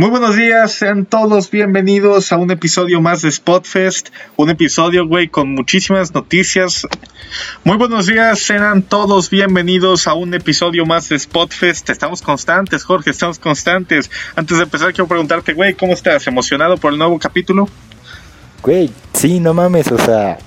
Muy 0.00 0.08
buenos 0.08 0.34
días, 0.34 0.72
sean 0.72 1.04
todos 1.04 1.50
bienvenidos 1.50 2.32
a 2.32 2.38
un 2.38 2.50
episodio 2.50 3.02
más 3.02 3.20
de 3.20 3.30
Spotfest, 3.30 4.08
un 4.36 4.48
episodio, 4.48 5.06
güey, 5.06 5.28
con 5.28 5.54
muchísimas 5.54 6.14
noticias. 6.14 6.86
Muy 7.64 7.76
buenos 7.76 8.06
días, 8.06 8.38
sean 8.38 8.80
todos 8.80 9.28
bienvenidos 9.28 10.06
a 10.06 10.14
un 10.14 10.32
episodio 10.32 10.86
más 10.86 11.10
de 11.10 11.18
Spotfest. 11.18 11.90
Estamos 11.90 12.22
constantes, 12.22 12.82
Jorge, 12.82 13.10
estamos 13.10 13.38
constantes. 13.38 14.10
Antes 14.36 14.56
de 14.56 14.64
empezar, 14.64 14.88
quiero 14.94 15.06
preguntarte, 15.06 15.52
güey, 15.52 15.74
¿cómo 15.74 15.92
estás? 15.92 16.26
¿Emocionado 16.26 16.78
por 16.78 16.94
el 16.94 16.98
nuevo 16.98 17.18
capítulo? 17.18 17.68
Güey, 18.62 18.90
sí, 19.12 19.38
no 19.38 19.52
mames, 19.52 19.92
o 19.92 19.98
sea, 19.98 20.38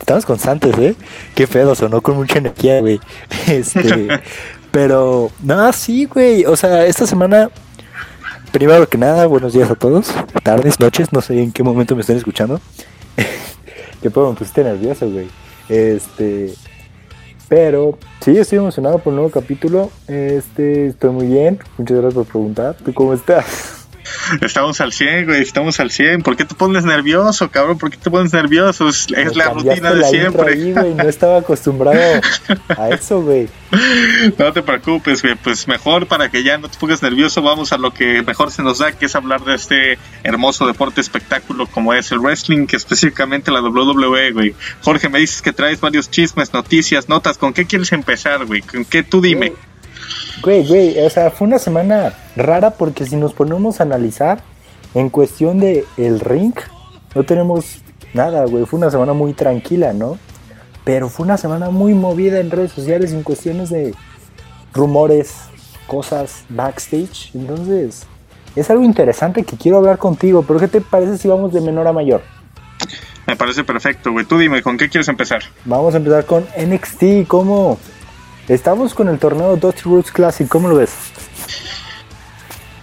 estamos 0.00 0.26
constantes, 0.26 0.76
¿eh? 0.76 0.96
Qué 1.36 1.46
pedo, 1.46 1.76
sonó 1.76 2.00
con 2.00 2.16
mucha 2.16 2.38
energía, 2.38 2.80
güey. 2.80 2.98
Este, 3.46 4.08
pero, 4.72 5.30
no, 5.40 5.72
sí, 5.72 6.06
güey, 6.06 6.44
o 6.46 6.56
sea, 6.56 6.84
esta 6.84 7.06
semana 7.06 7.48
Primero 8.52 8.88
que 8.88 8.96
nada, 8.96 9.26
buenos 9.26 9.52
días 9.52 9.70
a 9.70 9.74
todos. 9.74 10.12
Tardes, 10.42 10.80
noches, 10.80 11.12
no 11.12 11.20
sé 11.20 11.42
en 11.42 11.52
qué 11.52 11.62
momento 11.62 11.94
me 11.94 12.00
estén 12.00 12.16
escuchando. 12.16 12.60
que 14.02 14.10
puedo, 14.10 14.30
me 14.30 14.38
pusiste 14.38 14.64
nervioso, 14.64 15.08
güey. 15.10 15.28
Este. 15.68 16.54
Pero 17.48 17.98
sí, 18.20 18.36
estoy 18.36 18.58
emocionado 18.58 18.98
por 18.98 19.12
un 19.12 19.16
nuevo 19.16 19.30
capítulo. 19.30 19.90
Este, 20.06 20.86
estoy 20.86 21.10
muy 21.10 21.26
bien. 21.26 21.58
Muchas 21.76 21.98
gracias 21.98 22.14
por 22.14 22.26
preguntar. 22.26 22.76
¿Tú 22.82 22.94
cómo 22.94 23.12
estás? 23.12 23.77
Estamos 24.40 24.80
al 24.80 24.92
100, 24.92 25.26
güey, 25.26 25.42
estamos 25.42 25.80
al 25.80 25.90
100. 25.90 26.22
¿Por 26.22 26.36
qué 26.36 26.44
te 26.44 26.54
pones 26.54 26.84
nervioso, 26.84 27.50
cabrón? 27.50 27.78
¿Por 27.78 27.90
qué 27.90 27.96
te 27.96 28.10
pones 28.10 28.32
nervioso? 28.32 28.88
Es, 28.88 29.08
la 29.10 29.50
rutina 29.50 29.92
de 29.92 30.04
siempre. 30.04 30.56
No 30.56 31.08
estaba 31.08 31.38
acostumbrado 31.38 32.20
a 32.76 32.88
eso, 32.90 33.22
güey. 33.22 33.48
No 34.38 34.52
te 34.52 34.62
preocupes, 34.62 35.22
güey. 35.22 35.34
Pues 35.36 35.68
mejor 35.68 36.06
para 36.06 36.30
que 36.30 36.42
ya 36.42 36.58
no 36.58 36.68
te 36.68 36.78
pongas 36.78 37.02
nervioso, 37.02 37.42
vamos 37.42 37.72
a 37.72 37.78
lo 37.78 37.92
que 37.92 38.22
mejor 38.22 38.50
se 38.50 38.62
nos 38.62 38.78
da, 38.78 38.92
que 38.92 39.06
es 39.06 39.14
hablar 39.14 39.44
de 39.44 39.54
este 39.54 39.98
hermoso 40.22 40.66
deporte 40.66 41.00
espectáculo 41.00 41.66
como 41.66 41.94
es 41.94 42.10
el 42.12 42.20
wrestling, 42.20 42.66
que 42.66 42.76
específicamente 42.76 43.50
la 43.50 43.60
WWE, 43.60 44.32
güey. 44.32 44.54
Jorge, 44.82 45.08
me 45.08 45.18
dices 45.18 45.42
que 45.42 45.52
traes 45.52 45.80
varios 45.80 46.10
chismes, 46.10 46.52
noticias, 46.52 47.08
notas. 47.08 47.38
¿Con 47.38 47.52
qué 47.52 47.66
quieres 47.66 47.92
empezar, 47.92 48.44
güey? 48.46 48.62
¿Con 48.62 48.84
qué 48.84 49.02
tú 49.02 49.20
dime? 49.20 49.52
Güey, 50.42 50.66
güey, 50.66 50.98
o 51.04 51.10
sea, 51.10 51.30
fue 51.30 51.46
una 51.46 51.58
semana 51.58 52.12
rara 52.36 52.70
porque 52.70 53.04
si 53.04 53.16
nos 53.16 53.32
ponemos 53.32 53.80
a 53.80 53.82
analizar 53.82 54.40
en 54.94 55.10
cuestión 55.10 55.58
de 55.58 55.84
el 55.96 56.20
ring, 56.20 56.54
no 57.14 57.24
tenemos 57.24 57.82
nada, 58.14 58.44
güey. 58.46 58.64
Fue 58.64 58.78
una 58.78 58.90
semana 58.90 59.12
muy 59.12 59.32
tranquila, 59.32 59.92
¿no? 59.92 60.18
Pero 60.84 61.08
fue 61.08 61.24
una 61.24 61.36
semana 61.36 61.70
muy 61.70 61.92
movida 61.92 62.40
en 62.40 62.50
redes 62.50 62.72
sociales 62.72 63.12
en 63.12 63.22
cuestiones 63.22 63.70
de 63.70 63.94
rumores, 64.72 65.34
cosas 65.86 66.44
backstage. 66.48 67.32
Entonces, 67.34 68.06
es 68.54 68.70
algo 68.70 68.84
interesante 68.84 69.42
que 69.44 69.56
quiero 69.56 69.78
hablar 69.78 69.98
contigo. 69.98 70.44
Pero 70.46 70.60
¿qué 70.60 70.68
te 70.68 70.80
parece 70.80 71.18
si 71.18 71.28
vamos 71.28 71.52
de 71.52 71.60
menor 71.60 71.86
a 71.88 71.92
mayor? 71.92 72.22
Me 73.26 73.36
parece 73.36 73.64
perfecto, 73.64 74.12
güey. 74.12 74.24
Tú 74.24 74.38
dime, 74.38 74.62
¿con 74.62 74.78
qué 74.78 74.88
quieres 74.88 75.08
empezar? 75.08 75.42
Vamos 75.64 75.94
a 75.94 75.98
empezar 75.98 76.24
con 76.24 76.46
NXT. 76.56 77.26
¿Cómo? 77.26 77.78
Estamos 78.48 78.94
con 78.94 79.08
el 79.08 79.18
torneo 79.18 79.56
Dusty 79.56 79.82
Roots 79.82 80.10
Classic, 80.10 80.48
¿cómo 80.48 80.68
lo 80.68 80.76
ves? 80.76 80.90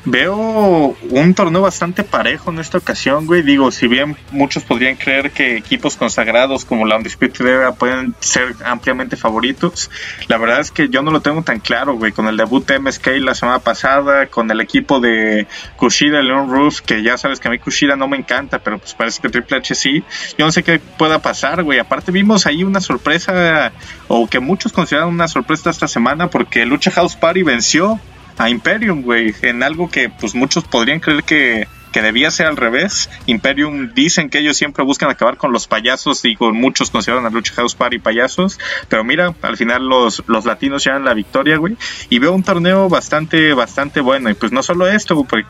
Veo 0.07 0.95
un 1.09 1.33
torneo 1.33 1.61
bastante 1.61 2.03
parejo 2.03 2.51
en 2.51 2.59
esta 2.59 2.77
ocasión, 2.77 3.25
güey. 3.25 3.41
Digo, 3.41 3.71
si 3.71 3.87
bien 3.87 4.15
muchos 4.31 4.63
podrían 4.63 4.97
creer 4.97 5.31
que 5.31 5.57
equipos 5.57 5.95
consagrados 5.97 6.63
como 6.63 6.85
la 6.85 6.97
Undisputed 6.97 7.45
Era 7.45 7.73
pueden 7.73 8.13
ser 8.19 8.55
ampliamente 8.63 9.17
favoritos, 9.17 9.89
la 10.27 10.37
verdad 10.37 10.59
es 10.59 10.69
que 10.69 10.89
yo 10.89 11.01
no 11.01 11.09
lo 11.09 11.21
tengo 11.21 11.41
tan 11.41 11.59
claro, 11.59 11.95
güey. 11.95 12.11
Con 12.11 12.27
el 12.27 12.37
debut 12.37 12.67
de 12.67 12.79
MSK 12.79 13.07
la 13.19 13.33
semana 13.33 13.59
pasada, 13.59 14.27
con 14.27 14.51
el 14.51 14.61
equipo 14.61 14.99
de 14.99 15.47
Kushida, 15.75 16.21
Leon 16.21 16.51
Ruff, 16.51 16.81
que 16.81 17.01
ya 17.01 17.17
sabes 17.17 17.39
que 17.39 17.47
a 17.47 17.51
mí 17.51 17.57
Kushida 17.57 17.95
no 17.95 18.07
me 18.07 18.17
encanta, 18.17 18.59
pero 18.59 18.77
pues 18.77 18.93
parece 18.93 19.21
que 19.21 19.29
Triple 19.29 19.57
H 19.57 19.73
sí. 19.73 20.03
Yo 20.37 20.45
no 20.45 20.51
sé 20.51 20.61
qué 20.61 20.77
pueda 20.77 21.19
pasar, 21.19 21.63
güey. 21.63 21.79
Aparte 21.79 22.11
vimos 22.11 22.45
ahí 22.45 22.63
una 22.63 22.79
sorpresa, 22.79 23.71
o 24.07 24.27
que 24.27 24.39
muchos 24.39 24.71
consideran 24.71 25.09
una 25.09 25.27
sorpresa 25.27 25.71
esta 25.71 25.87
semana, 25.87 26.29
porque 26.29 26.63
Lucha 26.67 26.91
House 26.91 27.15
Party 27.15 27.41
venció 27.41 27.99
a 28.37 28.49
Imperium, 28.49 29.01
güey, 29.01 29.33
en 29.41 29.63
algo 29.63 29.89
que 29.89 30.09
pues 30.09 30.35
muchos 30.35 30.63
podrían 30.63 30.99
creer 30.99 31.23
que, 31.23 31.67
que 31.95 32.01
debía 32.01 32.29
ser 32.29 32.47
al 32.47 32.57
revés. 32.57 33.09
Imperium 33.25 33.93
dicen 33.93 34.29
que 34.29 34.39
ellos 34.39 34.57
siempre 34.57 34.83
buscan 34.83 35.09
acabar 35.09 35.37
con 35.37 35.53
los 35.53 35.65
payasos, 35.65 36.21
digo, 36.21 36.51
muchos 36.53 36.91
consideran 36.91 37.25
a 37.25 37.29
Lucha 37.29 37.53
House 37.53 37.73
Party 37.73 37.99
payasos, 37.99 38.59
pero 38.89 39.05
mira, 39.05 39.33
al 39.41 39.55
final 39.55 39.87
los, 39.87 40.21
los 40.27 40.43
latinos 40.43 40.83
llevan 40.83 41.05
la 41.05 41.13
victoria, 41.13 41.55
güey, 41.55 41.77
y 42.09 42.19
veo 42.19 42.33
un 42.33 42.43
torneo 42.43 42.89
bastante, 42.89 43.53
bastante 43.53 44.01
bueno, 44.01 44.29
y 44.29 44.33
pues 44.33 44.51
no 44.51 44.61
solo 44.61 44.87
esto, 44.87 45.15
güey, 45.15 45.45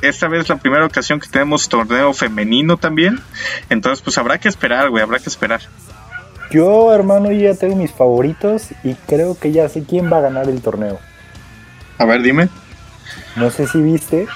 esta 0.00 0.28
vez 0.28 0.40
es 0.42 0.48
la 0.48 0.56
primera 0.56 0.86
ocasión 0.86 1.20
que 1.20 1.28
tenemos 1.28 1.68
torneo 1.68 2.14
femenino 2.14 2.78
también, 2.78 3.20
entonces 3.68 4.00
pues 4.02 4.16
habrá 4.16 4.38
que 4.38 4.48
esperar, 4.48 4.88
güey, 4.88 5.02
habrá 5.02 5.18
que 5.18 5.28
esperar. 5.28 5.60
Yo, 6.50 6.94
hermano, 6.94 7.30
ya 7.32 7.54
tengo 7.54 7.76
mis 7.76 7.90
favoritos 7.90 8.68
y 8.84 8.94
creo 8.94 9.38
que 9.38 9.52
ya 9.52 9.68
sé 9.68 9.82
quién 9.82 10.10
va 10.10 10.18
a 10.18 10.22
ganar 10.22 10.48
el 10.48 10.62
torneo. 10.62 10.98
A 11.98 12.04
ver, 12.04 12.22
dime. 12.22 12.48
No 13.36 13.50
sé 13.50 13.66
si 13.66 13.80
viste, 13.80 14.26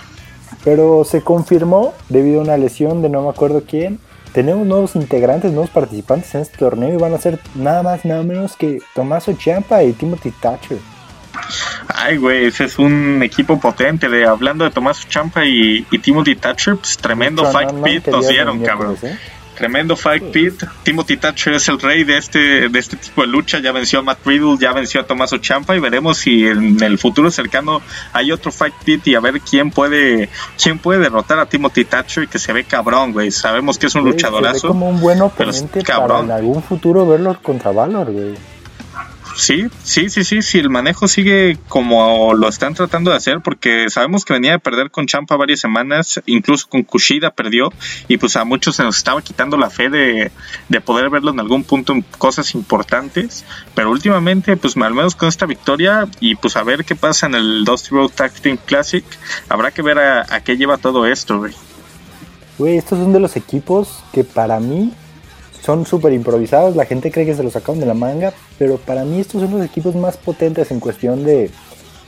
pero 0.65 1.05
se 1.05 1.23
confirmó 1.23 1.95
debido 2.09 2.41
a 2.41 2.45
una 2.45 2.57
lesión 2.57 3.03
de 3.03 3.09
no 3.09 3.23
me 3.23 3.31
acuerdo 3.31 3.65
quién. 3.69 3.99
Tenemos 4.33 4.67
nuevos 4.67 4.95
integrantes, 4.95 5.53
nuevos 5.53 5.71
participantes 5.71 6.35
en 6.35 6.43
este 6.43 6.59
torneo 6.59 6.93
y 6.93 6.97
van 6.97 7.15
a 7.15 7.19
ser 7.19 7.41
nada 7.55 7.83
más, 7.83 8.05
nada 8.05 8.23
menos 8.23 8.57
que 8.57 8.79
Tomaso 8.95 9.33
Champa 9.33 9.83
y 9.83 9.93
Timothy 9.93 10.31
Thatcher. 10.33 10.79
Ay, 11.89 12.17
güey, 12.17 12.45
ese 12.47 12.65
es 12.65 12.79
un 12.79 13.23
equipo 13.23 13.59
potente. 13.59 14.09
De, 14.09 14.27
hablando 14.27 14.65
de 14.65 14.71
Tomaso 14.71 15.09
Champa 15.09 15.45
y, 15.45 15.83
Timothy 16.03 16.37
Thatcher, 16.37 16.77
pues 16.77 16.97
tremendo 16.99 17.45
fight 17.51 17.71
pit 17.83 18.09
nos 18.09 18.29
dieron, 18.29 18.63
cabrón. 18.63 18.97
¿eh? 19.03 19.17
Tremendo 19.59 19.97
fight 19.97 20.23
pit. 20.31 20.63
Timothy 20.85 21.17
Thatcher 21.17 21.55
es 21.55 21.69
el 21.69 21.81
rey 21.81 22.05
de 22.05 22.17
este, 22.17 22.69
de 22.69 22.79
este 22.79 22.97
tipo 22.97 23.23
de 23.23 23.27
lucha. 23.27 23.59
Ya 23.59 23.73
venció 23.73 23.99
a 23.99 24.03
Matt 24.03 24.25
Riddle, 24.25 24.57
ya 24.61 24.73
venció 24.73 25.01
a 25.01 25.05
Tommaso 25.05 25.39
Champa 25.39 25.75
y 25.75 25.81
veremos 25.81 26.19
si 26.19 26.47
en 26.47 26.81
el 26.81 26.97
futuro 26.97 27.29
cercano 27.31 27.83
hay 28.13 28.31
otro 28.31 28.53
fight 28.53 28.75
pit 28.85 29.09
y 29.09 29.17
a 29.17 29.21
ver 29.21 29.41
quién 29.41 29.73
puede, 29.73 30.29
quién 30.63 30.79
puede 30.79 31.01
derrotar 31.01 31.41
a 31.41 31.47
Timothy 31.47 31.85
Thatcher 31.85 32.25
y 32.25 32.27
que 32.29 32.39
se 32.39 32.53
ve 32.53 32.63
cabrón, 32.63 33.13
güey. 33.13 33.33
Sabemos 33.33 33.79
que 33.79 33.87
es 33.87 33.95
un 33.97 34.05
luchadorazo. 34.05 34.61
Se 34.61 34.67
como 34.69 34.89
un 34.89 35.01
buen 35.01 35.21
oponente 35.21 35.83
para 35.83 36.21
en 36.21 36.31
algún 36.31 36.63
futuro 36.63 37.05
verlo 37.05 37.37
contra 37.43 37.73
Valor, 37.73 38.13
güey. 38.13 38.58
Sí, 39.39 39.69
sí, 39.85 40.11
sí, 40.11 40.25
sí, 40.25 40.43
sí, 40.43 40.59
el 40.59 40.69
manejo 40.69 41.07
sigue 41.07 41.59
como 41.69 42.35
lo 42.35 42.49
están 42.49 42.75
tratando 42.75 43.13
de 43.13 43.19
hacer, 43.19 43.41
porque 43.41 43.89
sabemos 43.89 44.25
que 44.25 44.33
venía 44.33 44.51
de 44.51 44.59
perder 44.59 44.91
con 44.91 45.07
Champa 45.07 45.37
varias 45.37 45.61
semanas, 45.61 46.21
incluso 46.27 46.69
con 46.69 46.83
Kushida 46.83 47.31
perdió, 47.31 47.73
y 48.09 48.17
pues 48.17 48.35
a 48.35 48.45
muchos 48.45 48.75
se 48.75 48.83
nos 48.83 48.97
estaba 48.97 49.23
quitando 49.23 49.57
la 49.57 49.71
fe 49.71 49.91
de, 49.91 50.33
poder 50.85 51.09
verlo 51.09 51.31
en 51.31 51.39
algún 51.39 51.63
punto 51.63 51.93
en 51.93 52.03
cosas 52.19 52.53
importantes, 52.57 53.45
pero 53.77 53.93
últimamente, 53.93 54.57
pues 54.57 54.77
al 54.77 54.93
menos 54.93 55.15
con 55.15 55.29
esta 55.29 55.47
victoria, 55.47 56.09
y 56.19 56.35
pues 56.35 56.57
a 56.57 56.65
ver 56.65 56.85
qué 56.85 56.97
pasa 56.97 57.27
en 57.27 57.37
el 57.37 57.65
Dusty 57.65 57.91
Road 57.91 58.11
Tag 58.11 58.33
Team 58.33 58.59
Classic, 58.67 59.05
habrá 59.49 59.71
que 59.71 59.83
ver 59.83 60.01
a, 60.01 60.35
a 60.35 60.41
qué 60.43 60.57
lleva 60.57 60.79
todo 60.79 61.07
esto, 61.07 61.39
güey. 61.39 61.55
Güey, 62.59 62.77
estos 62.77 62.99
son 62.99 63.13
de 63.13 63.21
los 63.21 63.37
equipos 63.37 64.03
que 64.13 64.25
para 64.25 64.59
mí 64.59 64.93
son 65.63 65.87
súper 65.87 66.13
improvisados, 66.13 66.77
la 66.77 66.85
gente 66.85 67.11
cree 67.11 67.27
que 67.27 67.35
se 67.35 67.43
los 67.43 67.53
sacaron 67.53 67.81
de 67.81 67.87
la 67.87 67.95
manga, 67.95 68.33
pero 68.59 68.77
para 68.77 69.05
mí 69.05 69.21
estos 69.21 69.43
son 69.43 69.51
los 69.51 69.65
equipos 69.65 69.95
más 69.95 70.17
potentes 70.17 70.71
en 70.71 70.81
cuestión 70.81 71.25
de, 71.25 71.51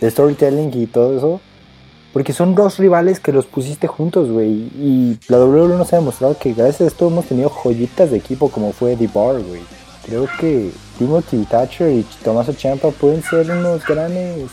storytelling 0.02 0.70
y 0.74 0.86
todo 0.86 1.16
eso, 1.16 1.40
porque 2.12 2.32
son 2.32 2.54
dos 2.54 2.78
rivales 2.78 3.20
que 3.20 3.32
los 3.32 3.46
pusiste 3.46 3.86
juntos, 3.86 4.30
güey, 4.30 4.50
y 4.50 5.18
la 5.28 5.38
WWE 5.38 5.76
nos 5.76 5.92
ha 5.92 5.96
demostrado 5.96 6.38
que 6.38 6.54
gracias 6.54 6.80
a 6.80 6.86
esto 6.86 7.08
hemos 7.08 7.26
tenido 7.26 7.50
joyitas 7.50 8.10
de 8.10 8.16
equipo 8.16 8.50
como 8.50 8.72
fue 8.72 8.96
The 8.96 9.08
Bar, 9.08 9.42
güey. 9.42 9.62
Creo 10.06 10.26
que 10.40 10.70
Timothy 10.98 11.44
Thatcher 11.44 11.92
y 11.92 12.04
Tommaso 12.24 12.54
Ciampa 12.54 12.90
pueden 12.90 13.22
ser 13.22 13.50
unos 13.50 13.86
grandes 13.86 14.50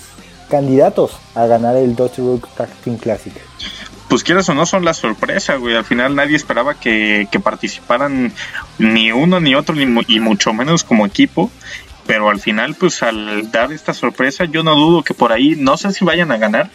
candidatos 0.50 1.18
a 1.33 1.48
ganar 1.48 1.75
el 1.77 1.95
Dusty 1.95 2.22
Road 2.22 2.42
Tag 2.56 2.69
Team 2.83 2.98
Classic 2.98 3.33
pues 4.07 4.24
quieras 4.24 4.48
o 4.50 4.54
no 4.54 4.65
son 4.65 4.86
la 4.86 4.94
sorpresa, 4.94 5.56
güey. 5.56 5.75
Al 5.75 5.86
final 5.86 6.15
nadie 6.15 6.36
esperaba 6.36 6.75
que, 6.75 7.27
participaran 7.44 8.33
ni 8.77 9.12
uno 9.12 9.39
ni 9.39 9.56
otro, 9.56 9.75
ni, 9.75 9.86
mucho 10.19 10.54
menos 10.54 10.83
como 10.83 11.06
equipo. 11.06 11.51
Pero 12.06 12.30
al 12.30 12.39
final, 12.39 12.75
pues 12.75 13.04
al 13.04 13.51
dar 13.51 13.74
esta 13.74 13.94
sorpresa, 13.94 14.45
yo 14.45 14.63
no 14.63 14.75
dudo 14.75 15.04
que 15.04 15.13
por 15.13 15.33
ahí, 15.33 15.56
no 15.57 15.75
sé 15.75 15.92
si 15.92 16.06
vayan 16.06 16.31
a 16.31 16.38
ganar, 16.38 16.69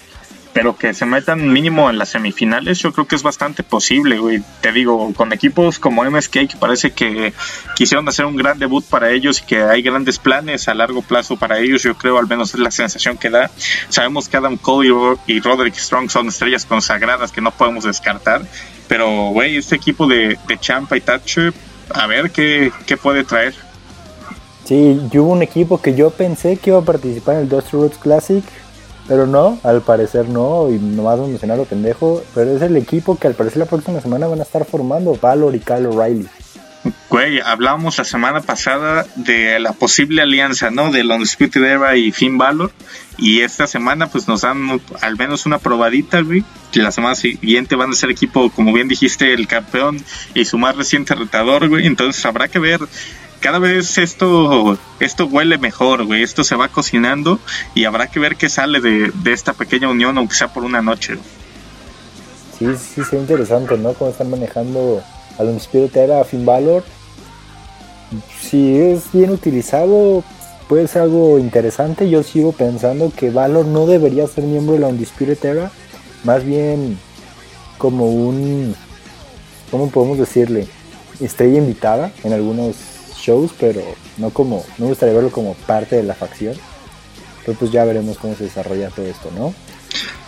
pero 0.53 0.77
que 0.77 0.93
se 0.93 1.07
metan 1.07 1.53
mínimo 1.53 1.89
en 1.89 1.99
las 1.99 2.11
semifinales, 2.11 2.79
yo 2.79 2.93
creo 2.93 3.07
que 3.07 3.17
es 3.17 3.23
bastante 3.23 3.63
posible, 3.63 4.19
güey. 4.19 4.43
Te 4.61 4.73
digo, 4.73 5.13
con 5.15 5.33
equipos 5.33 5.79
como 5.79 6.05
MSK, 6.05 6.33
que 6.33 6.57
parece 6.59 6.91
que 6.91 7.33
quisieron 7.75 8.07
hacer 8.09 8.27
un 8.27 8.37
gran 8.37 8.59
debut 8.59 8.85
para 8.85 9.11
ellos 9.11 9.41
y 9.41 9.45
que 9.45 9.63
hay 9.63 9.83
grandes 9.83 10.19
planes 10.19 10.69
a 10.69 10.75
largo 10.75 11.03
plazo 11.03 11.37
para 11.37 11.59
ellos, 11.59 11.83
yo 11.83 11.97
creo, 11.97 12.19
al 12.19 12.27
menos 12.27 12.55
es 12.55 12.61
la 12.61 12.71
sensación 12.71 13.17
que 13.17 13.31
da. 13.31 13.51
Sabemos 13.89 14.29
que 14.29 14.37
Adam 14.37 14.57
Cole 14.59 15.17
y 15.27 15.41
Roderick 15.41 15.75
Strong 15.75 16.11
son 16.11 16.29
estrellas 16.29 16.67
consagradas 16.67 17.33
que 17.33 17.41
no 17.41 17.51
podemos 17.51 17.85
descartar, 17.85 18.43
pero, 18.89 19.31
güey, 19.31 19.57
este 19.57 19.77
equipo 19.77 20.07
de, 20.07 20.39
de 20.47 20.59
Champa 20.59 20.97
y 20.97 21.01
Thatcher, 21.01 21.55
a 21.95 22.07
ver 22.07 22.31
qué, 22.31 22.71
qué 22.87 22.97
puede 22.99 23.25
traer. 23.25 23.55
Sí, 24.65 25.01
yo 25.11 25.25
hubo 25.25 25.33
un 25.33 25.43
equipo 25.43 25.81
que 25.81 25.95
yo 25.95 26.11
pensé 26.11 26.57
que 26.57 26.71
iba 26.71 26.79
a 26.79 26.85
participar 26.85 27.37
en 27.37 27.43
el 27.43 27.49
Dusty 27.49 27.73
Roots 27.73 27.99
Classic 27.99 28.45
Pero 29.13 29.27
no, 29.27 29.59
al 29.63 29.83
parecer 29.83 30.27
no, 30.31 30.71
y 30.71 30.79
nomás 30.79 31.21
a 31.21 31.25
mencionar 31.25 31.59
lo 31.59 31.67
pendejo, 31.67 32.25
pero 32.35 32.57
es 32.57 32.63
el 32.63 32.79
equipo 32.79 33.19
que 33.19 33.27
al 33.27 33.35
parecer 33.35 33.59
la 33.59 33.67
próxima 33.67 34.01
semana 34.01 34.27
van 34.27 34.41
a 34.41 34.43
estar 34.43 34.65
formando, 34.65 35.19
Valor 35.21 35.55
y 35.55 35.61
Kyle 35.61 35.85
O'Reilly. 35.85 36.27
Güey, 37.11 37.39
hablábamos 37.41 37.99
la 37.99 38.05
semana 38.05 38.41
pasada 38.41 39.05
de 39.17 39.61
la 39.61 39.75
posible 39.75 40.23
alianza, 40.23 40.71
¿no? 40.71 40.91
De 40.91 41.03
Undisputed 41.03 41.63
Era 41.63 41.95
y 41.95 42.11
Finn 42.11 42.39
Balor. 42.39 42.73
Y 43.19 43.43
esta 43.43 43.67
semana, 43.67 44.07
pues 44.07 44.29
nos 44.29 44.41
dan 44.41 44.81
al 45.03 45.17
menos 45.19 45.45
una 45.45 45.59
probadita, 45.59 46.23
güey. 46.23 46.43
Y 46.73 46.79
la 46.79 46.91
semana 46.91 47.15
siguiente 47.15 47.77
van 47.77 47.91
a 47.91 47.95
ser 47.95 48.11
equipo, 48.11 48.51
como 48.51 48.73
bien 48.73 48.89
dijiste, 48.89 49.35
el 49.35 49.47
campeón 49.47 50.03
y 50.33 50.47
su 50.47 50.57
más 50.57 50.75
reciente 50.75 51.15
retador, 51.15 51.69
güey. 51.69 51.87
Entonces 51.87 52.25
habrá 52.25 52.49
que 52.49 52.59
ver. 52.59 52.81
Cada 53.43 53.59
vez 53.59 53.99
esto, 53.99 54.79
esto 55.01 55.27
huele 55.27 55.59
mejor, 55.59 56.07
güey. 56.07 56.23
Esto 56.23 56.45
se 56.45 56.55
va 56.55 56.69
cocinando 56.69 57.41
y 57.75 57.87
habrá 57.87 58.07
que 58.07 58.21
ver 58.21 58.37
qué 58.37 58.49
sale 58.49 58.81
de, 58.81 59.11
esta 59.33 59.53
pequeña 59.53 59.89
unión, 59.89 60.17
aunque 60.17 60.37
sea 60.37 60.53
por 60.53 60.63
una 60.63 60.81
noche. 60.81 61.19
Sí, 62.57 62.67
sí, 62.77 63.03
sí, 63.03 63.17
interesante, 63.17 63.77
¿no? 63.77 63.95
Cómo 63.95 64.13
están 64.13 64.31
manejando 64.31 65.03
al 65.41 65.49
Undisputed 65.49 65.97
Era 65.97 66.23
Finn 66.23 66.47
Balor. 66.47 66.85
Si 68.41 68.79
es 68.79 69.11
bien 69.13 69.31
utilizado, 69.31 70.23
puede 70.69 70.87
ser 70.87 71.03
algo 71.03 71.41
interesante. 71.41 72.09
Yo 72.09 72.23
sigo 72.23 72.53
pensando 72.53 73.11
que 73.15 73.31
Valor 73.31 73.67
no 73.67 73.87
debería 73.87 74.25
ser 74.29 74.45
miembro 74.45 74.75
de 74.75 74.81
la 74.81 74.87
Undisputed 74.87 75.45
Era, 75.45 75.73
más 76.23 76.45
bien 76.45 76.97
como 77.77 78.09
un, 78.09 78.77
¿cómo 79.73 79.91
podemos 79.91 80.19
decirle? 80.19 80.69
Estrella 81.21 81.59
invitada 81.59 82.13
en 82.23 82.35
algunos 82.35 82.92
shows, 83.23 83.53
pero 83.59 83.81
no 84.19 84.31
como, 84.31 84.65
no 84.79 84.85
me 84.85 84.89
gustaría 84.89 85.15
verlo 85.15 85.31
como 85.31 85.55
parte 85.55 85.97
de 85.97 86.03
la 86.03 86.15
facción. 86.15 86.57
Pero 87.45 87.59
pues 87.59 87.71
ya 87.71 87.85
veremos 87.85 88.19
cómo 88.19 88.35
se 88.35 88.45
desarrolla 88.45 88.91
todo 88.91 89.07
esto, 89.07 89.31
¿no? 89.37 89.55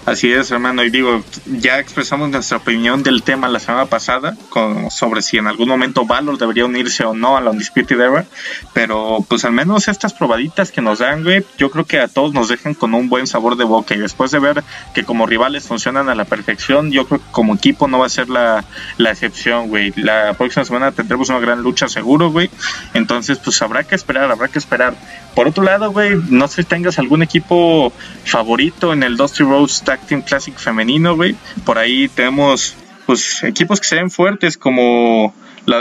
Así 0.07 0.31
es, 0.31 0.51
hermano. 0.51 0.85
Y 0.85 0.91
digo, 0.91 1.25
ya 1.47 1.79
expresamos 1.79 2.29
nuestra 2.29 2.59
opinión 2.59 3.03
del 3.03 3.23
tema 3.23 3.49
la 3.49 3.59
semana 3.59 3.87
pasada 3.87 4.37
con, 4.51 4.91
sobre 4.91 5.23
si 5.23 5.39
en 5.39 5.47
algún 5.47 5.67
momento 5.67 6.05
Valor 6.05 6.37
debería 6.37 6.67
unirse 6.67 7.05
o 7.05 7.15
no 7.15 7.39
a 7.39 7.41
la 7.41 7.51
Undisputed 7.51 7.99
Era. 7.99 8.27
Pero 8.75 9.25
pues 9.27 9.47
al 9.47 9.53
menos 9.53 9.89
estas 9.89 10.13
probaditas 10.13 10.71
que 10.71 10.83
nos 10.83 10.99
dan, 10.99 11.25
güey, 11.25 11.43
yo 11.57 11.71
creo 11.71 11.87
que 11.87 12.01
a 12.01 12.09
todos 12.09 12.35
nos 12.35 12.49
dejan 12.49 12.75
con 12.75 12.93
un 12.93 13.09
buen 13.09 13.27
sabor 13.27 13.57
de 13.57 13.65
boca. 13.65 13.95
Y 13.95 13.99
después 13.99 14.31
de 14.31 14.41
ver 14.41 14.63
que 14.93 15.05
como 15.05 15.25
rivales 15.25 15.67
funcionan 15.67 16.11
a 16.11 16.15
la 16.15 16.27
perfección, 16.27 16.91
yo 16.91 17.07
creo 17.07 17.21
que 17.21 17.31
como 17.31 17.55
equipo 17.55 17.89
no 17.89 18.01
va 18.01 18.07
a 18.07 18.11
ser 18.11 18.29
la, 18.29 18.63
la 18.99 19.11
excepción, 19.11 19.69
güey. 19.69 19.95
La 19.97 20.35
próxima 20.35 20.67
semana 20.67 20.93
tendremos 20.93 21.31
una 21.31 21.41
gran 21.41 21.63
lucha 21.63 21.89
seguro, 21.89 22.31
güey. 22.31 22.51
Entonces, 22.93 23.39
pues 23.39 23.63
habrá 23.63 23.85
que 23.85 23.95
esperar, 23.95 24.31
habrá 24.31 24.49
que 24.49 24.59
esperar. 24.59 24.95
Por 25.35 25.49
otro 25.49 25.65
lado, 25.65 25.91
güey, 25.91 26.15
no 26.29 26.47
sé 26.47 26.63
si 26.63 26.69
tengas 26.69 26.99
algún 26.99 27.23
equipo 27.23 27.91
favorito 28.25 28.93
en 28.93 29.03
el 29.03 29.17
Dusty 29.17 29.43
Rose 29.45 29.83
Tag 29.95 30.07
Team 30.09 30.23
Classic 30.23 30.55
femenino, 30.57 31.15
güey. 31.15 31.37
Por 31.65 31.79
ahí 31.79 32.09
tenemos, 32.09 32.75
pues, 33.07 33.45
equipos 33.45 33.81
que 33.81 33.87
se 33.87 33.97
ven 33.97 34.11
fuertes 34.11 34.59
como 34.59 35.33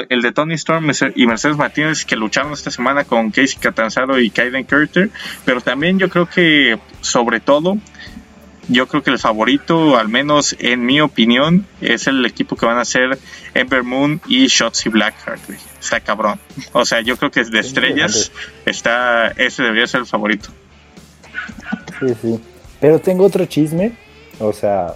el 0.10 0.22
de 0.22 0.32
Tony 0.32 0.54
Storm 0.54 0.92
y 1.16 1.26
Mercedes 1.26 1.58
Martínez 1.58 2.06
que 2.06 2.16
lucharon 2.16 2.54
esta 2.54 2.72
semana 2.72 3.04
con 3.04 3.32
Casey 3.32 3.58
Catanzaro 3.60 4.20
y 4.20 4.30
Kaiden 4.30 4.66
Carter. 4.66 5.10
Pero 5.46 5.62
también 5.62 5.98
yo 5.98 6.10
creo 6.10 6.28
que, 6.28 6.78
sobre 7.02 7.40
todo, 7.40 7.78
yo 8.68 8.88
creo 8.88 9.02
que 9.02 9.10
el 9.10 9.18
favorito, 9.18 9.98
al 9.98 10.10
menos 10.10 10.56
en 10.60 10.86
mi 10.86 11.02
opinión, 11.02 11.66
es 11.82 12.06
el 12.06 12.24
equipo 12.26 12.56
que 12.56 12.68
van 12.68 12.78
a 12.78 12.86
ser 12.86 13.18
Ember 13.56 13.84
Moon 13.84 14.22
y 14.28 14.46
Shotzi 14.46 14.90
Blackheart, 14.90 15.42
Está 15.82 16.00
cabrón. 16.02 16.40
O 16.72 16.86
sea, 16.86 17.02
yo 17.02 17.18
creo 17.18 17.32
que 17.32 17.42
es 17.42 17.50
de 17.50 17.60
estrellas, 17.60 18.32
está, 18.66 19.30
ese 19.30 19.64
debería 19.64 19.88
ser 19.88 20.02
el 20.02 20.06
favorito. 20.06 20.50
Sí, 22.00 22.14
sí. 22.22 22.40
Pero 22.80 23.00
tengo 23.00 23.26
otro 23.26 23.46
chisme, 23.46 23.94
o 24.40 24.54
sea, 24.54 24.96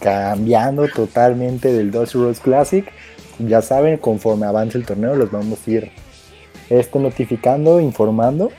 cambiando 0.00 0.88
totalmente 0.88 1.72
del 1.72 1.90
Dusty 1.90 2.18
Rose 2.18 2.40
Classic. 2.40 2.90
Ya 3.38 3.62
saben, 3.62 3.96
conforme 3.98 4.46
avance 4.46 4.76
el 4.76 4.84
torneo, 4.84 5.14
los 5.14 5.30
vamos 5.30 5.58
a 5.66 5.70
ir 5.70 5.90
esto 6.68 6.98
notificando, 6.98 7.80
informando. 7.80 8.50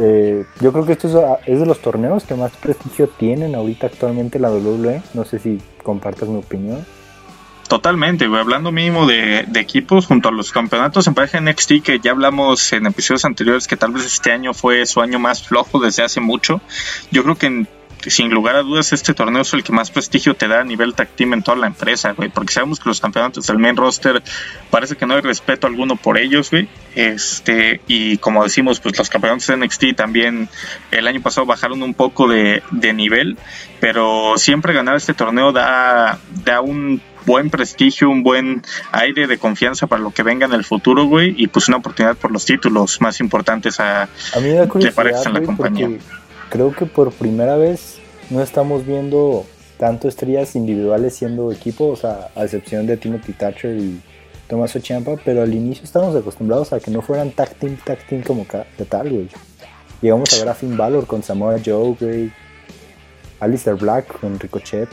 Eh, 0.00 0.44
yo 0.60 0.72
creo 0.72 0.86
que 0.86 0.92
esto 0.92 1.38
es, 1.46 1.58
de 1.60 1.66
los 1.66 1.80
torneos 1.80 2.24
que 2.24 2.34
más 2.34 2.52
prestigio 2.56 3.08
tienen 3.08 3.54
ahorita 3.54 3.86
actualmente 3.86 4.38
la 4.38 4.50
WWE. 4.50 5.02
No 5.14 5.24
sé 5.24 5.38
si 5.38 5.60
compartas 5.82 6.28
mi 6.28 6.38
opinión. 6.38 6.84
Totalmente, 7.68 8.28
güey. 8.28 8.40
Hablando 8.40 8.70
mínimo 8.72 9.06
de, 9.06 9.46
equipos 9.54 10.06
junto 10.06 10.28
a 10.28 10.32
los 10.32 10.52
campeonatos 10.52 11.06
en 11.06 11.14
pareja 11.14 11.40
NXT, 11.40 11.82
que 11.82 11.98
ya 11.98 12.12
hablamos 12.12 12.72
en 12.72 12.86
episodios 12.86 13.24
anteriores 13.24 13.66
que 13.66 13.76
tal 13.76 13.92
vez 13.92 14.04
este 14.04 14.32
año 14.32 14.54
fue 14.54 14.84
su 14.86 15.00
año 15.00 15.18
más 15.18 15.42
flojo 15.42 15.80
desde 15.80 16.02
hace 16.02 16.20
mucho. 16.20 16.60
Yo 17.10 17.22
creo 17.22 17.36
que 17.36 17.46
en 17.46 17.68
sin 18.10 18.30
lugar 18.30 18.56
a 18.56 18.62
dudas 18.62 18.92
este 18.92 19.14
torneo 19.14 19.42
es 19.42 19.52
el 19.54 19.62
que 19.62 19.72
más 19.72 19.90
prestigio 19.90 20.34
te 20.34 20.48
da 20.48 20.60
a 20.60 20.64
nivel 20.64 20.94
tag 20.94 21.08
team 21.08 21.34
en 21.34 21.42
toda 21.42 21.56
la 21.56 21.66
empresa, 21.66 22.12
güey, 22.12 22.28
porque 22.28 22.52
sabemos 22.52 22.78
que 22.80 22.88
los 22.88 23.00
campeonatos 23.00 23.46
del 23.46 23.58
main 23.58 23.76
roster 23.76 24.22
parece 24.70 24.96
que 24.96 25.06
no 25.06 25.14
hay 25.14 25.20
respeto 25.20 25.66
alguno 25.66 25.96
por 25.96 26.18
ellos, 26.18 26.50
güey. 26.50 26.68
Este, 26.94 27.80
y 27.86 28.18
como 28.18 28.42
decimos, 28.44 28.80
pues 28.80 28.98
los 28.98 29.08
campeonatos 29.08 29.46
de 29.46 29.56
NXT 29.56 29.96
también 29.96 30.48
el 30.90 31.06
año 31.06 31.22
pasado 31.22 31.46
bajaron 31.46 31.82
un 31.82 31.94
poco 31.94 32.28
de, 32.28 32.62
nivel, 32.94 33.38
pero 33.80 34.34
siempre 34.36 34.72
ganar 34.72 34.96
este 34.96 35.14
torneo 35.14 35.50
da, 35.50 36.18
da 36.44 36.60
un 36.60 37.00
buen 37.26 37.50
prestigio, 37.50 38.10
un 38.10 38.22
buen 38.22 38.62
aire 38.92 39.26
de 39.26 39.38
confianza 39.38 39.86
para 39.86 40.02
lo 40.02 40.10
que 40.10 40.22
venga 40.22 40.46
en 40.46 40.52
el 40.52 40.64
futuro, 40.64 41.06
güey, 41.06 41.34
y 41.36 41.46
pues 41.48 41.68
una 41.68 41.78
oportunidad 41.78 42.16
por 42.16 42.30
los 42.30 42.44
títulos 42.44 43.00
más 43.00 43.18
importantes 43.20 43.80
a, 43.80 44.02
a 44.02 44.06
mí 44.40 44.48
me 44.48 44.54
da 44.54 44.64
en 44.64 45.32
la 45.32 45.42
compañía 45.42 45.88
creo 46.54 46.72
que 46.72 46.86
por 46.86 47.10
primera 47.12 47.56
vez 47.56 47.93
no 48.30 48.42
estamos 48.42 48.86
viendo 48.86 49.46
tanto 49.78 50.08
estrellas 50.08 50.56
individuales 50.56 51.14
siendo 51.14 51.52
equipo, 51.52 51.88
o 51.88 51.96
sea, 51.96 52.30
a 52.34 52.44
excepción 52.44 52.86
de 52.86 52.96
Timothy 52.96 53.32
Thatcher 53.32 53.76
y 53.76 54.00
Tomás 54.48 54.76
Champa, 54.80 55.16
pero 55.24 55.42
al 55.42 55.54
inicio 55.54 55.84
estábamos 55.84 56.14
acostumbrados 56.16 56.72
a 56.72 56.80
que 56.80 56.90
no 56.90 57.02
fueran 57.02 57.30
tag 57.30 57.54
team, 57.54 57.76
tag 57.84 57.98
team 58.06 58.22
como 58.22 58.46
de 58.78 58.84
tal, 58.84 59.10
güey. 59.10 59.28
Llegamos 60.00 60.32
a 60.34 60.38
ver 60.38 60.48
a 60.48 60.54
Finn 60.54 60.76
Balor 60.76 61.06
con 61.06 61.22
Samoa 61.22 61.56
Joe, 61.64 61.96
güey. 61.98 62.30
Alistair 63.40 63.76
Black 63.76 64.20
con 64.20 64.38
Ricochet. 64.38 64.88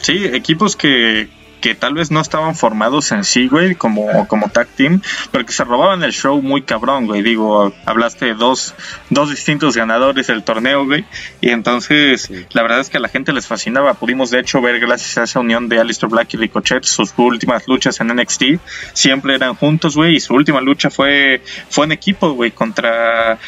Sí, 0.00 0.24
equipos 0.24 0.76
que, 0.76 1.28
que 1.60 1.74
tal 1.74 1.94
vez 1.94 2.10
no 2.10 2.20
estaban 2.20 2.54
formados 2.54 3.12
en 3.12 3.24
sí, 3.24 3.48
güey, 3.48 3.74
como, 3.74 4.26
como 4.28 4.48
tag 4.48 4.68
team, 4.68 5.00
pero 5.30 5.44
que 5.44 5.52
se 5.52 5.64
robaban 5.64 6.02
el 6.02 6.12
show 6.12 6.40
muy 6.42 6.62
cabrón, 6.62 7.06
güey. 7.06 7.22
Digo, 7.22 7.72
hablaste 7.84 8.26
de 8.26 8.34
dos, 8.34 8.74
dos 9.10 9.30
distintos 9.30 9.76
ganadores 9.76 10.26
del 10.26 10.42
torneo, 10.42 10.84
güey, 10.84 11.04
y 11.40 11.50
entonces 11.50 12.30
la 12.52 12.62
verdad 12.62 12.80
es 12.80 12.90
que 12.90 12.96
a 12.96 13.00
la 13.00 13.08
gente 13.08 13.32
les 13.32 13.46
fascinaba. 13.46 13.94
Pudimos, 13.94 14.30
de 14.30 14.40
hecho, 14.40 14.60
ver 14.60 14.80
gracias 14.80 15.18
a 15.18 15.24
esa 15.24 15.40
unión 15.40 15.68
de 15.68 15.80
Alistair 15.80 16.10
Black 16.10 16.34
y 16.34 16.36
Ricochet 16.36 16.84
sus 16.84 17.12
últimas 17.16 17.66
luchas 17.68 18.00
en 18.00 18.08
NXT. 18.08 18.42
Siempre 18.92 19.34
eran 19.34 19.54
juntos, 19.54 19.96
güey, 19.96 20.16
y 20.16 20.20
su 20.20 20.34
última 20.34 20.60
lucha 20.60 20.90
fue, 20.90 21.42
fue 21.68 21.86
en 21.86 21.92
equipo, 21.92 22.32
güey, 22.32 22.50
contra 22.50 23.38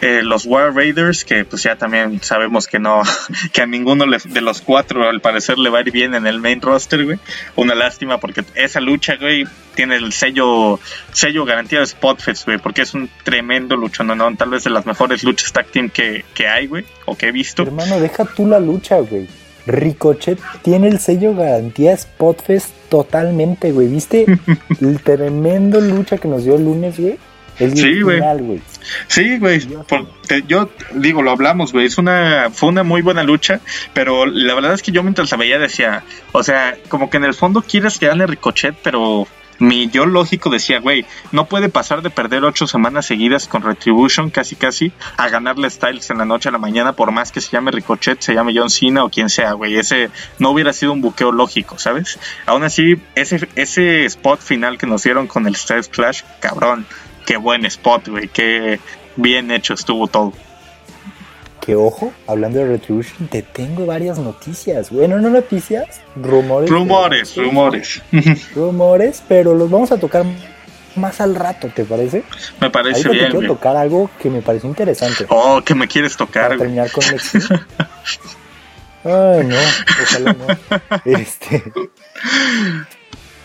eh, 0.00 0.20
los 0.22 0.46
War 0.46 0.74
Raiders, 0.74 1.24
que 1.24 1.44
pues 1.44 1.62
ya 1.62 1.76
también 1.76 2.22
sabemos 2.22 2.66
que 2.66 2.78
no, 2.78 3.02
que 3.52 3.62
a 3.62 3.66
ninguno 3.66 4.04
de 4.06 4.40
los 4.40 4.60
cuatro 4.60 5.08
al 5.08 5.20
parecer 5.20 5.58
le 5.58 5.70
va 5.70 5.78
a 5.78 5.80
ir 5.82 5.90
bien 5.90 6.14
en 6.14 6.26
el 6.26 6.40
main 6.40 6.60
roster, 6.60 7.04
güey. 7.04 7.18
Una 7.56 7.74
lástima 7.74 8.18
porque 8.18 8.44
esa 8.54 8.80
lucha, 8.80 9.16
güey, 9.16 9.44
tiene 9.74 9.96
el 9.96 10.12
sello, 10.12 10.80
sello 11.12 11.44
garantía 11.44 11.80
de 11.80 11.86
Spotfest, 11.86 12.46
güey, 12.46 12.58
porque 12.58 12.82
es 12.82 12.94
un 12.94 13.08
tremendo 13.24 13.76
lucha, 13.76 14.04
no, 14.04 14.14
no, 14.14 14.34
tal 14.36 14.50
vez 14.50 14.64
de 14.64 14.70
las 14.70 14.86
mejores 14.86 15.22
luchas 15.24 15.52
tag 15.52 15.66
team 15.66 15.90
que, 15.90 16.24
que 16.34 16.48
hay, 16.48 16.66
güey, 16.66 16.84
o 17.04 17.16
que 17.16 17.28
he 17.28 17.32
visto. 17.32 17.62
Hermano, 17.62 18.00
deja 18.00 18.24
tú 18.24 18.46
la 18.46 18.60
lucha, 18.60 18.98
güey. 18.98 19.28
Ricochet 19.66 20.38
tiene 20.62 20.88
el 20.88 21.00
sello 21.00 21.34
garantía 21.34 21.96
Spotfest 21.96 22.70
totalmente, 22.88 23.72
güey. 23.72 23.88
¿Viste 23.88 24.26
el 24.80 25.00
tremendo 25.00 25.80
lucha 25.80 26.18
que 26.18 26.28
nos 26.28 26.44
dio 26.44 26.56
el 26.56 26.64
lunes, 26.64 26.98
güey? 26.98 27.18
Sí, 27.58 28.02
güey. 28.02 28.20
Sí, 29.08 29.38
güey. 29.38 29.60
Yo 30.46 30.68
digo, 30.94 31.22
lo 31.22 31.30
hablamos, 31.30 31.72
güey. 31.72 31.86
Es 31.86 31.98
una, 31.98 32.50
fue 32.52 32.68
una 32.68 32.82
muy 32.82 33.02
buena 33.02 33.22
lucha, 33.22 33.60
pero 33.94 34.26
la 34.26 34.54
verdad 34.54 34.74
es 34.74 34.82
que 34.82 34.92
yo 34.92 35.02
mientras 35.02 35.30
la 35.30 35.36
veía 35.36 35.58
decía, 35.58 36.04
o 36.32 36.42
sea, 36.42 36.76
como 36.88 37.10
que 37.10 37.16
en 37.16 37.24
el 37.24 37.34
fondo 37.34 37.62
quieres 37.62 37.98
que 37.98 38.06
gane 38.06 38.26
Ricochet, 38.26 38.76
pero 38.82 39.26
mi 39.58 39.88
yo 39.88 40.06
lógico 40.06 40.50
decía, 40.50 40.80
güey, 40.80 41.06
no 41.32 41.46
puede 41.46 41.68
pasar 41.68 42.02
de 42.02 42.10
perder 42.10 42.44
ocho 42.44 42.66
semanas 42.66 43.06
seguidas 43.06 43.48
con 43.48 43.62
Retribution, 43.62 44.30
casi 44.30 44.56
casi, 44.56 44.92
a 45.16 45.28
ganarle 45.28 45.70
Styles 45.70 46.10
en 46.10 46.18
la 46.18 46.24
noche 46.24 46.48
a 46.48 46.52
la 46.52 46.58
mañana, 46.58 46.92
por 46.92 47.10
más 47.10 47.32
que 47.32 47.40
se 47.40 47.50
llame 47.50 47.70
Ricochet, 47.70 48.20
se 48.20 48.34
llame 48.34 48.52
John 48.54 48.70
Cena 48.70 49.04
o 49.04 49.10
quien 49.10 49.30
sea, 49.30 49.52
güey. 49.52 49.76
Ese 49.76 50.10
no 50.38 50.50
hubiera 50.50 50.72
sido 50.72 50.92
un 50.92 51.00
buqueo 51.00 51.32
lógico, 51.32 51.78
¿sabes? 51.78 52.18
Aún 52.44 52.64
así, 52.64 52.96
ese, 53.14 53.48
ese 53.56 54.04
spot 54.04 54.40
final 54.40 54.78
que 54.78 54.86
nos 54.86 55.02
dieron 55.02 55.26
con 55.26 55.46
el 55.46 55.56
Styles 55.56 55.88
Clash, 55.88 56.22
cabrón 56.40 56.86
qué 57.26 57.36
buen 57.36 57.66
spot, 57.66 58.08
güey, 58.08 58.28
qué 58.28 58.80
bien 59.16 59.50
hecho 59.50 59.74
estuvo 59.74 60.06
todo. 60.06 60.32
Que 61.60 61.74
ojo, 61.74 62.12
hablando 62.28 62.60
de 62.60 62.66
Retribution, 62.66 63.26
te 63.28 63.42
tengo 63.42 63.84
varias 63.86 64.18
noticias. 64.18 64.90
Bueno, 64.90 65.18
no 65.18 65.28
noticias, 65.30 66.00
rumores. 66.14 66.70
Rumores, 66.70 67.36
rumores. 67.36 68.02
rumores, 68.54 69.22
pero 69.26 69.54
los 69.54 69.68
vamos 69.68 69.90
a 69.90 69.98
tocar 69.98 70.24
más 70.94 71.20
al 71.20 71.34
rato, 71.34 71.68
¿te 71.74 71.84
parece? 71.84 72.22
Me 72.60 72.70
parece 72.70 73.08
Ahorita 73.08 73.10
bien. 73.10 73.24
te 73.24 73.30
quiero 73.32 73.38
güey. 73.38 73.48
tocar 73.48 73.76
algo 73.76 74.08
que 74.22 74.30
me 74.30 74.42
pareció 74.42 74.68
interesante. 74.68 75.26
Oh, 75.28 75.60
que 75.62 75.74
me 75.74 75.88
quieres 75.88 76.16
tocar, 76.16 76.44
para 76.44 76.56
güey. 76.56 76.58
terminar 76.68 76.90
con. 76.92 77.04
Ay, 79.04 79.44
no, 79.44 79.56
ojalá 80.02 80.32
no. 80.32 80.46
Este. 81.04 81.62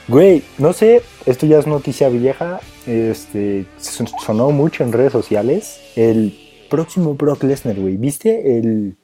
Güey, 0.07 0.43
no 0.57 0.73
sé, 0.73 1.01
esto 1.25 1.45
ya 1.45 1.59
es 1.59 1.67
noticia 1.67 2.09
vieja. 2.09 2.59
Este, 2.91 3.65
son- 3.77 4.07
sonó 4.07 4.51
mucho 4.51 4.83
en 4.83 4.91
redes 4.91 5.13
sociales. 5.13 5.79
El 5.95 6.37
próximo 6.69 7.13
Brock 7.15 7.43
Lesnar, 7.43 7.79
güey. 7.79 7.95
¿Viste 7.95 8.57
el 8.57 8.97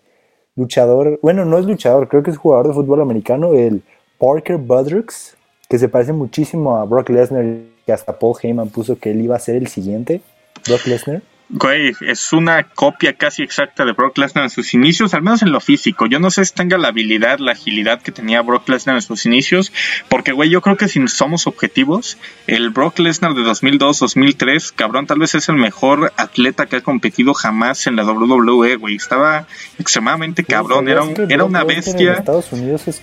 luchador? 0.56 1.20
Bueno, 1.22 1.46
no 1.46 1.58
es 1.58 1.66
luchador, 1.66 2.08
creo 2.10 2.22
que 2.24 2.32
es 2.32 2.38
jugador 2.38 2.68
de 2.68 2.74
fútbol 2.74 3.02
americano. 3.02 3.54
El 3.54 3.82
Parker 4.18 4.58
Budricks, 4.58 5.38
que 5.70 5.80
se 5.80 5.88
parece 5.88 6.12
muchísimo 6.12 6.76
a 6.78 6.86
Brock 6.86 7.10
Lesnar. 7.10 7.46
Que 7.86 7.94
hasta 7.94 8.20
Paul 8.20 8.36
Heyman 8.42 8.68
puso 8.68 9.00
que 9.00 9.12
él 9.12 9.22
iba 9.22 9.38
a 9.38 9.40
ser 9.40 9.56
el 9.56 9.68
siguiente. 9.68 10.20
Brock 10.68 10.86
Lesnar. 10.88 11.22
Güey, 11.50 11.94
es 12.02 12.34
una 12.34 12.64
copia 12.64 13.14
casi 13.14 13.42
exacta 13.42 13.86
de 13.86 13.94
Brock 13.94 14.18
Lesnar 14.18 14.44
en 14.44 14.50
sus 14.50 14.74
inicios, 14.74 15.14
al 15.14 15.22
menos 15.22 15.42
en 15.44 15.52
lo 15.54 15.62
físico. 15.62 16.06
Yo 16.06 16.20
no 16.20 16.30
sé 16.30 16.44
si 16.44 16.54
tenga 16.54 16.78
la 16.78 16.90
habilidad, 16.90 17.40
la 17.40 17.54
agilidad 17.54 18.02
que 18.02 18.12
tenía 18.12 18.42
Brock 18.42 18.68
Lesnar 18.68 18.98
en 18.98 19.02
sus 19.02 19.26
inicios, 19.26 19.72
porque, 20.10 20.34
güey, 20.34 20.50
yo 20.50 20.62
creo 20.62 20.76
que 20.76 20.90
si 20.90 21.08
somos 21.08 21.48
objetivos, 21.48 22.18
el 22.48 22.70
Brock 22.72 23.00
Lesnar 23.00 23.34
de 23.34 23.44
2002-2003, 23.44 24.74
cabrón, 24.76 25.08
tal 25.08 25.20
vez 25.20 25.36
es 25.36 25.48
el 25.48 25.56
mejor 25.56 26.12
atleta 26.18 26.66
que 26.66 26.78
ha 26.78 26.82
competido 26.82 27.34
jamás 27.34 27.88
en 27.88 27.96
la 27.96 28.04
WWE, 28.04 28.76
güey. 28.76 28.96
Estaba 28.96 29.48
extremadamente 29.80 30.44
cabrón, 30.44 30.90
era, 30.90 31.04
un- 31.04 31.12
¿Sabías 31.16 31.28
que 31.30 31.34
era 31.34 31.46
una 31.46 31.64
Lesnar 31.64 31.78
En 31.78 31.84
bestia. 31.86 32.14
Estados 32.14 32.52
Unidos 32.52 32.88
es 32.90 33.02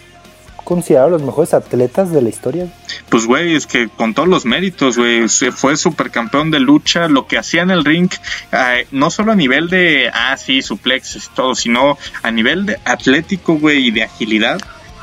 considerado 0.65 1.11
los 1.11 1.23
mejores 1.23 1.55
atletas 1.55 2.11
de 2.11 2.23
la 2.23 2.29
historia. 2.29 2.67
Pues, 3.09 3.27
güey, 3.27 3.55
es 3.55 3.67
que 3.67 3.89
con 3.89 4.15
todos 4.15 4.29
los 4.29 4.45
méritos, 4.45 4.97
güey, 4.99 5.29
se 5.29 5.53
fue 5.53 5.77
supercampeón 5.77 6.51
de 6.51 6.61
lucha, 6.61 7.09
lo 7.09 7.27
que 7.27 7.39
hacía 7.39 7.63
en 7.63 7.71
el 7.71 7.85
ring, 7.85 8.11
eh, 8.53 8.87
no 8.91 9.11
solo 9.11 9.33
a 9.33 9.37
nivel 9.37 9.69
de, 9.69 10.11
ah, 10.13 10.37
sí, 10.37 10.63
suplexes 10.63 11.27
y 11.27 11.35
todo, 11.35 11.55
sino 11.55 11.97
a 12.23 12.31
nivel 12.31 12.67
de 12.67 12.79
atlético, 12.85 13.55
güey, 13.59 13.89
y 13.89 13.91
de 13.91 14.05
agilidad, 14.05 14.59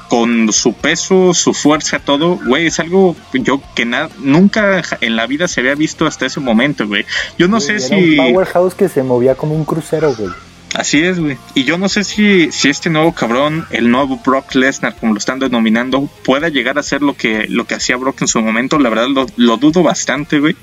con 0.09 0.51
su 0.51 0.73
peso, 0.73 1.33
su 1.33 1.53
fuerza, 1.53 1.99
todo, 1.99 2.37
güey, 2.45 2.67
es 2.67 2.79
algo 2.81 3.15
yo 3.33 3.61
que 3.75 3.85
na- 3.85 4.09
nunca 4.19 4.81
en 4.99 5.15
la 5.15 5.25
vida 5.25 5.47
se 5.47 5.61
había 5.61 5.75
visto 5.75 6.05
hasta 6.05 6.25
ese 6.25 6.41
momento, 6.41 6.85
güey. 6.85 7.05
Yo 7.37 7.47
no 7.47 7.61
sé 7.61 7.73
Era 7.75 7.79
si... 7.79 8.19
un 8.19 8.33
powerhouse 8.33 8.73
que 8.75 8.89
se 8.89 9.03
movía 9.03 9.35
como 9.35 9.55
un 9.55 9.63
crucero, 9.63 10.13
güey. 10.13 10.29
Así 10.73 11.03
es, 11.03 11.19
güey. 11.19 11.37
Y 11.53 11.65
yo 11.65 11.77
no 11.77 11.89
sé 11.89 12.05
si, 12.05 12.51
si 12.51 12.69
este 12.69 12.89
nuevo 12.89 13.13
cabrón, 13.13 13.65
el 13.71 13.91
nuevo 13.91 14.21
Brock 14.25 14.55
Lesnar, 14.55 14.95
como 14.95 15.13
lo 15.13 15.17
están 15.17 15.39
denominando, 15.39 16.09
pueda 16.23 16.47
llegar 16.47 16.79
a 16.79 16.83
ser 16.83 17.01
lo 17.01 17.15
que, 17.15 17.45
lo 17.49 17.65
que 17.65 17.75
hacía 17.75 17.97
Brock 17.97 18.21
en 18.21 18.29
su 18.29 18.41
momento. 18.41 18.79
La 18.79 18.89
verdad 18.89 19.09
lo, 19.09 19.25
lo 19.35 19.57
dudo 19.57 19.83
bastante, 19.83 20.39
güey. 20.39 20.55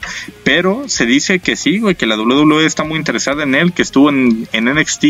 Pero 0.45 0.89
se 0.89 1.05
dice 1.05 1.41
que 1.41 1.57
sí, 1.57 1.79
güey, 1.79 1.95
que 1.95 2.07
la 2.07 2.17
WWE 2.17 2.65
está 2.65 2.85
muy 2.85 2.97
interesada 2.97 3.43
en 3.43 3.55
él, 3.55 3.73
que 3.73 3.83
estuvo 3.83 4.09
en, 4.09 4.49
en 4.53 4.65
NXT 4.65 5.05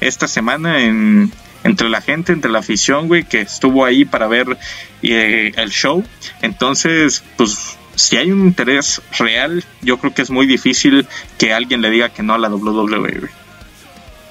esta 0.00 0.28
semana 0.28 0.84
en, 0.84 1.32
entre 1.64 1.88
la 1.88 2.00
gente, 2.00 2.32
entre 2.32 2.52
la 2.52 2.60
afición, 2.60 3.08
güey, 3.08 3.24
que 3.24 3.40
estuvo 3.40 3.84
ahí 3.84 4.04
para 4.04 4.28
ver 4.28 4.56
eh, 5.02 5.52
el 5.56 5.70
show. 5.70 6.04
Entonces, 6.40 7.24
pues 7.36 7.76
si 7.96 8.16
hay 8.16 8.30
un 8.30 8.46
interés 8.46 9.02
real, 9.18 9.64
yo 9.82 9.98
creo 9.98 10.14
que 10.14 10.22
es 10.22 10.30
muy 10.30 10.46
difícil 10.46 11.06
que 11.36 11.52
alguien 11.52 11.82
le 11.82 11.90
diga 11.90 12.10
que 12.10 12.22
no 12.22 12.34
a 12.34 12.38
la 12.38 12.48
WWE. 12.48 13.39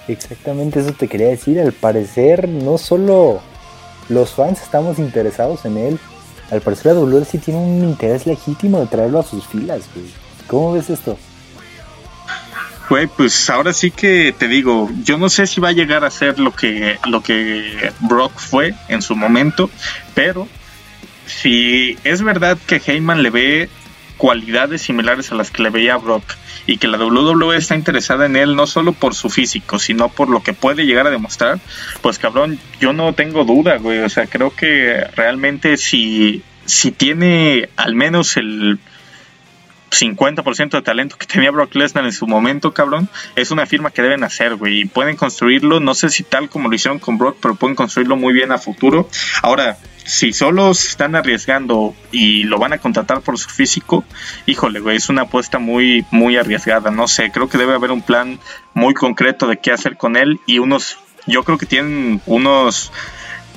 Exactamente 0.09 0.79
eso 0.79 0.91
te 0.93 1.07
quería 1.07 1.27
decir. 1.27 1.59
Al 1.59 1.71
parecer, 1.71 2.49
no 2.49 2.77
solo 2.77 3.41
los 4.09 4.31
fans 4.31 4.61
estamos 4.61 4.97
interesados 4.97 5.65
en 5.65 5.77
él. 5.77 5.99
Al 6.49 6.61
parecer, 6.61 6.93
la 6.93 6.99
WWE 6.99 7.25
sí 7.25 7.37
tiene 7.37 7.59
un 7.59 7.83
interés 7.83 8.25
legítimo 8.25 8.79
de 8.79 8.87
traerlo 8.87 9.19
a 9.19 9.23
sus 9.23 9.45
filas, 9.45 9.83
güey. 9.93 10.07
¿Cómo 10.47 10.73
ves 10.73 10.89
esto? 10.89 11.17
Güey, 12.89 13.05
pues 13.05 13.47
ahora 13.51 13.71
sí 13.71 13.91
que 13.91 14.33
te 14.35 14.47
digo, 14.47 14.89
yo 15.03 15.19
no 15.19 15.29
sé 15.29 15.45
si 15.45 15.61
va 15.61 15.69
a 15.69 15.73
llegar 15.73 16.03
a 16.03 16.09
ser 16.09 16.39
lo 16.39 16.55
que, 16.55 16.97
lo 17.05 17.21
que 17.21 17.91
Brock 17.99 18.31
fue 18.35 18.73
en 18.87 19.03
su 19.03 19.15
momento, 19.15 19.69
pero 20.15 20.47
si 21.27 21.99
es 22.03 22.23
verdad 22.23 22.57
que 22.65 22.81
Heyman 22.83 23.21
le 23.21 23.29
ve 23.29 23.69
cualidades 24.17 24.81
similares 24.81 25.31
a 25.31 25.35
las 25.35 25.51
que 25.51 25.61
le 25.61 25.69
veía 25.69 25.93
a 25.93 25.97
Brock 25.97 26.23
y 26.69 26.77
que 26.77 26.88
la 26.88 26.97
WWE 26.97 27.57
está 27.57 27.75
interesada 27.75 28.27
en 28.27 28.35
él 28.35 28.55
no 28.55 28.67
solo 28.67 28.93
por 28.93 29.15
su 29.15 29.29
físico, 29.29 29.79
sino 29.79 30.09
por 30.09 30.29
lo 30.29 30.43
que 30.43 30.53
puede 30.53 30.85
llegar 30.85 31.07
a 31.07 31.09
demostrar, 31.09 31.59
pues 32.01 32.19
cabrón, 32.19 32.59
yo 32.79 32.93
no 32.93 33.13
tengo 33.13 33.43
duda, 33.43 33.77
güey, 33.77 33.99
o 33.99 34.09
sea, 34.09 34.27
creo 34.27 34.55
que 34.55 35.03
realmente 35.15 35.77
si, 35.77 36.43
si 36.65 36.91
tiene 36.91 37.69
al 37.75 37.95
menos 37.95 38.38
el 38.38 38.79
50% 39.89 40.69
de 40.69 40.81
talento 40.83 41.17
que 41.17 41.25
tenía 41.25 41.49
Brock 41.49 41.73
Lesnar 41.73 42.05
en 42.05 42.13
su 42.13 42.27
momento, 42.27 42.71
cabrón, 42.73 43.09
es 43.35 43.49
una 43.49 43.65
firma 43.65 43.89
que 43.89 44.03
deben 44.03 44.23
hacer, 44.23 44.55
güey. 44.55 44.81
Y 44.81 44.85
pueden 44.85 45.15
construirlo, 45.15 45.79
no 45.79 45.95
sé 45.95 46.09
si 46.09 46.23
tal 46.23 46.49
como 46.49 46.69
lo 46.69 46.75
hicieron 46.75 46.99
con 46.99 47.17
Brock, 47.17 47.38
pero 47.41 47.55
pueden 47.55 47.75
construirlo 47.75 48.15
muy 48.15 48.31
bien 48.31 48.51
a 48.51 48.59
futuro. 48.59 49.09
Ahora, 49.41 49.77
si 50.09 50.33
solo 50.33 50.73
se 50.73 50.87
están 50.87 51.15
arriesgando 51.15 51.93
y 52.11 52.43
lo 52.43 52.57
van 52.57 52.73
a 52.73 52.79
contratar 52.79 53.21
por 53.21 53.37
su 53.37 53.47
físico, 53.47 54.03
híjole, 54.47 54.79
güey, 54.79 54.97
es 54.97 55.07
una 55.07 55.21
apuesta 55.23 55.59
muy, 55.59 56.03
muy 56.09 56.35
arriesgada. 56.35 56.89
No 56.89 57.07
sé, 57.07 57.31
creo 57.31 57.47
que 57.47 57.59
debe 57.59 57.75
haber 57.75 57.91
un 57.91 58.01
plan 58.01 58.39
muy 58.73 58.95
concreto 58.95 59.45
de 59.45 59.57
qué 59.57 59.71
hacer 59.71 59.97
con 59.97 60.17
él 60.17 60.39
y 60.47 60.57
unos, 60.57 60.97
yo 61.27 61.43
creo 61.43 61.59
que 61.59 61.67
tienen 61.67 62.21
unos 62.25 62.91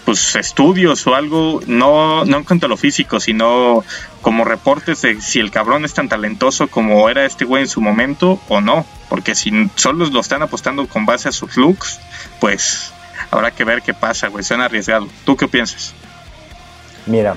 pues 0.04 0.36
estudios 0.36 1.06
o 1.06 1.14
algo, 1.14 1.62
no, 1.66 2.26
no 2.26 2.36
en 2.36 2.44
cuanto 2.44 2.66
a 2.66 2.68
lo 2.68 2.76
físico, 2.76 3.18
sino 3.18 3.82
como 4.20 4.44
reportes 4.44 5.00
de 5.00 5.22
si 5.22 5.38
el 5.38 5.50
cabrón 5.50 5.86
es 5.86 5.94
tan 5.94 6.10
talentoso 6.10 6.68
como 6.68 7.08
era 7.08 7.24
este 7.24 7.46
güey 7.46 7.62
en 7.62 7.68
su 7.68 7.80
momento 7.80 8.38
o 8.48 8.60
no, 8.60 8.84
porque 9.08 9.34
si 9.34 9.70
solo 9.76 10.04
lo 10.04 10.20
están 10.20 10.42
apostando 10.42 10.86
con 10.86 11.06
base 11.06 11.30
a 11.30 11.32
sus 11.32 11.56
looks, 11.56 11.98
pues 12.40 12.92
habrá 13.30 13.52
que 13.52 13.64
ver 13.64 13.80
qué 13.80 13.94
pasa, 13.94 14.28
güey, 14.28 14.44
suena 14.44 14.66
arriesgado. 14.66 15.08
¿Tú 15.24 15.34
qué 15.36 15.48
piensas? 15.48 15.94
Mira, 17.06 17.36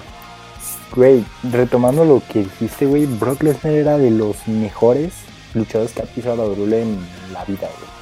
güey, 0.95 1.25
retomando 1.51 2.05
lo 2.05 2.21
que 2.31 2.39
dijiste, 2.39 2.85
güey, 2.85 3.05
Brock 3.05 3.43
Lesnar 3.43 3.73
era 3.73 3.97
de 3.97 4.11
los 4.11 4.47
mejores 4.47 5.13
luchadores 5.53 5.93
que 5.93 6.01
ha 6.01 6.05
pisado 6.05 6.35
la 6.35 6.43
WWE 6.45 6.81
en 6.81 6.99
la 7.33 7.43
vida, 7.45 7.67
güey. 7.77 7.95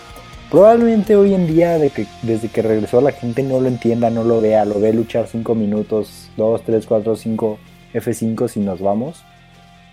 Probablemente 0.51 1.15
hoy 1.15 1.33
en 1.33 1.47
día, 1.47 1.79
desde 1.79 2.49
que 2.49 2.61
regresó, 2.61 3.01
la 3.01 3.11
gente 3.11 3.41
no 3.41 3.59
lo 3.59 3.67
entienda, 3.67 4.09
no 4.09 4.23
lo 4.23 4.39
vea, 4.39 4.65
lo 4.65 4.79
ve 4.79 4.93
luchar 4.93 5.27
5 5.27 5.55
minutos, 5.55 6.29
2, 6.37 6.61
3, 6.63 6.85
4, 6.85 7.15
5, 7.15 7.57
F5 7.93 8.47
si 8.47 8.59
nos 8.59 8.79
vamos. 8.79 9.23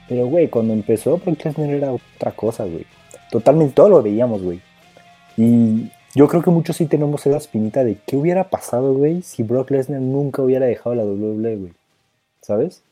Pero, 0.08 0.26
güey, 0.26 0.48
cuando 0.48 0.74
empezó, 0.74 1.16
Brock 1.18 1.44
Lesnar 1.44 1.70
era 1.70 1.92
otra 1.92 2.32
cosa, 2.32 2.64
güey. 2.64 2.84
Totalmente, 3.30 3.74
todo 3.74 3.88
lo 3.88 4.02
veíamos, 4.02 4.42
güey. 4.42 4.60
Y 5.36 5.90
yo 6.14 6.26
creo 6.28 6.42
que 6.42 6.50
muchos 6.50 6.76
sí 6.76 6.86
tenemos 6.86 7.26
esa 7.26 7.36
espinita 7.36 7.84
de 7.84 7.98
qué 8.06 8.16
hubiera 8.16 8.50
pasado, 8.50 8.94
güey, 8.94 9.22
si 9.22 9.42
Brock 9.42 9.70
Lesnar 9.70 10.00
nunca 10.00 10.42
hubiera 10.42 10.66
dejado 10.66 10.94
la 10.94 11.04
WWE, 11.04 11.56
güey. 11.56 11.72
¿Sabes? 12.40 12.82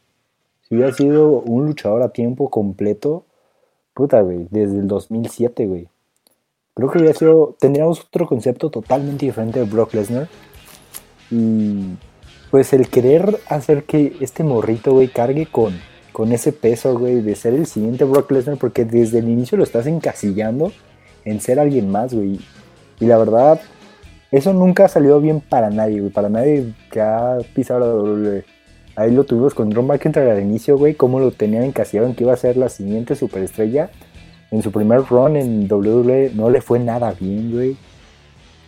Si 0.69 0.75
hubiera 0.75 0.93
sido 0.93 1.41
un 1.41 1.67
luchador 1.67 2.03
a 2.03 2.11
tiempo 2.11 2.51
completo, 2.51 3.25
puta, 3.95 4.21
güey, 4.21 4.47
desde 4.51 4.79
el 4.79 4.87
2007, 4.87 5.67
güey. 5.67 5.89
Creo 6.75 6.91
que 6.91 6.99
hubiera 6.99 7.19
sido, 7.19 7.57
tendríamos 7.59 8.01
otro 8.01 8.29
concepto 8.29 8.71
totalmente 8.71 9.27
diferente 9.27 9.59
de 9.59 9.65
Brock 9.65 9.95
Lesnar. 9.95 10.29
Y 11.31 11.97
pues 12.53 12.73
el 12.73 12.89
querer 12.89 13.41
hacer 13.49 13.83
que 13.83 14.17
este 14.21 14.45
morrito, 14.45 14.93
güey, 14.93 15.09
cargue 15.09 15.47
con, 15.47 15.75
con 16.13 16.31
ese 16.31 16.53
peso, 16.53 16.97
güey, 16.97 17.21
de 17.21 17.35
ser 17.35 17.55
el 17.55 17.67
siguiente 17.67 18.05
Brock 18.05 18.31
Lesnar, 18.31 18.59
porque 18.59 18.85
desde 18.85 19.19
el 19.19 19.29
inicio 19.29 19.59
lo 19.59 19.65
estás 19.65 19.87
encasillando 19.89 20.71
en 21.25 21.41
ser 21.41 21.59
alguien 21.59 21.91
más, 21.91 22.15
güey. 22.15 22.39
Y 23.01 23.07
la 23.07 23.19
verdad, 23.19 23.61
eso 24.31 24.53
nunca 24.53 24.89
salió 24.89 25.21
bien 25.21 25.41
para 25.41 25.71
nadie, 25.71 26.01
güey. 26.01 26.13
Para 26.13 26.29
nadie 26.29 26.73
que 26.91 27.01
ha 27.01 27.39
pisado 27.55 27.81
la 27.81 27.87
WWE. 27.87 28.45
Ahí 28.97 29.13
lo 29.13 29.25
tuvimos 29.25 29.55
con 29.55 29.71
Drew 29.71 29.83
McIntyre 29.85 30.31
al 30.33 30.41
inicio, 30.41 30.77
güey. 30.77 30.95
Cómo 30.95 31.21
lo 31.21 31.31
tenían 31.31 31.63
encasillado 31.63 32.09
en 32.09 32.15
que 32.15 32.25
iba 32.25 32.33
a 32.33 32.37
ser 32.37 32.57
la 32.57 32.69
siguiente 32.69 33.15
superestrella. 33.15 33.91
En 34.51 34.63
su 34.63 34.73
primer 34.73 35.03
run 35.09 35.37
en 35.37 35.71
WWE 35.71 36.33
no 36.35 36.51
le 36.51 36.61
fue 36.61 36.79
nada 36.81 37.15
bien, 37.19 37.53
güey. 37.53 37.77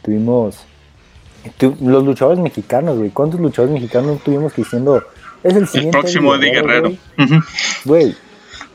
Tuvimos... 0.02 0.58
tu- 1.58 1.76
los 1.80 2.04
luchadores 2.04 2.38
mexicanos, 2.38 2.98
güey. 2.98 3.10
¿Cuántos 3.10 3.40
luchadores 3.40 3.72
mexicanos 3.74 4.20
tuvimos 4.22 4.52
que 4.52 4.62
diciendo... 4.62 5.02
Es 5.42 5.54
el 5.54 5.62
El 5.62 5.68
siguiente 5.68 5.98
próximo 5.98 6.34
Eddie 6.34 6.52
Guerrero. 6.52 6.82
güey"? 6.90 6.98
Ujú. 7.18 7.34
Güey, 7.86 8.14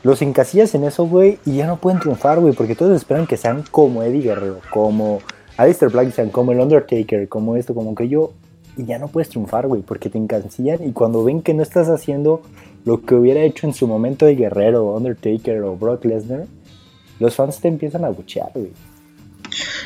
los 0.02 0.20
encasillas 0.20 0.74
en 0.74 0.82
eso, 0.84 1.04
güey, 1.06 1.38
y 1.46 1.56
ya 1.58 1.66
no 1.68 1.76
pueden 1.76 2.00
triunfar, 2.00 2.40
güey, 2.40 2.54
porque 2.54 2.74
todos 2.74 2.94
esperan 2.96 3.26
que 3.28 3.36
sean 3.36 3.62
como 3.70 4.02
Eddie 4.02 4.22
Guerrero, 4.22 4.60
como 4.70 5.20
Aleister 5.56 5.88
Black, 5.88 6.12
sean 6.12 6.30
como 6.30 6.52
el 6.52 6.60
Undertaker, 6.60 7.28
como 7.28 7.56
esto, 7.56 7.74
como 7.74 7.94
que 7.94 8.08
yo, 8.08 8.32
y 8.76 8.84
ya 8.84 8.98
no 8.98 9.08
puedes 9.08 9.30
triunfar, 9.30 9.66
güey, 9.66 9.82
porque 9.82 10.10
te 10.10 10.18
encasillan 10.18 10.86
y 10.86 10.92
cuando 10.92 11.24
ven 11.24 11.40
que 11.42 11.54
no 11.54 11.62
estás 11.62 11.88
haciendo 11.88 12.42
lo 12.84 13.02
que 13.02 13.14
hubiera 13.14 13.40
hecho 13.42 13.66
en 13.66 13.74
su 13.74 13.86
momento 13.86 14.26
de 14.26 14.36
Guerrero, 14.36 14.94
Undertaker 14.94 15.62
o 15.62 15.76
Brock 15.76 16.04
Lesnar, 16.04 16.44
los 17.18 17.34
fans 17.34 17.60
te 17.60 17.68
empiezan 17.68 18.04
a 18.04 18.10
buchear, 18.10 18.50
güey. 18.54 18.70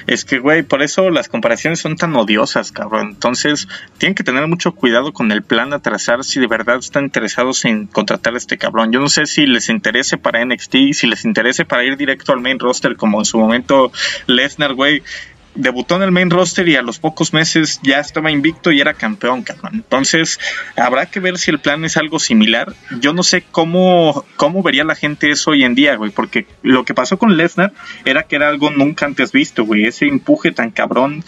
Es 0.06 0.24
que, 0.24 0.38
güey, 0.38 0.62
por 0.62 0.82
eso 0.82 1.10
las 1.10 1.28
comparaciones 1.28 1.78
son 1.78 1.96
tan 1.96 2.16
odiosas, 2.16 2.72
cabrón. 2.72 3.10
Entonces, 3.10 3.68
tienen 3.98 4.14
que 4.14 4.24
tener 4.24 4.46
mucho 4.48 4.72
cuidado 4.72 5.12
con 5.12 5.30
el 5.30 5.42
plan 5.42 5.72
a 5.72 5.80
trazar 5.80 6.24
si 6.24 6.40
de 6.40 6.46
verdad 6.46 6.78
están 6.78 7.04
interesados 7.04 7.64
en 7.64 7.86
contratar 7.86 8.34
a 8.34 8.38
este 8.38 8.58
cabrón. 8.58 8.90
Yo 8.90 9.00
no 9.00 9.08
sé 9.08 9.26
si 9.26 9.46
les 9.46 9.68
interese 9.68 10.16
para 10.16 10.44
NXT, 10.44 10.74
si 10.92 11.06
les 11.06 11.24
interese 11.24 11.64
para 11.64 11.84
ir 11.84 11.96
directo 11.96 12.32
al 12.32 12.40
main 12.40 12.58
roster, 12.58 12.96
como 12.96 13.20
en 13.20 13.24
su 13.24 13.38
momento 13.38 13.92
Lesnar, 14.26 14.74
güey 14.74 15.02
debutó 15.60 15.96
en 15.96 16.02
el 16.02 16.10
main 16.10 16.30
roster 16.30 16.68
y 16.68 16.76
a 16.76 16.82
los 16.82 16.98
pocos 16.98 17.32
meses 17.32 17.80
ya 17.82 18.00
estaba 18.00 18.30
invicto 18.30 18.72
y 18.72 18.80
era 18.80 18.94
campeón, 18.94 19.42
cabrón. 19.42 19.72
Entonces, 19.74 20.38
habrá 20.76 21.06
que 21.06 21.20
ver 21.20 21.38
si 21.38 21.50
el 21.50 21.60
plan 21.60 21.84
es 21.84 21.96
algo 21.96 22.18
similar. 22.18 22.74
Yo 23.00 23.12
no 23.12 23.22
sé 23.22 23.44
cómo, 23.50 24.24
cómo 24.36 24.62
vería 24.62 24.84
la 24.84 24.94
gente 24.94 25.30
eso 25.30 25.50
hoy 25.50 25.64
en 25.64 25.74
día, 25.74 25.96
güey, 25.96 26.10
porque 26.10 26.46
lo 26.62 26.84
que 26.84 26.94
pasó 26.94 27.18
con 27.18 27.36
Lesnar 27.36 27.72
era 28.04 28.24
que 28.24 28.36
era 28.36 28.48
algo 28.48 28.70
nunca 28.70 29.06
antes 29.06 29.32
visto, 29.32 29.64
güey. 29.64 29.84
Ese 29.84 30.06
empuje 30.06 30.52
tan 30.52 30.70
cabrón, 30.70 31.24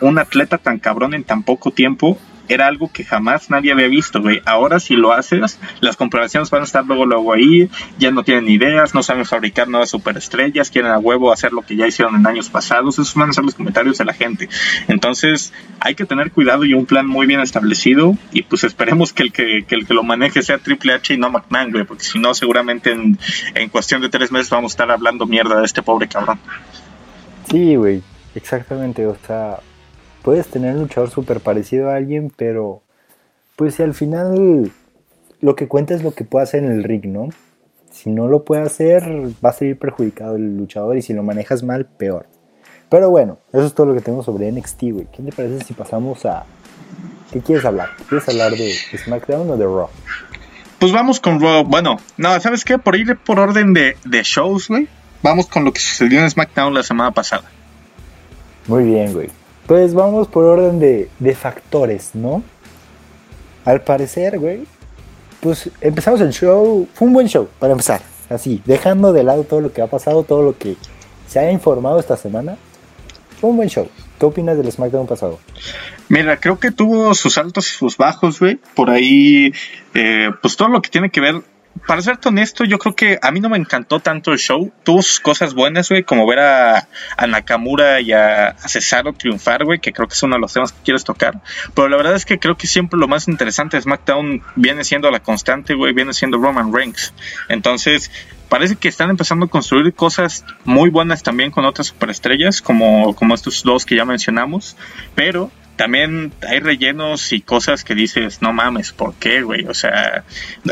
un 0.00 0.18
atleta 0.18 0.58
tan 0.58 0.78
cabrón 0.78 1.14
en 1.14 1.24
tan 1.24 1.42
poco 1.42 1.70
tiempo, 1.70 2.18
era 2.52 2.66
algo 2.66 2.90
que 2.92 3.04
jamás 3.04 3.50
nadie 3.50 3.72
había 3.72 3.88
visto, 3.88 4.20
güey. 4.20 4.42
Ahora 4.44 4.80
si 4.80 4.94
lo 4.94 5.12
haces, 5.12 5.58
las 5.80 5.96
comparaciones 5.96 6.50
van 6.50 6.62
a 6.62 6.64
estar 6.64 6.84
luego, 6.84 7.06
luego 7.06 7.32
ahí, 7.32 7.70
ya 7.98 8.10
no 8.10 8.24
tienen 8.24 8.48
ideas, 8.48 8.94
no 8.94 9.02
saben 9.02 9.24
fabricar 9.24 9.68
nuevas 9.68 9.90
superestrellas, 9.90 10.70
quieren 10.70 10.90
a 10.90 10.98
huevo 10.98 11.32
hacer 11.32 11.52
lo 11.52 11.62
que 11.62 11.76
ya 11.76 11.86
hicieron 11.86 12.16
en 12.16 12.26
años 12.26 12.48
pasados, 12.50 12.98
esos 12.98 13.14
van 13.14 13.30
a 13.30 13.32
ser 13.32 13.44
los 13.44 13.54
comentarios 13.54 13.98
de 13.98 14.04
la 14.04 14.12
gente. 14.12 14.48
Entonces, 14.88 15.52
hay 15.80 15.94
que 15.94 16.04
tener 16.04 16.32
cuidado 16.32 16.64
y 16.64 16.74
un 16.74 16.86
plan 16.86 17.06
muy 17.06 17.26
bien 17.26 17.40
establecido, 17.40 18.16
y 18.32 18.42
pues 18.42 18.64
esperemos 18.64 19.12
que 19.12 19.22
el 19.22 19.32
que, 19.32 19.64
el 19.68 19.86
que 19.86 19.94
lo 19.94 20.02
maneje 20.02 20.42
sea 20.42 20.58
Triple 20.58 20.94
H 20.94 21.14
y 21.14 21.18
no 21.18 21.30
McMahon, 21.30 21.70
güey, 21.70 21.84
porque 21.84 22.04
si 22.04 22.18
no, 22.18 22.34
seguramente 22.34 22.92
en, 22.92 23.18
en 23.54 23.68
cuestión 23.68 24.02
de 24.02 24.08
tres 24.08 24.30
meses 24.30 24.50
vamos 24.50 24.72
a 24.72 24.74
estar 24.74 24.90
hablando 24.90 25.26
mierda 25.26 25.58
de 25.58 25.64
este 25.64 25.82
pobre 25.82 26.08
cabrón. 26.08 26.38
Sí, 27.50 27.76
güey, 27.76 28.02
exactamente, 28.34 29.06
o 29.06 29.16
sea 29.26 29.58
puedes 30.22 30.46
tener 30.48 30.74
un 30.74 30.82
luchador 30.82 31.10
súper 31.10 31.40
parecido 31.40 31.90
a 31.90 31.96
alguien, 31.96 32.32
pero 32.36 32.82
pues 33.56 33.74
si 33.74 33.82
al 33.82 33.94
final 33.94 34.72
lo 35.40 35.56
que 35.56 35.68
cuenta 35.68 35.94
es 35.94 36.02
lo 36.02 36.12
que 36.14 36.24
puede 36.24 36.44
hacer 36.44 36.64
en 36.64 36.72
el 36.72 36.84
ring, 36.84 37.06
¿no? 37.06 37.28
Si 37.90 38.08
no 38.10 38.26
lo 38.28 38.44
puede 38.44 38.62
hacer, 38.62 39.02
va 39.44 39.50
a 39.50 39.52
seguir 39.52 39.78
perjudicado 39.78 40.36
el 40.36 40.56
luchador 40.56 40.96
y 40.96 41.02
si 41.02 41.12
lo 41.12 41.22
manejas 41.22 41.62
mal, 41.62 41.84
peor. 41.84 42.26
Pero 42.88 43.10
bueno, 43.10 43.38
eso 43.52 43.66
es 43.66 43.74
todo 43.74 43.86
lo 43.86 43.94
que 43.94 44.00
tengo 44.00 44.22
sobre 44.22 44.50
NXT, 44.50 44.82
güey. 44.92 45.06
¿Qué 45.12 45.22
te 45.22 45.32
parece 45.32 45.64
si 45.64 45.74
pasamos 45.74 46.24
a... 46.24 46.44
¿Qué 47.30 47.40
quieres 47.40 47.64
hablar? 47.64 47.90
¿Quieres 48.08 48.28
hablar 48.28 48.52
de 48.52 48.72
SmackDown 48.72 49.50
o 49.50 49.56
de 49.56 49.64
Raw? 49.64 49.88
Pues 50.78 50.92
vamos 50.92 51.20
con 51.20 51.40
Raw. 51.40 51.64
Bueno, 51.64 51.96
no, 52.16 52.38
¿sabes 52.40 52.64
qué? 52.64 52.78
Por 52.78 52.96
ir 52.96 53.16
por 53.16 53.38
orden 53.38 53.72
de, 53.72 53.96
de 54.04 54.22
shows, 54.22 54.68
güey. 54.68 54.88
Vamos 55.22 55.46
con 55.46 55.64
lo 55.64 55.72
que 55.72 55.80
sucedió 55.80 56.20
en 56.20 56.30
SmackDown 56.30 56.74
la 56.74 56.82
semana 56.82 57.12
pasada. 57.12 57.44
Muy 58.66 58.84
bien, 58.84 59.12
güey. 59.12 59.30
Pues 59.66 59.94
vamos 59.94 60.28
por 60.28 60.44
orden 60.44 60.80
de, 60.80 61.34
factores, 61.34 62.14
¿no? 62.14 62.42
Al 63.64 63.82
parecer, 63.82 64.38
güey, 64.38 64.64
pues 65.40 65.70
empezamos 65.80 66.20
el 66.20 66.32
show. 66.32 66.88
Fue 66.94 67.06
un 67.06 67.14
buen 67.14 67.28
show, 67.28 67.48
para 67.58 67.72
empezar. 67.72 68.02
Así, 68.28 68.62
dejando 68.64 69.12
de 69.12 69.22
lado 69.22 69.44
todo 69.44 69.60
lo 69.60 69.72
que 69.72 69.82
ha 69.82 69.86
pasado, 69.86 70.24
todo 70.24 70.42
lo 70.42 70.58
que 70.58 70.76
se 71.28 71.38
ha 71.38 71.50
informado 71.50 72.00
esta 72.00 72.16
semana. 72.16 72.56
Fue 73.40 73.50
un 73.50 73.56
buen 73.56 73.68
show. 73.68 73.88
¿Qué 74.18 74.26
opinas 74.26 74.56
del 74.56 74.70
SmackDown 74.70 75.06
pasado? 75.06 75.38
Mira, 76.08 76.38
creo 76.38 76.58
que 76.58 76.70
tuvo 76.70 77.14
sus 77.14 77.38
altos 77.38 77.68
y 77.68 77.76
sus 77.76 77.96
bajos, 77.96 78.40
güey. 78.40 78.58
Por 78.74 78.90
ahí, 78.90 79.52
eh, 79.94 80.30
pues 80.40 80.56
todo 80.56 80.68
lo 80.68 80.82
que 80.82 80.90
tiene 80.90 81.10
que 81.10 81.20
ver 81.20 81.42
para 81.86 82.02
ser 82.02 82.18
honesto, 82.24 82.64
yo 82.64 82.78
creo 82.78 82.94
que 82.94 83.18
a 83.20 83.30
mí 83.30 83.40
no 83.40 83.48
me 83.48 83.56
encantó 83.56 84.00
tanto 84.00 84.32
el 84.32 84.38
show. 84.38 84.72
Tuvo 84.84 85.00
cosas 85.22 85.54
buenas, 85.54 85.88
güey, 85.88 86.04
como 86.04 86.26
ver 86.26 86.38
a, 86.38 86.88
Nakamura 87.26 88.00
y 88.00 88.12
a, 88.12 88.54
Cesaro 88.66 89.12
triunfar, 89.12 89.64
güey, 89.64 89.80
que 89.80 89.92
creo 89.92 90.06
que 90.06 90.14
es 90.14 90.22
uno 90.22 90.36
de 90.36 90.40
los 90.40 90.52
temas 90.52 90.72
que 90.72 90.82
quieres 90.84 91.04
tocar. 91.04 91.40
Pero 91.74 91.88
la 91.88 91.96
verdad 91.96 92.14
es 92.14 92.24
que 92.24 92.38
creo 92.38 92.56
que 92.56 92.66
siempre 92.66 92.98
lo 92.98 93.08
más 93.08 93.28
interesante 93.28 93.76
de 93.76 93.82
SmackDown 93.82 94.42
viene 94.56 94.84
siendo 94.84 95.10
la 95.10 95.20
constante, 95.20 95.74
güey, 95.74 95.92
viene 95.92 96.12
siendo 96.12 96.38
Roman 96.38 96.72
Reigns. 96.72 97.12
Entonces, 97.48 98.10
parece 98.48 98.76
que 98.76 98.88
están 98.88 99.10
empezando 99.10 99.46
a 99.46 99.48
construir 99.48 99.92
cosas 99.94 100.44
muy 100.64 100.90
buenas 100.90 101.22
también 101.22 101.50
con 101.50 101.64
otras 101.64 101.88
superestrellas, 101.88 102.60
como, 102.60 103.14
como 103.16 103.34
estos 103.34 103.62
dos 103.62 103.86
que 103.86 103.96
ya 103.96 104.04
mencionamos. 104.04 104.76
Pero 105.14 105.50
también 105.76 106.32
hay 106.46 106.60
rellenos 106.60 107.32
y 107.32 107.40
cosas 107.40 107.84
que 107.84 107.94
dices, 107.94 108.42
no 108.42 108.52
mames, 108.52 108.92
¿por 108.92 109.14
qué, 109.14 109.42
güey? 109.42 109.66
O 109.66 109.74
sea, 109.74 110.24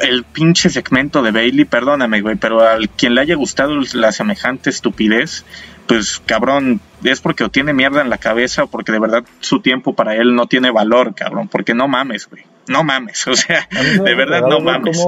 el 0.02 0.24
pinche 0.24 0.70
segmento 0.70 1.22
de 1.22 1.30
Bailey, 1.30 1.64
perdóname, 1.64 2.20
güey, 2.20 2.36
pero 2.36 2.60
al 2.60 2.88
quien 2.88 3.14
le 3.14 3.22
haya 3.22 3.34
gustado 3.34 3.80
la 3.94 4.12
semejante 4.12 4.70
estupidez, 4.70 5.44
pues 5.86 6.22
cabrón, 6.24 6.80
es 7.02 7.20
porque 7.20 7.44
o 7.44 7.48
tiene 7.48 7.72
mierda 7.72 8.02
en 8.02 8.10
la 8.10 8.18
cabeza 8.18 8.64
o 8.64 8.66
porque 8.68 8.92
de 8.92 9.00
verdad 9.00 9.24
su 9.40 9.60
tiempo 9.60 9.94
para 9.94 10.14
él 10.14 10.34
no 10.34 10.46
tiene 10.46 10.70
valor, 10.70 11.14
cabrón, 11.14 11.48
porque 11.48 11.74
no 11.74 11.88
mames, 11.88 12.28
güey, 12.28 12.44
no 12.68 12.84
mames, 12.84 13.26
o 13.26 13.34
sea, 13.34 13.68
de 13.70 14.14
verdad 14.14 14.42
no 14.42 14.60
mames. 14.60 15.04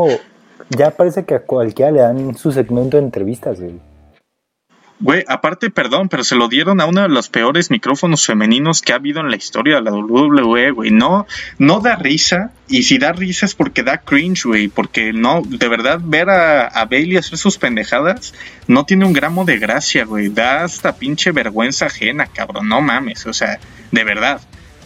ya 0.70 0.90
parece 0.90 1.24
que 1.24 1.34
a 1.36 1.42
cualquiera 1.42 1.92
le 1.92 2.00
dan 2.00 2.34
su 2.36 2.50
segmento 2.50 2.96
de 2.96 3.04
entrevistas, 3.04 3.60
güey. 3.60 3.91
Güey, 5.02 5.24
aparte, 5.26 5.68
perdón, 5.68 6.08
pero 6.08 6.22
se 6.22 6.36
lo 6.36 6.46
dieron 6.46 6.80
a 6.80 6.86
uno 6.86 7.02
de 7.02 7.08
los 7.08 7.28
peores 7.28 7.72
micrófonos 7.72 8.24
femeninos 8.24 8.82
que 8.82 8.92
ha 8.92 8.96
habido 8.96 9.18
en 9.18 9.30
la 9.30 9.36
historia 9.36 9.74
de 9.74 9.82
la 9.82 9.90
WWE, 9.90 10.70
güey. 10.70 10.92
No, 10.92 11.26
no 11.58 11.80
da 11.80 11.96
risa. 11.96 12.52
Y 12.68 12.84
si 12.84 12.98
da 12.98 13.10
risa 13.10 13.44
es 13.44 13.56
porque 13.56 13.82
da 13.82 13.98
cringe, 13.98 14.44
güey. 14.44 14.68
Porque 14.68 15.12
no, 15.12 15.42
de 15.44 15.66
verdad, 15.66 15.98
ver 16.00 16.30
a, 16.30 16.68
a, 16.68 16.84
Bailey 16.84 17.16
hacer 17.16 17.36
sus 17.36 17.58
pendejadas 17.58 18.32
no 18.68 18.86
tiene 18.86 19.04
un 19.04 19.12
gramo 19.12 19.44
de 19.44 19.58
gracia, 19.58 20.04
güey. 20.04 20.28
Da 20.28 20.62
hasta 20.62 20.94
pinche 20.94 21.32
vergüenza 21.32 21.86
ajena, 21.86 22.26
cabrón. 22.26 22.68
No 22.68 22.80
mames, 22.80 23.26
o 23.26 23.32
sea, 23.32 23.58
de 23.90 24.04
verdad. 24.04 24.40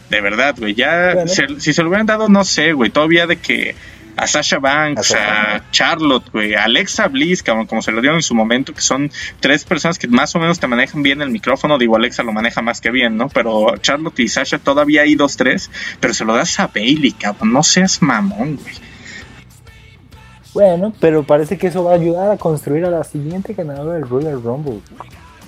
De 0.09 0.23
verdad, 0.23 0.55
güey. 0.59 0.75
Ya, 0.75 1.27
si 1.27 1.75
se 1.75 1.83
lo 1.83 1.91
hubieran 1.91 2.07
dado, 2.07 2.31
no 2.31 2.43
sé, 2.45 2.73
güey. 2.73 2.89
Todavía 2.89 3.27
de 3.27 3.37
que 3.37 3.75
a 4.17 4.27
Sasha 4.27 4.59
Banks, 4.59 5.15
a, 5.15 5.63
Charlotte, 5.71 6.31
güey, 6.33 6.55
a 6.55 6.65
Alexa 6.65 7.09
Bliss, 7.09 7.43
como, 7.43 7.67
como 7.67 7.83
se 7.83 7.93
lo 7.93 8.01
dieron 8.01 8.19
en 8.19 8.23
su 8.23 8.35
momento, 8.35 8.73
que 8.73 8.81
son 8.81 9.11
tres 9.41 9.65
personas 9.65 9.99
que 9.99 10.09
más 10.09 10.35
o 10.35 10.39
menos 10.39 10.59
te 10.59 10.67
manejan 10.67 11.03
bien 11.03 11.21
el 11.23 11.31
micrófono. 11.31 11.79
Digo, 11.79 11.97
Alexa 11.97 12.23
lo 12.23 12.33
maneja 12.33 12.63
más 12.63 12.81
que 12.81 12.91
bien, 12.91 13.17
¿no? 13.17 13.29
Pero 13.29 13.77
Charlotte 13.79 14.21
y 14.21 14.29
Sasha 14.29 14.59
todavía 14.59 15.03
hay 15.03 15.15
dos, 15.15 15.37
tres, 15.37 15.71
pero 16.01 16.15
se 16.15 16.25
lo 16.25 16.35
das 16.35 16.59
a 16.59 16.69
Bailey, 16.69 17.13
cabrón. 17.13 17.53
No 17.53 17.63
seas 17.63 18.03
mamón, 18.03 18.57
güey. 18.57 18.75
Bueno, 20.55 20.95
pero 21.01 21.23
parece 21.23 21.59
que 21.59 21.67
eso 21.67 21.85
va 21.85 21.93
a 21.93 21.97
ayudar 21.97 22.31
a 22.31 22.39
construir 22.39 22.87
a 22.87 22.91
la 22.91 23.05
siguiente 23.05 23.53
ganadora 23.53 23.97
del 23.97 24.09
Royal 24.09 24.43
Rumble, 24.43 24.81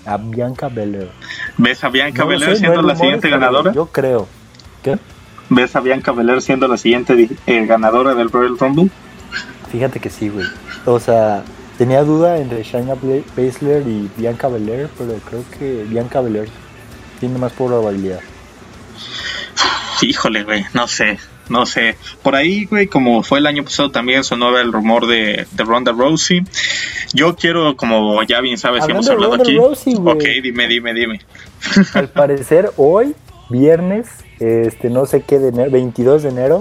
a 0.05 0.19
Bianca 0.19 0.69
Belair. 0.69 1.09
¿Ves 1.57 1.83
a 1.83 1.89
Bianca 1.89 2.27
Belair 2.27 2.59
siendo 2.59 2.83
la 2.83 2.95
siguiente 2.95 3.31
ganadora? 3.31 3.73
Yo 3.73 3.87
creo. 3.87 4.29
¿Qué? 4.83 4.99
¿Ves 5.51 5.75
a 5.77 5.81
Bianca 5.81 6.13
Belair 6.13 6.43
siendo 6.43 6.69
la 6.69 6.77
siguiente 6.77 7.29
eh, 7.47 7.67
ganadora 7.67 8.15
del 8.15 8.31
Royal 8.31 8.59
Rumble? 8.59 8.91
Fíjate 9.73 10.01
que 10.01 10.11
sí, 10.11 10.29
güey. 10.29 10.47
O 10.85 11.01
sea, 11.01 11.43
tenía 11.77 12.03
duda 12.03 12.39
entre 12.39 12.63
Shayna 12.63 12.95
Baszler 13.37 13.87
y 13.87 14.11
Bianca 14.17 14.49
Belair, 14.49 14.89
pero 14.99 15.15
creo 15.29 15.45
que 15.59 15.85
Bianca 15.85 16.21
Belair 16.21 16.49
tiene 17.21 17.39
más 17.39 17.53
probabilidad. 17.53 18.21
Híjole, 20.01 20.45
güey, 20.45 20.65
no 20.75 20.87
sé, 20.87 21.19
no 21.49 21.67
sé. 21.67 21.97
Por 22.23 22.37
ahí, 22.37 22.67
güey, 22.67 22.87
como 22.87 23.23
fue 23.23 23.39
el 23.39 23.47
año 23.47 23.65
pasado 23.65 23.91
también 23.91 24.25
sonó 24.25 24.57
el 24.59 24.73
rumor 24.73 25.07
de, 25.07 25.47
de 25.51 25.65
Ronda 25.65 25.93
Rousey. 25.93 26.45
Yo 27.15 27.35
quiero, 27.37 27.77
como 27.77 28.23
ya 28.23 28.41
bien 28.41 28.59
sabes, 28.59 28.85
que 28.85 28.93
hemos 28.93 29.09
hablado 29.09 29.35
aquí. 29.35 29.57
ok, 29.59 30.25
dime, 30.43 30.69
dime, 30.69 30.95
dime. 30.95 31.21
Al 31.95 32.09
parecer, 32.11 32.71
hoy, 32.77 33.15
viernes, 33.51 34.09
este, 34.41 34.91
no 34.91 35.07
sé 35.07 35.23
qué 35.23 35.39
de 35.39 35.49
enero, 35.49 35.71
22 35.71 36.23
de 36.23 36.29
enero, 36.29 36.61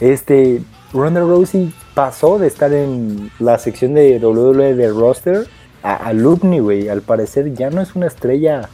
este, 0.00 0.62
Ronda 0.92 1.20
Rousey 1.20 1.72
pasó 1.94 2.38
de 2.38 2.46
estar 2.46 2.72
en 2.72 3.30
la 3.38 3.58
sección 3.58 3.94
de 3.94 4.18
WWE 4.18 4.74
de 4.74 4.90
roster 4.90 5.46
a 5.82 5.94
alumni, 5.94 6.58
güey. 6.58 6.88
Al 6.88 7.02
parecer 7.02 7.54
ya 7.54 7.70
no 7.70 7.80
es 7.80 7.94
una 7.94 8.06
estrella 8.06 8.68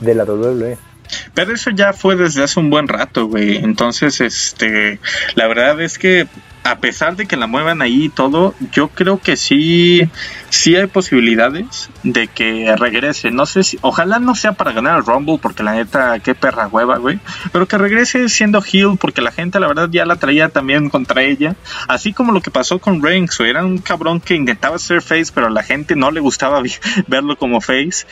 de 0.00 0.14
la 0.14 0.24
WWE. 0.24 0.89
Pero 1.34 1.52
eso 1.52 1.70
ya 1.70 1.92
fue 1.92 2.16
desde 2.16 2.42
hace 2.42 2.60
un 2.60 2.70
buen 2.70 2.88
rato, 2.88 3.26
güey. 3.26 3.56
Entonces, 3.56 4.20
este, 4.20 4.98
la 5.34 5.46
verdad 5.46 5.80
es 5.80 5.98
que 5.98 6.28
a 6.62 6.78
pesar 6.78 7.16
de 7.16 7.26
que 7.26 7.36
la 7.36 7.46
muevan 7.46 7.80
ahí 7.80 8.04
y 8.04 8.08
todo, 8.10 8.54
yo 8.72 8.88
creo 8.88 9.18
que 9.18 9.36
sí, 9.36 10.08
sí 10.50 10.76
hay 10.76 10.86
posibilidades 10.86 11.88
de 12.02 12.28
que 12.28 12.74
regrese. 12.76 13.30
No 13.30 13.46
sé 13.46 13.64
si, 13.64 13.78
ojalá 13.80 14.18
no 14.18 14.34
sea 14.34 14.52
para 14.52 14.72
ganar 14.72 14.98
el 14.98 15.06
Rumble, 15.06 15.38
porque 15.40 15.62
la 15.62 15.72
neta, 15.72 16.18
qué 16.18 16.34
perra 16.34 16.68
hueva, 16.68 16.98
güey. 16.98 17.18
Pero 17.52 17.66
que 17.66 17.78
regrese 17.78 18.28
siendo 18.28 18.62
heel, 18.62 18.98
porque 19.00 19.22
la 19.22 19.32
gente, 19.32 19.58
la 19.58 19.68
verdad, 19.68 19.88
ya 19.90 20.04
la 20.04 20.16
traía 20.16 20.50
también 20.50 20.90
contra 20.90 21.22
ella. 21.22 21.56
Así 21.88 22.12
como 22.12 22.32
lo 22.32 22.42
que 22.42 22.50
pasó 22.50 22.78
con 22.78 23.02
Reigns. 23.02 23.40
Era 23.40 23.64
un 23.64 23.78
cabrón 23.78 24.20
que 24.20 24.34
intentaba 24.34 24.78
ser 24.78 25.00
face, 25.00 25.32
pero 25.34 25.46
a 25.46 25.50
la 25.50 25.62
gente 25.62 25.96
no 25.96 26.10
le 26.10 26.20
gustaba 26.20 26.62
verlo 27.06 27.36
como 27.36 27.60
face. 27.60 28.06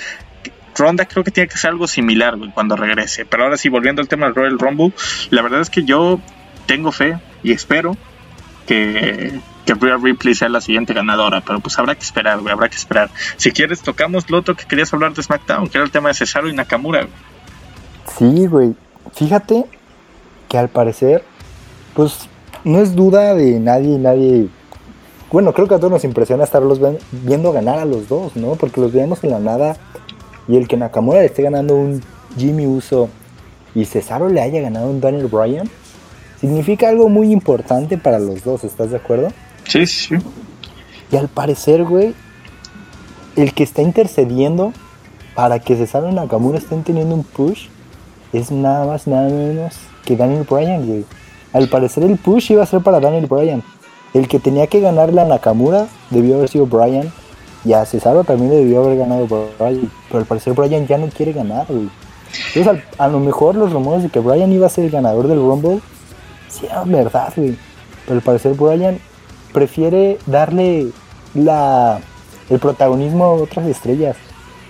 Ronda 0.79 1.07
creo 1.07 1.25
que 1.25 1.31
tiene 1.31 1.49
que 1.49 1.57
ser 1.57 1.71
algo 1.71 1.87
similar, 1.87 2.37
güey, 2.37 2.51
cuando 2.53 2.77
regrese. 2.77 3.27
Pero 3.27 3.45
ahora 3.45 3.57
sí, 3.57 3.69
volviendo 3.69 4.01
al 4.01 4.09
tema 4.09 4.27
del 4.27 4.35
Royal 4.35 4.59
Rumble, 4.59 4.93
la 5.31 5.43
verdad 5.43 5.61
es 5.61 5.71
que 5.71 5.85
yo 5.85 6.21
tengo 6.67 6.93
fe 6.93 7.19
y 7.43 7.53
espero 7.53 7.97
que, 8.67 9.41
que 9.65 9.75
Rhea 9.75 9.97
Ripley 9.97 10.35
sea 10.35 10.49
la 10.49 10.61
siguiente 10.61 10.95
ganadora, 10.95 11.41
pero 11.41 11.61
pues 11.61 11.79
habrá 11.79 11.95
que 11.95 12.03
esperar, 12.03 12.41
güey, 12.41 12.53
habrá 12.53 12.69
que 12.69 12.77
esperar. 12.77 13.11
Si 13.37 13.53
quieres, 13.53 13.83
tocamos 13.83 14.31
lo 14.31 14.39
otro 14.39 14.55
que 14.55 14.67
querías 14.67 14.93
hablar 14.93 15.15
de 15.15 15.23
SmackDown, 15.23 15.69
que 15.69 15.79
era 15.79 15.85
el 15.85 15.91
tema 15.91 16.09
de 16.09 16.15
Cesaro 16.15 16.49
y 16.49 16.55
Nakamura. 16.55 17.07
Sí, 18.19 18.47
güey. 18.47 18.75
Fíjate 19.15 19.65
que 20.49 20.59
al 20.59 20.69
parecer, 20.69 21.25
pues 21.95 22.29
no 22.65 22.81
es 22.81 22.95
duda 22.95 23.35
de 23.35 23.59
nadie, 23.61 23.99
nadie. 23.99 24.49
Bueno, 25.31 25.53
creo 25.53 25.69
que 25.69 25.75
a 25.75 25.79
todos 25.79 25.93
nos 25.93 26.05
impresiona 26.05 26.45
estarlos 26.45 26.81
viendo 27.13 27.53
ganar 27.53 27.79
a 27.79 27.85
los 27.85 28.09
dos, 28.09 28.35
¿no? 28.37 28.55
Porque 28.55 28.81
los 28.81 28.93
vemos 28.93 29.23
en 29.25 29.31
la 29.31 29.39
nada 29.39 29.77
y 30.49 30.57
el 30.57 30.67
que 30.67 30.77
Nakamura 30.77 31.21
le 31.21 31.27
esté 31.27 31.43
ganando 31.43 31.77
un 31.77 32.03
Jimmy 32.37 32.67
Uso 32.67 33.09
y 33.75 33.85
Cesaro 33.85 34.29
le 34.29 34.41
haya 34.41 34.61
ganado 34.61 34.91
un 34.91 35.01
Daniel 35.01 35.27
Bryan, 35.27 35.69
significa 36.41 36.89
algo 36.89 37.09
muy 37.09 37.31
importante 37.31 37.99
para 37.99 38.19
los 38.19 38.43
dos, 38.43 38.65
¿estás 38.65 38.91
de 38.91 38.97
acuerdo? 38.97 39.29
Sí, 39.65 39.87
sí. 39.87 40.17
Y 41.13 41.17
al 41.17 41.29
parecer, 41.29 41.85
güey, 41.85 42.15
el 43.37 43.53
que 43.53 43.63
está 43.63 43.83
intercediendo 43.83 44.73
para 45.35 45.61
que 45.61 45.77
Cesaro 45.77 46.09
y 46.09 46.15
Nakamura 46.15 46.59
estén 46.59 46.83
teniendo 46.83 47.15
un 47.15 47.23
push 47.23 47.67
es 48.33 48.51
nada 48.51 48.87
más, 48.87 49.07
nada 49.07 49.29
menos 49.29 49.75
que 50.05 50.17
Daniel 50.17 50.47
Bryan, 50.49 50.87
güey. 50.87 51.05
Al 51.53 51.69
parecer 51.69 52.05
el 52.05 52.19
push 52.19 52.53
iba 52.53 52.63
a 52.63 52.67
ser 52.67 52.81
para 52.83 53.01
Daniel 53.01 53.27
Bryan. 53.27 53.63
El 54.15 54.27
que 54.27 54.39
tenía 54.39 54.67
que 54.67 54.81
ganarle 54.81 55.21
a 55.21 55.25
Nakamura 55.25 55.87
debió 56.11 56.37
haber 56.37 56.49
sido 56.49 56.67
Bryan. 56.67 57.13
Y 57.65 57.73
a 57.73 57.85
Cesaro 57.85 58.25
también 58.25 58.51
le 58.51 58.57
debió 58.57 58.85
haber 58.85 58.99
ganado 58.99 59.27
Bryan. 59.27 59.91
Pero 60.09 60.21
al 60.21 60.27
parecer 60.27 60.53
Bryan 60.53 60.87
ya 60.87 60.99
no 60.99 61.09
quiere 61.09 61.33
ganar, 61.33 61.67
güey. 61.69 61.89
Entonces 62.55 62.85
a 62.99 63.09
lo 63.09 63.21
mejor 63.21 63.55
los 63.55 63.73
rumores 63.73 64.03
de 64.03 64.11
que 64.11 64.21
Bryan 64.21 64.53
iba 64.53 64.67
a 64.67 64.71
ser 64.71 64.85
el 64.85 64.91
ganador 64.91 65.29
del 65.29 65.39
Rumble, 65.39 65.81
sí 66.49 66.67
eran 66.67 66.91
verdad, 66.91 67.33
güey. 67.37 67.57
Pero 68.05 68.17
al 68.17 68.23
parecer 68.23 68.55
Bryan 68.55 68.99
prefiere 69.53 70.19
darle 70.27 70.89
la, 71.35 72.01
el 72.51 72.59
protagonismo 72.59 73.25
a 73.25 73.33
otras 73.33 73.67
estrellas. 73.67 74.17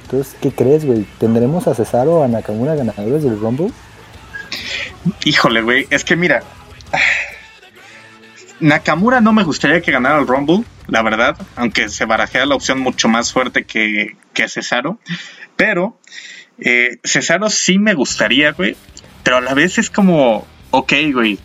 Entonces, 0.05 0.37
¿qué 0.41 0.51
crees, 0.51 0.87
güey? 0.87 1.07
¿Tendremos 1.19 1.67
a 1.69 1.75
Cesaro 1.75 2.21
o 2.21 2.23
a 2.23 2.29
Nakamura 2.29 2.75
ganadores 2.75 3.23
del 3.23 3.39
Rumble? 3.39 3.71
Híjole, 5.25 5.63
güey, 5.63 5.87
es 5.91 6.05
que 6.05 6.17
mira, 6.17 6.43
Nakamura 8.61 9.21
no 9.21 9.33
me 9.33 9.45
gustaría 9.45 9.81
que 9.81 9.93
ganara 9.93 10.19
el 10.19 10.27
Rumble, 10.27 10.65
la 10.89 11.03
verdad, 11.03 11.37
aunque 11.57 11.89
se 11.89 12.05
barajea 12.05 12.47
la 12.47 12.55
opción 12.55 12.81
mucho 12.81 13.09
más 13.09 13.33
fuerte 13.33 13.65
que, 13.65 14.17
que 14.35 14.49
Cesaro. 14.49 14.99
Pero 15.57 15.99
eh, 16.59 16.99
Cesaro 17.05 17.51
sí 17.51 17.79
me 17.79 17.95
gustaría, 17.95 18.53
güey, 18.53 18.77
pero 19.23 19.37
a 19.37 19.41
la 19.41 19.55
vez 19.55 19.79
es 19.79 19.91
como, 19.91 20.47
ok, 20.71 20.93
güey, 21.13 21.39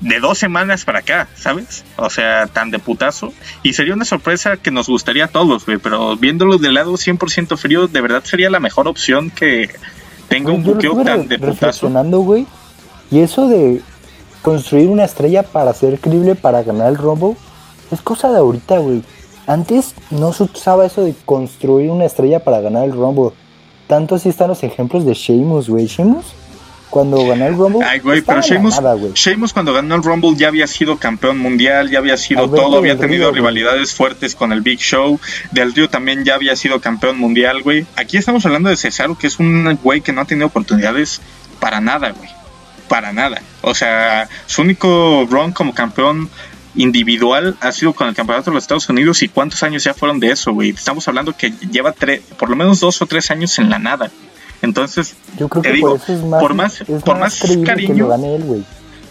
de 0.00 0.20
dos 0.20 0.38
semanas 0.38 0.84
para 0.84 1.00
acá, 1.00 1.28
¿sabes? 1.34 1.84
O 1.96 2.10
sea, 2.10 2.46
tan 2.46 2.70
de 2.70 2.78
putazo. 2.78 3.32
Y 3.62 3.74
sería 3.74 3.94
una 3.94 4.04
sorpresa 4.04 4.56
que 4.56 4.70
nos 4.70 4.88
gustaría 4.88 5.26
a 5.26 5.28
todos, 5.28 5.66
güey, 5.66 5.78
pero 5.78 6.16
viéndolo 6.16 6.58
del 6.58 6.74
lado 6.74 6.92
100% 6.92 7.56
frío, 7.56 7.86
de 7.86 8.00
verdad 8.00 8.22
sería 8.24 8.50
la 8.50 8.60
mejor 8.60 8.88
opción 8.88 9.30
que 9.30 9.70
tenga 10.28 10.52
un 10.52 10.62
buqueo 10.62 11.02
tan 11.02 11.28
de 11.28 11.38
putazo. 11.38 11.88
güey, 11.88 12.46
y 13.10 13.20
eso 13.20 13.48
de 13.48 13.82
construir 14.42 14.88
una 14.88 15.04
estrella 15.04 15.42
para 15.42 15.74
ser 15.74 15.98
creíble 15.98 16.34
para 16.34 16.62
ganar 16.62 16.88
el 16.88 16.96
Rumble 16.96 17.36
es 17.90 18.00
cosa 18.00 18.30
de 18.30 18.38
ahorita, 18.38 18.78
güey. 18.78 19.02
Antes 19.46 19.94
no 20.10 20.32
se 20.32 20.44
usaba 20.44 20.86
eso 20.86 21.02
de 21.02 21.14
construir 21.24 21.90
una 21.90 22.04
estrella 22.04 22.44
para 22.44 22.60
ganar 22.60 22.84
el 22.84 22.92
Rumble. 22.92 23.30
Tanto 23.88 24.14
así 24.14 24.28
están 24.28 24.48
los 24.48 24.62
ejemplos 24.62 25.04
de 25.04 25.14
Sheamus, 25.14 25.68
güey. 25.68 25.86
Sheamus, 25.86 26.26
cuando 26.88 27.26
ganó 27.26 27.46
el 27.46 27.56
Rumble. 27.56 27.84
Ay, 27.84 27.98
güey, 27.98 28.22
pero 28.22 28.40
Sheamus, 28.42 29.52
cuando 29.52 29.72
ganó 29.72 29.96
el 29.96 30.04
Rumble 30.04 30.36
ya 30.36 30.48
había 30.48 30.68
sido 30.68 30.98
campeón 30.98 31.38
mundial, 31.38 31.90
ya 31.90 31.98
había 31.98 32.16
sido 32.16 32.48
todo, 32.48 32.78
había 32.78 32.96
tenido 32.96 33.32
rivalidades 33.32 33.92
fuertes 33.92 34.36
con 34.36 34.52
el 34.52 34.60
Big 34.60 34.78
Show. 34.78 35.18
Del 35.50 35.74
Río 35.74 35.88
también 35.90 36.24
ya 36.24 36.36
había 36.36 36.54
sido 36.54 36.80
campeón 36.80 37.18
mundial, 37.18 37.62
güey. 37.62 37.86
Aquí 37.96 38.16
estamos 38.16 38.46
hablando 38.46 38.68
de 38.68 38.76
Cesaro, 38.76 39.18
que 39.18 39.26
es 39.26 39.40
un 39.40 39.78
güey 39.82 40.00
que 40.00 40.12
no 40.12 40.20
ha 40.20 40.24
tenido 40.26 40.46
oportunidades 40.46 41.20
para 41.58 41.80
nada, 41.80 42.10
güey 42.10 42.39
para 42.90 43.12
nada. 43.12 43.40
O 43.62 43.72
sea, 43.72 44.28
su 44.46 44.62
único 44.62 45.24
run 45.30 45.52
como 45.52 45.72
campeón 45.72 46.28
individual 46.74 47.56
ha 47.60 47.70
sido 47.70 47.92
con 47.92 48.08
el 48.08 48.16
campeonato 48.16 48.50
de 48.50 48.56
los 48.56 48.64
Estados 48.64 48.88
Unidos 48.88 49.22
y 49.22 49.28
cuántos 49.28 49.62
años 49.62 49.84
ya 49.84 49.94
fueron 49.94 50.18
de 50.18 50.32
eso, 50.32 50.52
güey. 50.52 50.70
Estamos 50.70 51.06
hablando 51.06 51.32
que 51.36 51.52
lleva 51.70 51.92
tres, 51.92 52.20
por 52.36 52.50
lo 52.50 52.56
menos 52.56 52.80
dos 52.80 53.00
o 53.00 53.06
tres 53.06 53.30
años 53.30 53.56
en 53.60 53.70
la 53.70 53.78
nada. 53.78 54.10
Entonces, 54.60 55.14
yo 55.38 55.48
creo 55.48 55.62
te 55.62 55.72
digo, 55.72 56.00
por, 56.40 56.54
más, 56.54 56.82
por 57.04 57.16
más, 57.16 57.40
cariño, 57.64 58.08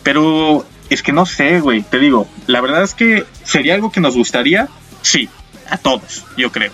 pero 0.03 0.65
es 0.89 1.01
que 1.01 1.13
no 1.13 1.25
sé, 1.25 1.61
güey. 1.61 1.81
Te 1.81 1.99
digo, 1.99 2.27
la 2.47 2.59
verdad 2.59 2.83
es 2.83 2.93
que 2.93 3.25
sería 3.45 3.75
algo 3.75 3.93
que 3.93 4.01
nos 4.01 4.17
gustaría, 4.17 4.67
sí, 5.01 5.29
a 5.69 5.77
todos, 5.77 6.25
yo 6.35 6.51
creo. 6.51 6.73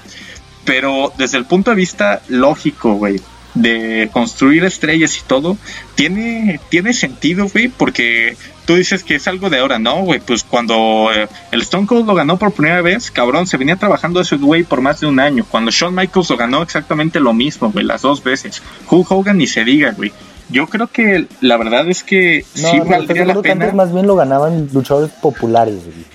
Pero 0.66 1.14
desde 1.20 1.38
el 1.38 1.46
punto 1.46 1.70
de 1.70 1.78
vista 1.78 2.24
lógico, 2.30 2.96
güey, 2.96 3.22
de 3.56 4.10
construir 4.12 4.64
estrellas 4.64 5.18
y 5.18 5.22
todo, 5.26 5.58
tiene, 5.96 6.60
tiene 6.70 6.94
sentido, 6.94 7.48
güey, 7.52 7.70
porque 7.70 8.38
tú 8.66 8.76
dices 8.76 9.04
que 9.04 9.16
es 9.16 9.28
algo 9.28 9.50
de 9.50 9.60
ahora, 9.60 9.80
¿no, 9.80 10.02
güey? 10.04 10.20
Pues 10.20 10.44
cuando 10.44 11.10
eh, 11.14 11.28
el 11.52 11.62
Stone 11.62 11.88
Cold 11.88 12.06
lo 12.06 12.16
ganó 12.16 12.38
por 12.38 12.52
primera 12.52 12.82
vez, 12.82 13.10
cabrón, 13.12 13.48
se 13.48 13.58
venía 13.58 13.78
trabajando 13.78 14.20
ese 14.20 14.36
güey 14.36 14.64
por 14.64 14.82
más 14.82 15.00
de 15.00 15.08
un 15.08 15.20
año. 15.20 15.46
Cuando 15.50 15.72
Shawn 15.72 15.96
Michaels 15.96 16.30
lo 16.30 16.38
ganó 16.38 16.62
exactamente 16.62 17.20
lo 17.20 17.34
mismo, 17.34 17.72
güey, 17.72 17.86
las 17.86 18.02
dos 18.02 18.24
veces. 18.24 18.62
Hulk 18.90 19.12
Hogan 19.12 19.38
ni 19.38 19.48
se 19.48 19.64
diga, 19.64 19.92
güey. 19.92 20.12
Yo 20.50 20.68
creo 20.68 20.88
que 20.88 21.26
la 21.42 21.58
verdad 21.58 21.90
es 21.90 22.04
que 22.04 22.46
sí 22.54 22.80
valdría 22.88 23.26
la 23.26 23.42
pena. 23.42 23.72
más 23.72 23.92
bien 23.92 24.06
lo 24.06 24.16
ganaban 24.16 24.70
luchadores 24.72 25.12
populares, 25.14 25.84
güey. 25.86 26.15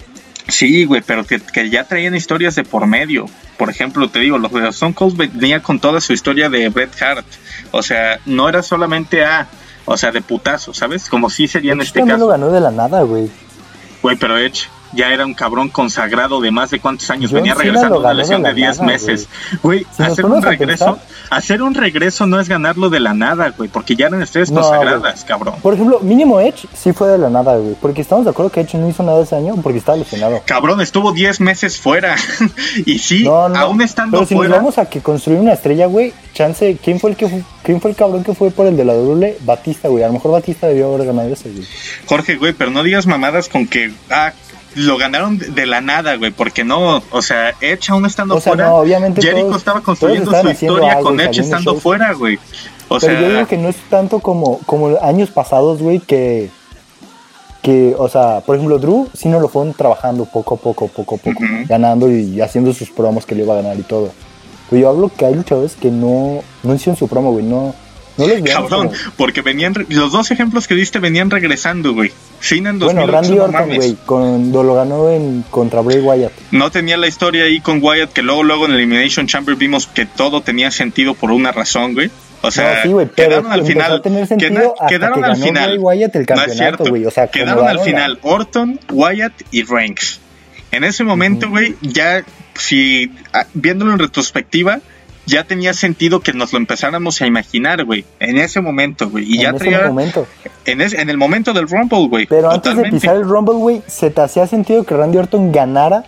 Sí, 0.50 0.84
güey, 0.84 1.02
pero 1.02 1.24
que, 1.24 1.70
ya 1.70 1.84
traían 1.84 2.14
historias 2.14 2.54
de 2.54 2.64
por 2.64 2.86
medio. 2.86 3.26
Por 3.56 3.70
ejemplo, 3.70 4.08
te 4.08 4.18
digo, 4.18 4.38
los 4.38 4.52
de 4.52 4.68
Stone 4.68 4.94
Cold 4.94 5.16
venía 5.16 5.62
con 5.62 5.80
toda 5.80 6.00
su 6.00 6.12
historia 6.12 6.48
de 6.48 6.68
Bret 6.68 7.00
Hart. 7.02 7.26
O 7.70 7.82
sea, 7.82 8.20
no 8.26 8.48
era 8.48 8.62
solamente 8.62 9.24
a, 9.24 9.48
o 9.84 9.96
sea, 9.96 10.10
de 10.12 10.22
putazo, 10.22 10.74
¿sabes? 10.74 11.08
Como 11.08 11.30
si 11.30 11.46
sería 11.46 11.72
en 11.72 11.80
este 11.80 12.00
caso. 12.00 12.16
lo 12.16 12.26
ganó 12.28 12.50
de 12.50 12.60
la 12.60 12.70
nada, 12.70 13.02
güey. 13.02 13.30
Güey, 14.02 14.16
pero 14.16 14.38
Edge 14.38 14.68
ya 14.92 15.12
era 15.12 15.24
un 15.26 15.34
cabrón 15.34 15.68
consagrado 15.68 16.40
de 16.40 16.50
más 16.50 16.70
de 16.70 16.80
cuántos 16.80 17.10
años. 17.10 17.32
Venía 17.32 17.54
regresando 17.54 17.94
de 17.94 18.00
una 18.00 18.14
lesión 18.14 18.42
de 18.42 18.54
10 18.54 18.80
meses. 18.82 19.28
Güey, 19.62 19.86
hacer 19.98 20.24
un 20.26 20.42
regreso, 20.42 20.98
hacer 21.30 21.62
un 21.62 21.74
regreso 21.74 22.26
no 22.26 22.40
es 22.40 22.48
ganarlo 22.48 22.90
de 22.90 23.00
la 23.00 23.14
nada, 23.14 23.50
güey, 23.56 23.68
porque 23.68 23.96
ya 23.96 24.06
eran 24.06 24.22
estrellas 24.22 24.50
consagradas, 24.50 25.24
cabrón. 25.24 25.54
Por 25.62 25.74
ejemplo, 25.74 26.00
mínimo 26.00 26.40
Edge 26.40 26.66
sí 26.74 26.92
fue 26.92 27.08
de 27.08 27.18
la 27.18 27.30
nada, 27.30 27.56
güey, 27.56 27.76
porque 27.80 28.00
estamos 28.00 28.24
de 28.24 28.30
acuerdo 28.30 28.50
que 28.50 28.60
Edge 28.60 28.74
no 28.74 28.88
hizo 28.88 29.02
nada 29.02 29.22
ese 29.22 29.36
año 29.36 29.54
porque 29.62 29.78
estaba 29.78 29.98
lesionado. 29.98 30.42
Cabrón, 30.44 30.80
estuvo 30.80 31.12
10 31.12 31.40
meses 31.40 31.78
fuera. 31.78 32.16
y 32.86 32.98
sí, 32.98 33.26
aún 33.26 33.82
estando 33.82 34.18
pero 34.18 34.28
si 34.28 34.34
fuera. 34.34 34.50
Nos 34.50 34.58
vamos 34.58 34.78
a 34.78 34.86
que 34.86 35.00
construir 35.00 35.40
una 35.40 35.52
estrella, 35.52 35.86
güey, 35.86 36.12
chance, 36.34 36.78
¿quién 36.82 37.00
fue 37.00 37.10
el 37.10 37.16
que 37.16 37.42
quién 37.62 37.80
fue 37.80 37.90
el 37.90 37.96
cabrón 37.96 38.24
que 38.24 38.34
fue 38.34 38.50
por 38.50 38.66
el 38.66 38.76
de 38.76 38.84
la 38.84 38.94
doble? 38.94 39.36
Batista, 39.42 39.88
güey. 39.88 40.04
A 40.04 40.08
lo 40.08 40.14
mejor 40.14 40.32
Batista 40.32 40.66
debió 40.66 40.94
haber 40.94 41.06
ganado 41.06 41.28
ese, 41.28 41.50
güey. 41.50 41.66
Jorge, 42.06 42.36
güey, 42.36 42.52
pero 42.52 42.70
no 42.70 42.82
digas 42.82 43.06
mamadas 43.06 43.48
con 43.48 43.66
que 43.66 43.92
ah, 44.10 44.32
lo 44.74 44.96
ganaron 44.98 45.38
de 45.38 45.66
la 45.66 45.80
nada, 45.80 46.16
güey, 46.16 46.30
porque 46.30 46.64
no, 46.64 47.02
o 47.10 47.22
sea, 47.22 47.54
Edge 47.60 47.90
aún 47.90 48.06
estando 48.06 48.40
fuera, 48.40 48.72
Jericho 49.16 49.56
estaba 49.56 49.80
construyendo 49.80 50.30
su 50.30 50.50
historia 50.50 51.00
con 51.00 51.18
Edge 51.20 51.40
estando 51.40 51.74
fuera, 51.76 52.12
güey. 52.12 52.38
O 52.88 52.98
Pero 52.98 53.00
sea, 53.00 53.20
yo 53.20 53.28
digo 53.28 53.46
que 53.46 53.56
no 53.56 53.68
es 53.68 53.76
tanto 53.88 54.18
como, 54.18 54.58
como 54.66 54.98
años 55.00 55.30
pasados, 55.30 55.80
güey, 55.80 56.00
que, 56.00 56.50
que, 57.62 57.94
o 57.96 58.08
sea, 58.08 58.40
por 58.44 58.56
ejemplo, 58.56 58.78
Drew 58.78 59.08
sí 59.14 59.28
no 59.28 59.38
lo 59.38 59.48
fueron 59.48 59.74
trabajando 59.74 60.24
poco 60.24 60.54
a 60.54 60.58
poco, 60.58 60.88
poco 60.88 61.14
a 61.14 61.18
poco, 61.18 61.40
ganando 61.68 62.10
y 62.10 62.40
haciendo 62.40 62.72
sus 62.72 62.90
promos 62.90 63.26
que 63.26 63.36
le 63.36 63.44
iba 63.44 63.54
a 63.54 63.62
ganar 63.62 63.78
y 63.78 63.82
todo. 63.82 64.10
Pero 64.68 64.82
yo 64.82 64.88
hablo 64.88 65.08
que 65.08 65.24
hay 65.24 65.34
luchadores 65.34 65.76
que 65.76 65.90
no, 65.90 66.42
no 66.62 66.74
hicieron 66.74 66.96
su 66.96 67.06
promo, 67.06 67.32
güey, 67.32 67.44
no, 67.44 67.74
no 68.20 68.26
les 68.26 68.42
Cabrón, 68.42 68.90
porque 69.16 69.42
venían, 69.42 69.74
los 69.88 70.12
dos 70.12 70.30
ejemplos 70.30 70.68
que 70.68 70.74
diste 70.74 70.98
venían 70.98 71.30
regresando, 71.30 71.94
güey. 71.94 72.12
Cena 72.40 72.70
en 72.70 72.78
2008, 72.78 73.06
bueno, 73.06 73.20
Randy 73.20 73.38
Orton, 73.38 73.76
güey, 73.76 73.96
cuando 74.06 74.62
lo 74.62 74.74
ganó 74.74 75.10
en, 75.10 75.44
contra 75.50 75.80
Bray 75.80 75.98
Wyatt. 76.00 76.32
No 76.50 76.70
tenía 76.70 76.96
la 76.96 77.06
historia 77.06 77.44
ahí 77.44 77.60
con 77.60 77.82
Wyatt, 77.82 78.12
que 78.12 78.22
luego, 78.22 78.42
luego 78.42 78.66
en 78.66 78.72
Elimination 78.72 79.26
Chamber 79.26 79.56
vimos 79.56 79.86
que 79.86 80.06
todo 80.06 80.40
tenía 80.40 80.70
sentido 80.70 81.14
por 81.14 81.32
una 81.32 81.52
razón, 81.52 81.94
güey. 81.94 82.10
O 82.42 82.50
sea, 82.50 82.82
quedaron 83.14 83.52
al 83.52 83.64
final. 83.64 84.00
quedaron 84.02 85.24
al 85.24 85.36
final. 85.36 85.78
Wyatt 85.78 86.16
el 86.16 86.26
campeonato, 86.26 86.84
güey. 86.86 87.04
O 87.04 87.10
sea, 87.10 87.28
quedaron 87.28 87.68
al 87.68 87.80
final 87.80 88.18
Orton, 88.22 88.80
Wyatt 88.90 89.32
y 89.50 89.62
Ranks. 89.64 90.20
En 90.72 90.84
ese 90.84 91.04
momento, 91.04 91.50
güey, 91.50 91.74
ya 91.82 92.24
si 92.54 93.10
viéndolo 93.54 93.92
en 93.92 93.98
retrospectiva, 93.98 94.80
ya 95.26 95.44
tenía 95.44 95.74
sentido 95.74 96.20
que 96.20 96.32
nos 96.32 96.52
lo 96.52 96.58
empezáramos 96.58 97.20
a 97.20 97.26
imaginar, 97.26 97.84
güey. 97.84 98.04
En 98.18 98.38
ese 98.38 98.60
momento, 98.60 99.08
güey. 99.10 99.24
Y 99.24 99.36
en 99.36 99.40
ya 99.40 99.50
ese 99.50 99.86
momento. 99.86 100.26
En, 100.64 100.80
en 100.80 101.10
el 101.10 101.16
momento 101.16 101.52
del 101.52 101.68
Rumble, 101.68 102.08
güey. 102.08 102.26
Pero 102.26 102.50
antes 102.50 102.76
de 102.76 102.84
pisar 102.90 103.16
el 103.16 103.24
Rumble, 103.24 103.54
güey, 103.54 103.82
¿se 103.86 104.10
te 104.10 104.20
hacía 104.20 104.46
sentido 104.46 104.84
que 104.84 104.96
Randy 104.96 105.18
Orton 105.18 105.52
ganara? 105.52 106.04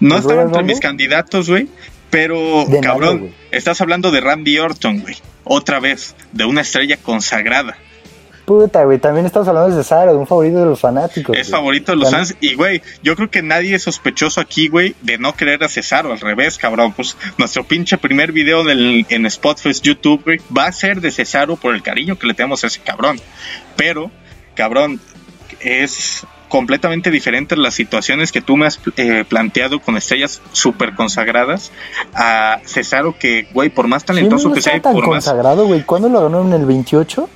No 0.00 0.16
estaba 0.16 0.42
entre 0.42 0.62
mis 0.62 0.80
candidatos, 0.80 1.48
güey. 1.48 1.68
Pero, 2.10 2.66
cabrón, 2.80 3.32
estás 3.50 3.80
hablando 3.80 4.10
de 4.10 4.20
Randy 4.20 4.58
Orton, 4.58 5.00
güey. 5.00 5.16
Otra 5.42 5.80
vez, 5.80 6.14
de 6.32 6.44
una 6.44 6.60
estrella 6.60 6.96
consagrada. 6.96 7.76
Puta, 8.44 8.84
güey, 8.84 8.98
también 8.98 9.24
estamos 9.24 9.48
hablando 9.48 9.74
de 9.74 9.82
Cesaro, 9.82 10.12
de 10.12 10.18
un 10.18 10.26
favorito 10.26 10.58
de 10.58 10.66
los 10.66 10.80
fanáticos. 10.80 11.36
Es 11.36 11.50
favorito 11.50 11.92
de 11.92 11.98
los 11.98 12.10
fans. 12.10 12.36
Y, 12.40 12.54
güey, 12.54 12.82
yo 13.02 13.16
creo 13.16 13.30
que 13.30 13.42
nadie 13.42 13.74
es 13.74 13.84
sospechoso 13.84 14.40
aquí, 14.40 14.68
güey, 14.68 14.94
de 15.00 15.16
no 15.16 15.34
querer 15.34 15.64
a 15.64 15.68
Cesaro. 15.68 16.12
Al 16.12 16.20
revés, 16.20 16.58
cabrón. 16.58 16.92
Pues 16.92 17.16
nuestro 17.38 17.64
pinche 17.64 17.96
primer 17.96 18.32
video 18.32 18.62
del, 18.62 19.06
en 19.08 19.30
Spotfest 19.30 19.82
YouTube, 19.82 20.22
güey, 20.24 20.40
va 20.56 20.66
a 20.66 20.72
ser 20.72 21.00
de 21.00 21.10
Cesaro 21.10 21.56
por 21.56 21.74
el 21.74 21.82
cariño 21.82 22.18
que 22.18 22.26
le 22.26 22.34
tenemos 22.34 22.62
a 22.64 22.66
ese 22.66 22.80
cabrón. 22.80 23.18
Pero, 23.76 24.10
cabrón, 24.54 25.00
es 25.60 26.26
completamente 26.50 27.10
diferentes 27.10 27.56
las 27.56 27.72
situaciones 27.72 28.30
que 28.30 28.42
tú 28.42 28.58
me 28.58 28.66
has 28.66 28.78
eh, 28.96 29.24
planteado 29.26 29.80
con 29.80 29.96
estrellas 29.96 30.42
súper 30.52 30.94
consagradas 30.94 31.72
a 32.12 32.60
Cesaro 32.66 33.18
que, 33.18 33.48
güey, 33.54 33.70
por 33.70 33.88
más 33.88 34.04
talentoso 34.04 34.52
que 34.52 34.60
sea... 34.60 34.82
por 34.82 35.02
consagrado, 35.02 35.66
güey. 35.66 35.82
¿Cuándo 35.82 36.10
lo 36.10 36.22
ganó 36.22 36.42
en 36.42 36.52
el 36.52 36.66
28? 36.66 37.28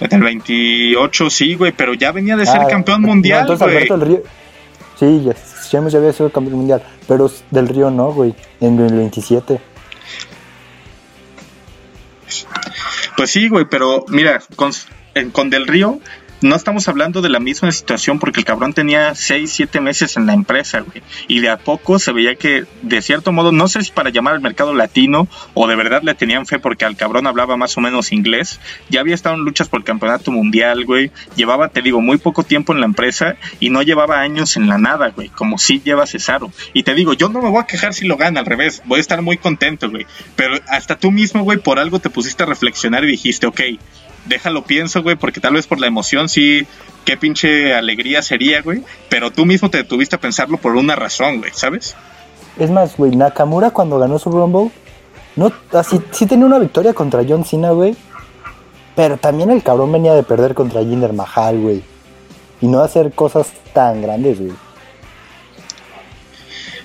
En 0.00 0.12
el 0.12 0.22
28, 0.22 1.30
sí, 1.30 1.54
güey, 1.54 1.72
pero 1.72 1.94
ya 1.94 2.10
venía 2.12 2.36
de 2.36 2.46
ser 2.46 2.62
ah, 2.62 2.66
campeón 2.66 3.02
mundial, 3.02 3.46
güey. 3.46 4.22
Sí, 4.98 5.22
ya, 5.24 5.34
ya 5.70 5.98
había 5.98 6.12
sido 6.12 6.30
campeón 6.30 6.56
mundial, 6.56 6.82
pero 7.06 7.30
del 7.50 7.68
Río 7.68 7.90
no, 7.90 8.12
güey, 8.12 8.34
en 8.60 8.80
el 8.80 8.94
27. 8.94 9.60
Pues 13.16 13.30
sí, 13.30 13.48
güey, 13.48 13.66
pero 13.70 14.04
mira, 14.08 14.42
con, 14.56 14.72
con 15.32 15.50
Del 15.50 15.66
Río 15.66 16.00
no 16.42 16.56
estamos 16.56 16.88
hablando 16.88 17.20
de 17.20 17.28
la 17.28 17.40
misma 17.40 17.70
situación 17.72 18.18
porque 18.18 18.40
el 18.40 18.46
cabrón 18.46 18.72
tenía 18.72 19.14
6, 19.14 19.50
7 19.52 19.80
meses 19.80 20.16
en 20.16 20.26
la 20.26 20.32
empresa, 20.32 20.80
güey. 20.80 21.02
Y 21.28 21.40
de 21.40 21.50
a 21.50 21.58
poco 21.58 21.98
se 21.98 22.12
veía 22.12 22.34
que, 22.34 22.64
de 22.82 23.02
cierto 23.02 23.32
modo, 23.32 23.52
no 23.52 23.68
sé 23.68 23.82
si 23.82 23.92
para 23.92 24.10
llamar 24.10 24.34
al 24.34 24.40
mercado 24.40 24.74
latino 24.74 25.28
o 25.54 25.66
de 25.66 25.76
verdad 25.76 26.02
le 26.02 26.14
tenían 26.14 26.46
fe 26.46 26.58
porque 26.58 26.84
al 26.84 26.96
cabrón 26.96 27.26
hablaba 27.26 27.56
más 27.56 27.76
o 27.76 27.80
menos 27.80 28.12
inglés. 28.12 28.60
Ya 28.88 29.00
había 29.00 29.14
estado 29.14 29.34
en 29.34 29.42
luchas 29.42 29.68
por 29.68 29.80
el 29.80 29.84
campeonato 29.84 30.30
mundial, 30.30 30.84
güey. 30.84 31.10
Llevaba, 31.36 31.68
te 31.68 31.82
digo, 31.82 32.00
muy 32.00 32.18
poco 32.18 32.42
tiempo 32.42 32.72
en 32.72 32.80
la 32.80 32.86
empresa 32.86 33.36
y 33.58 33.70
no 33.70 33.82
llevaba 33.82 34.20
años 34.20 34.56
en 34.56 34.68
la 34.68 34.78
nada, 34.78 35.10
güey. 35.10 35.28
Como 35.28 35.58
si 35.58 35.80
lleva 35.80 36.06
Cesaro. 36.06 36.52
Y 36.72 36.82
te 36.82 36.94
digo, 36.94 37.12
yo 37.12 37.28
no 37.28 37.42
me 37.42 37.50
voy 37.50 37.60
a 37.60 37.66
quejar 37.66 37.92
si 37.92 38.06
lo 38.06 38.16
gana, 38.16 38.40
al 38.40 38.46
revés. 38.46 38.82
Voy 38.86 38.98
a 38.98 39.00
estar 39.00 39.20
muy 39.22 39.36
contento, 39.36 39.90
güey. 39.90 40.06
Pero 40.36 40.54
hasta 40.68 40.98
tú 40.98 41.10
mismo, 41.10 41.42
güey, 41.42 41.58
por 41.58 41.78
algo 41.78 41.98
te 41.98 42.10
pusiste 42.10 42.42
a 42.42 42.46
reflexionar 42.46 43.04
y 43.04 43.08
dijiste, 43.08 43.46
ok, 43.46 43.60
déjalo 44.30 44.64
pienso, 44.64 45.02
güey, 45.02 45.16
porque 45.16 45.40
tal 45.40 45.52
vez 45.54 45.66
por 45.66 45.78
la 45.78 45.86
emoción 45.86 46.30
sí, 46.30 46.66
qué 47.04 47.18
pinche 47.18 47.74
alegría 47.74 48.22
sería, 48.22 48.62
güey. 48.62 48.82
Pero 49.10 49.30
tú 49.30 49.44
mismo 49.44 49.68
te 49.68 49.78
detuviste 49.78 50.16
a 50.16 50.20
pensarlo 50.20 50.56
por 50.56 50.76
una 50.76 50.96
razón, 50.96 51.40
güey, 51.40 51.50
¿sabes? 51.52 51.94
Es 52.58 52.70
más, 52.70 52.96
güey, 52.96 53.14
Nakamura 53.14 53.70
cuando 53.70 53.98
ganó 53.98 54.18
su 54.18 54.30
Rumble, 54.30 54.70
no, 55.36 55.52
así, 55.72 56.00
sí 56.12 56.26
tenía 56.26 56.46
una 56.46 56.58
victoria 56.58 56.94
contra 56.94 57.24
John 57.28 57.44
Cena, 57.44 57.70
güey. 57.70 57.94
Pero 58.96 59.16
también 59.16 59.50
el 59.50 59.62
cabrón 59.62 59.92
venía 59.92 60.14
de 60.14 60.22
perder 60.22 60.54
contra 60.54 60.80
Jinder 60.80 61.12
Mahal, 61.12 61.58
güey. 61.58 61.82
Y 62.60 62.66
no 62.66 62.80
hacer 62.80 63.12
cosas 63.12 63.52
tan 63.72 64.02
grandes, 64.02 64.38
güey. 64.40 64.52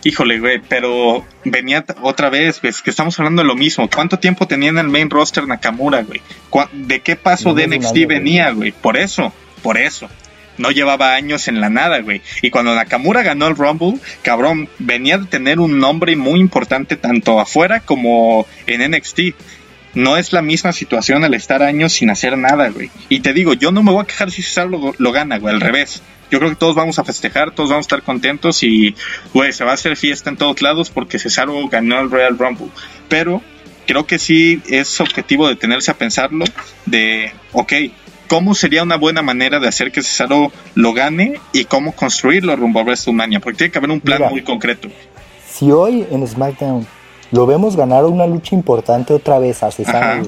Híjole, 0.06 0.40
güey, 0.40 0.60
pero 0.60 1.26
venía 1.46 1.84
otra 2.04 2.30
vez, 2.30 2.62
güey, 2.62 2.72
que 2.84 2.92
estamos 2.92 3.18
hablando 3.18 3.42
de 3.42 3.48
lo 3.48 3.56
mismo. 3.56 3.90
¿Cuánto 3.90 4.20
tiempo 4.20 4.48
tenía 4.48 4.70
en 4.70 4.78
el 4.78 4.88
main 4.88 5.10
roster 5.10 5.48
Nakamura, 5.48 6.04
güey? 6.04 6.22
¿De 6.74 7.00
qué 7.00 7.16
paso 7.16 7.56
de 7.56 7.66
NXT 7.66 8.06
venía, 8.08 8.52
güey? 8.52 8.72
Por 8.72 8.98
eso, 8.98 9.34
por 9.64 9.80
eso. 9.80 10.08
No 10.60 10.70
llevaba 10.70 11.16
años 11.16 11.48
en 11.48 11.60
la 11.60 11.72
nada, 11.72 12.02
güey. 12.02 12.22
Y 12.44 12.52
cuando 12.52 12.76
Nakamura 12.76 13.24
ganó 13.24 13.48
el 13.48 13.56
Rumble, 13.56 13.96
cabrón, 14.22 14.70
venía 14.78 15.18
de 15.18 15.26
tener 15.26 15.60
un 15.60 15.80
nombre 15.80 16.16
muy 16.16 16.40
importante 16.40 16.98
tanto 16.98 17.40
afuera 17.40 17.80
como 17.80 18.46
en 18.68 18.92
NXT. 18.92 19.20
No 19.96 20.18
es 20.18 20.34
la 20.34 20.42
misma 20.42 20.74
situación 20.74 21.24
al 21.24 21.34
estar 21.34 21.64
años 21.64 21.94
sin 21.94 22.10
hacer 22.10 22.38
nada, 22.38 22.70
güey. 22.70 22.92
Y 23.10 23.22
te 23.22 23.34
digo, 23.34 23.54
yo 23.54 23.72
no 23.72 23.82
me 23.82 23.92
voy 23.92 24.04
a 24.04 24.08
quejar 24.08 24.30
si 24.30 24.42
César 24.42 24.68
lo, 24.68 24.94
lo 24.98 25.12
gana, 25.12 25.40
güey, 25.40 25.54
al 25.54 25.62
revés 25.62 26.02
yo 26.32 26.40
creo 26.40 26.52
que 26.52 26.56
todos 26.56 26.76
vamos 26.76 27.00
a 27.00 27.04
festejar, 27.04 27.52
todos 27.52 27.70
vamos 27.70 27.86
a 27.86 27.88
estar 27.88 28.02
contentos 28.02 28.64
y, 28.64 28.96
güey, 29.34 29.54
se 29.54 29.64
va 29.64 29.72
a 29.72 29.74
hacer 29.76 29.96
fiesta 29.96 30.30
en 30.30 30.38
todos 30.38 30.62
lados 30.62 30.90
porque 30.90 31.20
Cesaro 31.20 31.68
ganó 31.68 32.00
el 32.00 32.10
Royal 32.10 32.38
Rumble. 32.38 32.68
Pero 33.08 33.42
creo 33.86 34.06
que 34.06 34.20
sí 34.20 34.62
es 34.68 35.00
objetivo 35.00 35.48
detenerse 35.48 35.92
a 35.92 35.94
pensarlo 35.94 36.46
de, 36.86 37.32
ok, 37.54 37.74
¿cómo 38.28 38.56
sería 38.56 38.84
una 38.84 38.98
buena 38.98 39.22
manera 39.22 39.60
de 39.60 39.68
hacer 39.68 39.92
que 39.92 40.02
Cesaro 40.02 40.52
lo 40.74 40.94
gane 40.94 41.40
y 41.54 41.66
cómo 41.66 41.94
construirlo 41.94 42.56
rumbo 42.56 42.80
a 42.80 42.84
WrestleMania? 42.84 43.40
Porque 43.40 43.58
tiene 43.58 43.72
que 43.72 43.78
haber 43.78 43.92
un 43.92 44.02
plan 44.02 44.24
muy 44.30 44.42
concreto. 44.42 44.90
Si 45.48 45.72
hoy 45.72 46.06
en 46.12 46.28
SmackDown 46.28 46.88
lo 47.36 47.46
vemos 47.46 47.76
ganar 47.76 48.06
una 48.06 48.26
lucha 48.26 48.56
importante 48.56 49.14
otra 49.14 49.40
vez 49.40 49.62
a 49.62 49.70
Cesaro 49.70 50.24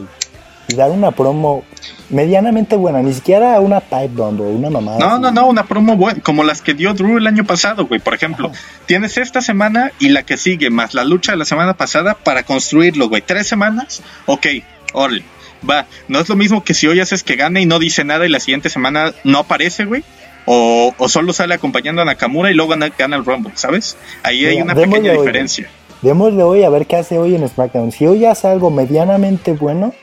y 0.67 0.75
dar 0.75 0.91
una 0.91 1.11
promo 1.11 1.63
medianamente 2.09 2.75
buena, 2.75 3.01
ni 3.01 3.13
siquiera 3.13 3.57
una 3.61 3.79
pipe 3.79 4.09
bomb 4.09 4.41
o 4.41 4.43
una 4.43 4.69
mamada. 4.69 4.99
No, 4.99 5.17
no, 5.17 5.31
no, 5.31 5.47
una 5.47 5.65
promo 5.65 5.95
buena, 5.95 6.19
como 6.21 6.43
las 6.43 6.61
que 6.61 6.73
dio 6.73 6.93
Drew 6.93 7.17
el 7.17 7.25
año 7.25 7.45
pasado, 7.45 7.85
güey. 7.85 8.01
Por 8.01 8.13
ejemplo, 8.13 8.51
tienes 8.85 9.17
esta 9.17 9.41
semana 9.41 9.93
y 9.99 10.09
la 10.09 10.23
que 10.23 10.35
sigue, 10.35 10.69
más 10.69 10.93
la 10.93 11.05
lucha 11.05 11.31
de 11.31 11.37
la 11.37 11.45
semana 11.45 11.75
pasada 11.75 12.15
para 12.15 12.43
construirlo, 12.43 13.07
güey. 13.07 13.21
Tres 13.21 13.47
semanas, 13.47 14.01
ok, 14.25 14.45
órale, 14.91 15.23
va. 15.67 15.85
No 16.09 16.19
es 16.19 16.27
lo 16.27 16.35
mismo 16.35 16.65
que 16.65 16.73
si 16.73 16.87
hoy 16.87 16.99
haces 16.99 17.23
que 17.23 17.37
gane 17.37 17.61
y 17.61 17.65
no 17.65 17.79
dice 17.79 18.03
nada 18.03 18.25
y 18.25 18.29
la 18.29 18.41
siguiente 18.41 18.69
semana 18.69 19.13
no 19.23 19.39
aparece, 19.39 19.85
güey. 19.85 20.03
O, 20.45 20.93
solo 21.07 21.31
sale 21.31 21.53
acompañando 21.53 22.01
a 22.01 22.05
Nakamura 22.05 22.51
y 22.51 22.53
luego 22.53 22.71
gana, 22.71 23.15
el 23.15 23.25
Rumble, 23.25 23.51
¿sabes? 23.55 23.97
Ahí 24.23 24.45
hay 24.45 24.61
una 24.61 24.75
pequeña 24.75 25.13
diferencia. 25.13 25.69
Démosle 26.01 26.43
hoy 26.43 26.63
a 26.63 26.69
ver 26.69 26.85
qué 26.85 26.97
hace 26.97 27.17
hoy 27.17 27.35
en 27.35 27.47
SmackDown. 27.47 27.91
Si 27.91 28.05
hoy 28.05 28.25
hace 28.25 28.47
algo 28.47 28.69
medianamente 28.69 29.53
bueno, 29.53 29.93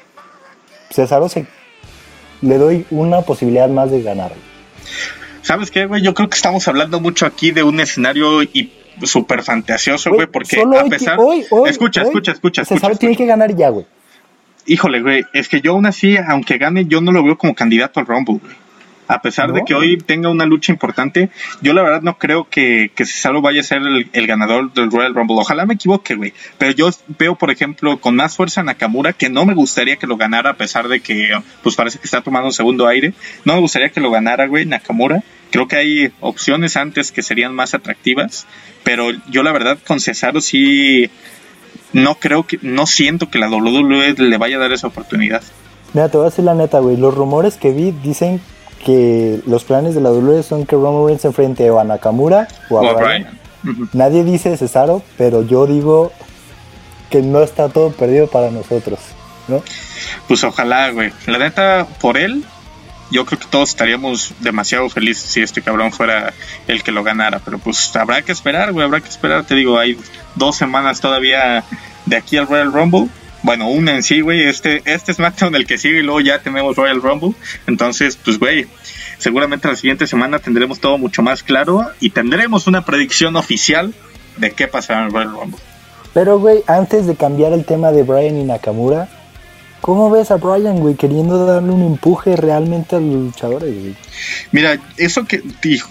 Cesaro 0.91 1.29
se 1.29 1.47
le 2.41 2.59
doy 2.59 2.87
una 2.91 3.23
posibilidad 3.23 3.69
más 3.69 3.91
de 3.91 4.03
ganar. 4.03 4.33
¿Sabes 5.43 5.71
qué, 5.71 5.87
güey? 5.87 6.03
Yo 6.03 6.15
creo 6.15 6.29
que 6.29 6.37
estamos 6.37 6.67
hablando 6.69 7.01
mucho 7.01 7.27
aquí 7.27 7.53
de 7.53 7.63
un 7.63 7.79
escenario 7.79 8.43
y 8.43 8.73
súper 9.03 9.43
fantasioso, 9.43 10.11
güey, 10.11 10.27
porque 10.27 10.61
a 10.61 10.85
pesar... 10.85 11.19
escucha, 11.67 12.03
escucha, 12.03 12.33
escucha, 12.33 12.65
César 12.65 12.97
tiene 12.97 13.17
que 13.17 13.27
ganar 13.27 13.55
ya, 13.55 13.69
güey. 13.69 13.87
Híjole, 14.67 15.03
güey, 15.03 15.25
es 15.35 15.49
que 15.49 15.61
yo 15.61 15.73
aún 15.73 15.85
así, 15.85 16.17
aunque 16.17 16.57
gane, 16.57 16.87
yo 16.87 17.03
no 17.03 17.13
lo 17.13 17.23
veo 17.23 17.37
como 17.37 17.55
candidato 17.55 18.01
al 18.01 18.07
Rumble, 18.07 18.41
güey 18.43 18.64
a 19.07 19.21
pesar 19.21 19.53
de 19.53 19.63
que 19.65 19.75
hoy 19.75 19.99
tenga 19.99 20.29
una 20.29 20.47
lucha 20.47 20.73
importante, 20.73 21.31
yo 21.61 21.73
la 21.73 21.83
verdad 21.83 22.03
no 22.03 22.19
creo 22.19 22.49
que, 22.49 22.91
que 22.95 23.05
Cesaro 23.05 23.43
vaya 23.43 23.61
a 23.61 23.65
ser 23.65 23.83
el, 24.13 24.27
ganador 24.27 24.73
del 24.73 24.91
Royal 24.91 25.15
Rumble. 25.15 25.37
Ojalá 25.39 25.67
me 25.67 25.75
equivoque, 25.75 26.15
güey. 26.15 26.33
Pero 26.59 26.73
yo 26.73 26.91
veo, 27.19 27.35
por 27.35 27.51
ejemplo, 27.51 27.99
con 27.99 28.17
más 28.17 28.37
fuerza 28.37 28.63
a 28.63 28.65
Nakamura, 28.65 29.13
que 29.13 29.29
no 29.29 29.45
me 29.45 29.55
gustaría 29.55 29.97
que 29.97 30.07
lo 30.07 30.17
ganara, 30.17 30.51
a 30.51 30.55
pesar 30.55 30.89
de 30.89 31.01
que, 31.01 31.31
pues 31.63 31.77
parece 31.77 31.99
que 31.99 32.05
está 32.05 32.23
tomando 32.23 32.49
un 32.49 32.53
segundo 32.53 32.87
aire. 32.87 33.13
No 33.45 33.55
me 33.55 33.61
gustaría 33.61 33.91
que 33.91 34.01
lo 34.01 34.11
ganara, 34.11 34.47
güey, 34.47 34.67
Nakamura. 34.67 35.23
Creo 35.51 35.69
que 35.69 35.77
hay 35.77 36.13
opciones 36.21 36.77
antes 36.77 37.13
que 37.13 37.23
serían 37.23 37.55
más 37.55 37.75
atractivas. 37.75 38.47
Pero 38.83 39.11
yo 39.31 39.43
la 39.43 39.53
verdad 39.53 39.79
con 39.87 40.01
Cesaro 40.01 40.41
sí 40.41 41.11
no 41.93 42.17
creo 42.17 42.45
que, 42.45 42.59
no 42.63 42.87
siento 42.87 43.31
que 43.31 43.39
la 43.39 43.49
WWE 43.49 44.15
le 44.15 44.37
vaya 44.37 44.57
a 44.57 44.61
dar 44.61 44.73
esa 44.73 44.89
oportunidad. 44.89 45.43
Mira, 45.93 46.09
te 46.09 46.17
voy 46.17 46.27
a 46.27 46.31
decir 46.31 46.45
la 46.45 46.55
neta, 46.55 46.81
güey. 46.81 46.97
Los 46.97 47.15
rumores 47.15 47.57
que 47.57 47.71
vi 47.71 47.93
dicen 47.93 48.41
que 48.85 49.41
los 49.47 49.65
planes 49.65 49.95
de 49.95 50.01
la 50.01 50.11
WWE 50.11 50.43
son 50.43 50.67
que 50.67 50.77
Roman 50.77 51.07
Reigns 51.07 51.23
se 51.23 51.29
enfrente 51.29 51.69
o 51.71 51.81
a 51.81 51.85
Nakamura 51.85 52.47
o 52.71 52.79
a, 52.79 52.93
Bryan. 52.93 53.39
Nadie 53.93 54.25
dice 54.25 54.57
Cesaro, 54.57 55.03
pero 55.17 55.43
yo 55.43 55.67
digo 55.67 56.13
que 57.11 57.23
no 57.23 57.43
está 57.43 57.69
todo 57.69 57.91
perdido 57.93 58.27
para 58.27 58.51
nosotros, 58.51 58.99
¿no? 59.49 59.63
Pues 60.29 60.45
ojalá, 60.45 60.91
güey. 60.91 61.13
La 61.27 61.39
neta, 61.39 61.87
por 62.01 62.19
él, 62.19 62.45
yo 63.11 63.25
creo 63.25 63.39
que 63.39 63.47
todos 63.47 63.71
estaríamos 63.71 64.35
demasiado 64.41 64.89
felices 64.91 65.31
si 65.31 65.41
este 65.41 65.63
cabrón 65.63 65.93
fuera 65.93 66.35
el 66.69 66.83
que 66.83 66.93
lo 66.93 67.03
ganara. 67.03 67.39
Pero 67.39 67.59
pues 67.59 67.95
habrá 67.97 68.21
que 68.23 68.33
esperar, 68.33 68.73
güey, 68.73 68.85
habrá 68.85 69.01
que 69.01 69.09
esperar. 69.09 69.45
Te 69.45 69.55
digo, 69.55 69.79
hay 69.79 69.99
dos 70.35 70.57
semanas 70.57 71.01
todavía 71.01 71.65
de 72.05 72.17
aquí 72.17 72.37
al 72.37 72.47
Royal 72.47 72.73
Rumble 72.73 73.09
bueno, 73.45 73.69
una 73.69 73.95
en 73.95 74.03
sí, 74.03 74.23
güey, 74.23 74.43
este, 74.45 74.83
este 74.87 75.13
es 75.13 75.19
SmackDown 75.19 75.55
el 75.55 75.67
que 75.67 75.77
sigue 75.77 75.99
y 75.99 76.03
luego 76.03 76.21
ya 76.21 76.39
tenemos 76.39 76.77
Royal 76.77 77.03
Rumble. 77.03 77.35
Entonces, 77.67 78.17
pues, 78.17 78.39
güey, 78.39 78.67
seguramente 79.19 79.69
la 79.69 79.77
siguiente 79.77 80.07
semana 80.07 80.39
tendremos 80.39 80.81
todo 80.81 80.97
mucho 80.97 81.23
más 81.23 81.43
claro 81.43 81.83
y 82.01 82.09
tendremos 82.09 82.67
una 82.67 82.87
predicción 82.87 83.37
oficial 83.37 83.93
de 84.39 84.53
qué 84.53 84.67
pasará 84.67 85.05
en 85.05 85.11
Royal 85.11 85.33
Rumble. 85.33 85.59
Pero, 86.15 86.39
güey, 86.39 86.65
antes 86.67 87.07
de 87.07 87.17
cambiar 87.17 87.53
el 87.53 87.67
tema 87.67 87.93
de 87.93 88.03
Brian 88.03 88.39
y 88.39 88.45
Nakamura, 88.45 89.11
¿Cómo 89.85 90.09
ves 90.09 90.31
a 90.31 90.37
Brian, 90.37 90.79
güey, 90.79 90.95
queriendo 90.95 91.45
darle 91.45 91.71
un 91.71 91.83
empuje 91.83 92.37
realmente 92.37 92.97
a 92.97 93.01
los 93.01 93.17
luchadores, 93.17 93.79
güey? 93.79 93.95
Mira, 94.51 94.79
eso 94.97 95.27
que, 95.27 95.43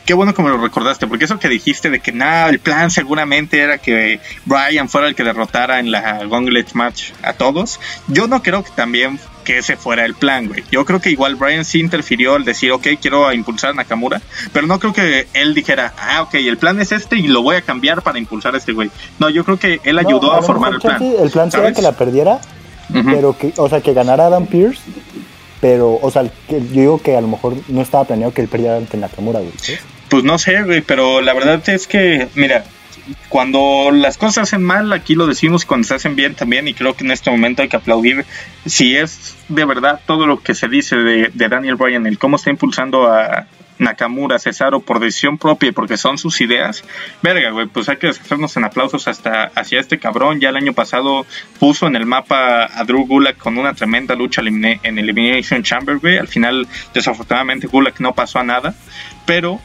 qué 0.04 0.16
bueno 0.16 0.34
que 0.34 0.42
me 0.42 0.50
lo 0.50 0.58
recordaste, 0.58 1.06
porque 1.06 1.26
eso 1.26 1.38
que 1.38 1.48
dijiste 1.48 1.92
de 1.92 2.00
que 2.00 2.12
nada, 2.12 2.50
el 2.50 2.58
plan 2.58 2.90
seguramente 2.90 3.60
era 3.60 3.78
que 3.78 4.20
Brian 4.46 4.90
fuera 4.90 5.08
el 5.08 5.14
que 5.14 5.24
derrotara 5.24 5.80
en 5.80 5.92
la 5.92 6.26
Gauntlet 6.26 6.74
Match 6.74 7.12
a 7.22 7.34
todos. 7.34 7.80
Yo 8.08 8.28
no 8.28 8.42
creo 8.42 8.64
que 8.64 8.72
también 8.72 9.20
que 9.44 9.60
ese 9.60 9.78
fuera 9.78 10.06
el 10.06 10.16
plan, 10.16 10.48
güey. 10.48 10.64
Yo 10.72 10.86
creo 10.86 11.00
que 11.00 11.12
igual 11.12 11.36
Brian 11.36 11.64
sí 11.64 11.80
interfirió 11.80 12.34
al 12.34 12.46
decir, 12.46 12.72
ok, 12.72 12.88
quiero 13.00 13.32
impulsar 13.32 13.70
a 13.70 13.74
Nakamura, 13.74 14.24
pero 14.54 14.66
no 14.66 14.80
creo 14.80 14.94
que 14.94 15.28
él 15.36 15.54
dijera, 15.54 15.94
ah, 16.00 16.24
ok, 16.24 16.34
el 16.34 16.58
plan 16.58 16.82
es 16.82 16.92
este 16.92 17.18
y 17.18 17.28
lo 17.28 17.44
voy 17.44 17.58
a 17.58 17.62
cambiar 17.62 18.02
para 18.02 18.18
impulsar 18.18 18.56
a 18.56 18.58
este 18.58 18.72
güey. 18.72 18.90
No, 19.20 19.30
yo 19.30 19.46
creo 19.46 19.60
que 19.60 19.82
él 19.84 20.00
ayudó 20.00 20.34
a, 20.34 20.42
formar 20.42 20.74
el 20.74 20.80
plan. 20.82 21.00
El 21.00 21.30
plan 21.30 21.52
sería 21.52 21.74
que 21.74 21.84
la 21.84 21.92
perdiera 21.92 22.42
pero 22.94 23.38
que, 23.38 23.54
o 23.58 23.70
sea, 23.70 23.82
que 23.82 23.94
ganara 23.94 24.28
Adam 24.28 24.46
Pierce 24.46 24.82
Pero, 25.62 26.00
o 26.02 26.12
sea, 26.12 26.24
yo 26.24 26.60
digo 26.60 27.02
que 27.02 27.16
a 27.16 27.22
lo 27.22 27.28
mejor 27.28 27.56
no 27.68 27.82
estaba 27.82 28.06
planeado 28.06 28.34
que 28.34 28.42
él 28.42 28.48
perdiera 28.48 28.78
ante 28.78 28.98
Nakamura, 28.98 29.40
güey. 29.40 29.54
Pues 30.10 30.24
no 30.24 30.38
sé, 30.38 30.62
güey, 30.64 30.82
pero 30.82 31.22
la 31.22 31.34
verdad 31.34 31.68
es 31.70 31.88
que, 31.88 32.28
mira, 32.36 32.66
cuando 33.30 33.90
las 33.92 34.18
cosas 34.18 34.34
se 34.34 34.42
hacen 34.42 34.64
mal, 34.64 34.94
aquí 34.94 35.16
lo 35.16 35.28
decimos, 35.28 35.66
cuando 35.66 35.88
se 35.88 35.96
hacen 35.96 36.16
bien 36.16 36.36
también, 36.36 36.68
y 36.68 36.74
creo 36.74 36.96
que 36.96 37.04
en 37.04 37.12
este 37.12 37.32
momento 37.32 37.62
hay 37.62 37.70
que 37.70 37.78
aplaudir 37.78 38.26
si 38.66 38.96
es 38.96 39.36
de 39.50 39.66
verdad 39.66 40.00
todo 40.06 40.28
lo 40.28 40.42
que 40.42 40.54
se 40.54 40.68
dice 40.68 40.96
de, 40.98 41.32
de 41.34 41.50
Daniel 41.50 41.76
Bryan, 41.76 42.08
el 42.08 42.20
cómo 42.20 42.36
está 42.36 42.50
impulsando 42.50 43.12
a, 43.12 43.48
Nakamura, 43.84 44.40
Cesaro 44.40 44.80
por 44.80 45.00
decisión 45.00 45.38
propia 45.38 45.70
y 45.70 45.72
porque 45.72 45.98
son 45.98 46.18
sus 46.18 46.42
ideas, 46.42 46.84
verga, 47.22 47.52
güey, 47.52 47.68
pues 47.68 47.90
hay 47.90 47.98
que 47.98 48.08
hacernos 48.08 48.56
en 48.58 48.64
aplausos 48.64 49.08
hasta 49.08 49.52
hacia 49.56 49.80
este 49.80 50.00
cabrón. 50.00 50.40
Ya 50.40 50.50
el 50.50 50.56
año 50.56 50.74
pasado 50.74 51.26
puso 51.60 51.88
en 51.88 51.96
el 51.96 52.06
mapa 52.06 52.66
a 52.66 52.84
Drew 52.84 53.06
Gulak 53.06 53.38
con 53.38 53.58
una 53.58 53.74
tremenda 53.74 54.16
lucha 54.16 54.42
en 54.42 54.98
Elimination 54.98 55.64
Chamber, 55.64 55.98
güey. 55.98 56.18
Al 56.18 56.28
final, 56.28 56.68
desafortunadamente, 56.94 57.68
Gulak 57.68 58.00
no 58.00 58.14
pasó 58.14 58.40
a 58.40 58.44
nada, 58.44 58.74
pero 59.26 59.60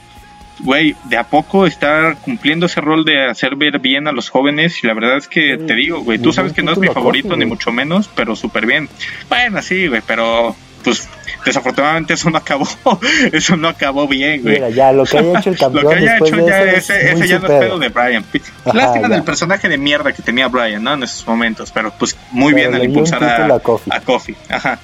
güey, 0.61 0.97
de 1.05 1.17
a 1.17 1.25
poco 1.25 1.67
está 1.67 2.17
cumpliendo 2.17 2.67
ese 2.67 2.81
rol 2.81 3.05
de 3.05 3.27
hacer 3.27 3.57
ver 3.57 3.79
bien 3.79 4.09
a 4.09 4.13
los 4.13 4.29
jóvenes 4.29 4.83
y 4.83 4.87
la 4.87 4.95
verdad 4.95 5.17
es 5.17 5.29
que 5.29 5.57
te 5.57 5.75
digo, 5.75 6.01
güey, 6.01 6.19
tú 6.19 6.33
sabes 6.33 6.53
que 6.53 6.63
no 6.63 6.73
es 6.73 6.79
mi 6.79 6.89
favorito 6.89 7.37
ni 7.37 7.47
mucho 7.47 7.71
menos, 7.71 8.09
pero 8.15 8.35
súper 8.35 8.67
bien. 8.67 8.89
Bueno, 9.29 9.63
sí, 9.63 9.87
güey, 9.87 10.03
pero 10.07 10.57
pues 10.83 11.09
desafortunadamente 11.45 12.15
eso 12.15 12.31
no 12.31 12.39
acabó, 12.39 12.69
eso 13.33 13.57
no 13.57 13.69
acabó 13.69 14.07
bien, 14.07 14.43
güey. 14.43 14.55
Mira, 14.55 14.71
ya 14.71 14.93
lo 14.93 15.05
que 15.05 15.19
haya 15.19 15.39
hecho 15.39 15.51
el 15.51 15.59
campeón 15.59 15.85
lo 15.85 15.91
que 15.91 15.97
haya 15.97 16.19
hecho 16.19 16.47
ya 16.47 16.63
ese, 16.65 17.13
ese 17.13 17.29
ya 17.29 17.39
no 17.39 17.47
es 17.47 17.59
pedo 17.61 17.79
de 17.79 17.89
Brian. 17.89 18.25
Lástima 18.73 19.09
del 19.09 19.23
personaje 19.23 19.69
de 19.69 19.79
mierda 19.79 20.13
que 20.13 20.23
tenía 20.23 20.49
Brian, 20.49 20.83
¿no? 20.83 20.95
En 20.95 21.03
esos 21.03 21.27
momentos, 21.27 21.71
pero 21.73 21.93
pues 21.99 22.17
muy 22.31 22.53
bien 22.53 22.75
al 22.75 22.85
impulsar 22.85 23.23
a, 23.25 23.55
a, 23.55 24.01
Coffee. 24.01 24.37
Ajá. 24.49 24.79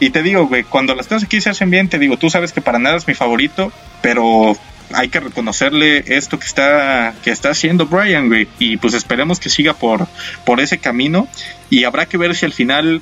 Y 0.00 0.10
te 0.10 0.22
digo, 0.22 0.46
güey, 0.46 0.64
cuando 0.64 0.94
las 0.94 1.06
cosas 1.06 1.24
aquí 1.24 1.40
se 1.40 1.50
hacen 1.50 1.70
bien, 1.70 1.88
te 1.88 1.98
digo, 1.98 2.16
tú 2.16 2.28
sabes 2.28 2.52
que 2.52 2.60
para 2.60 2.78
nada 2.78 2.96
es 2.96 3.06
mi 3.06 3.14
favorito, 3.14 3.72
pero 4.00 4.56
hay 4.94 5.08
que 5.08 5.20
reconocerle 5.20 6.04
esto 6.06 6.38
que 6.38 6.46
está 6.46 7.14
que 7.22 7.30
está 7.30 7.50
haciendo 7.50 7.86
Brian, 7.86 8.28
güey, 8.28 8.48
y 8.58 8.76
pues 8.76 8.94
esperemos 8.94 9.40
que 9.40 9.48
siga 9.48 9.74
por 9.74 10.06
por 10.44 10.60
ese 10.60 10.78
camino 10.78 11.28
y 11.70 11.84
habrá 11.84 12.06
que 12.06 12.18
ver 12.18 12.34
si 12.34 12.44
al 12.44 12.52
final 12.52 13.00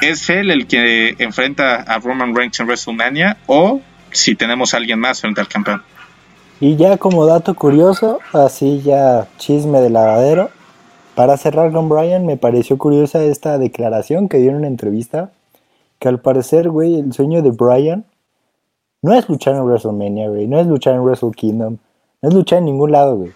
¿Es 0.00 0.30
él 0.30 0.50
el 0.50 0.66
que 0.66 1.16
enfrenta 1.18 1.82
a 1.82 1.98
Roman 1.98 2.34
Reigns 2.34 2.60
en 2.60 2.66
WrestleMania 2.66 3.36
o 3.46 3.80
si 4.12 4.36
tenemos 4.36 4.72
a 4.72 4.76
alguien 4.76 5.00
más 5.00 5.20
frente 5.20 5.40
al 5.40 5.48
campeón? 5.48 5.82
Y 6.60 6.76
ya 6.76 6.98
como 6.98 7.26
dato 7.26 7.54
curioso, 7.54 8.20
así 8.32 8.80
ya 8.82 9.26
chisme 9.38 9.80
de 9.80 9.90
lavadero, 9.90 10.50
para 11.14 11.36
cerrar 11.36 11.72
con 11.72 11.88
Brian 11.88 12.26
me 12.26 12.36
pareció 12.36 12.78
curiosa 12.78 13.22
esta 13.24 13.58
declaración 13.58 14.28
que 14.28 14.38
dio 14.38 14.50
en 14.50 14.56
una 14.56 14.66
entrevista, 14.68 15.32
que 15.98 16.08
al 16.08 16.20
parecer, 16.20 16.68
güey, 16.68 17.00
el 17.00 17.12
sueño 17.12 17.42
de 17.42 17.50
Brian 17.50 18.04
no 19.02 19.14
es 19.14 19.28
luchar 19.28 19.54
en 19.54 19.62
WrestleMania, 19.62 20.28
güey, 20.28 20.46
no 20.46 20.60
es 20.60 20.66
luchar 20.66 20.94
en 20.94 21.00
Wrestle 21.00 21.32
Kingdom, 21.32 21.78
no 22.22 22.28
es 22.28 22.34
luchar 22.34 22.58
en 22.58 22.66
ningún 22.66 22.92
lado, 22.92 23.16
güey. 23.16 23.32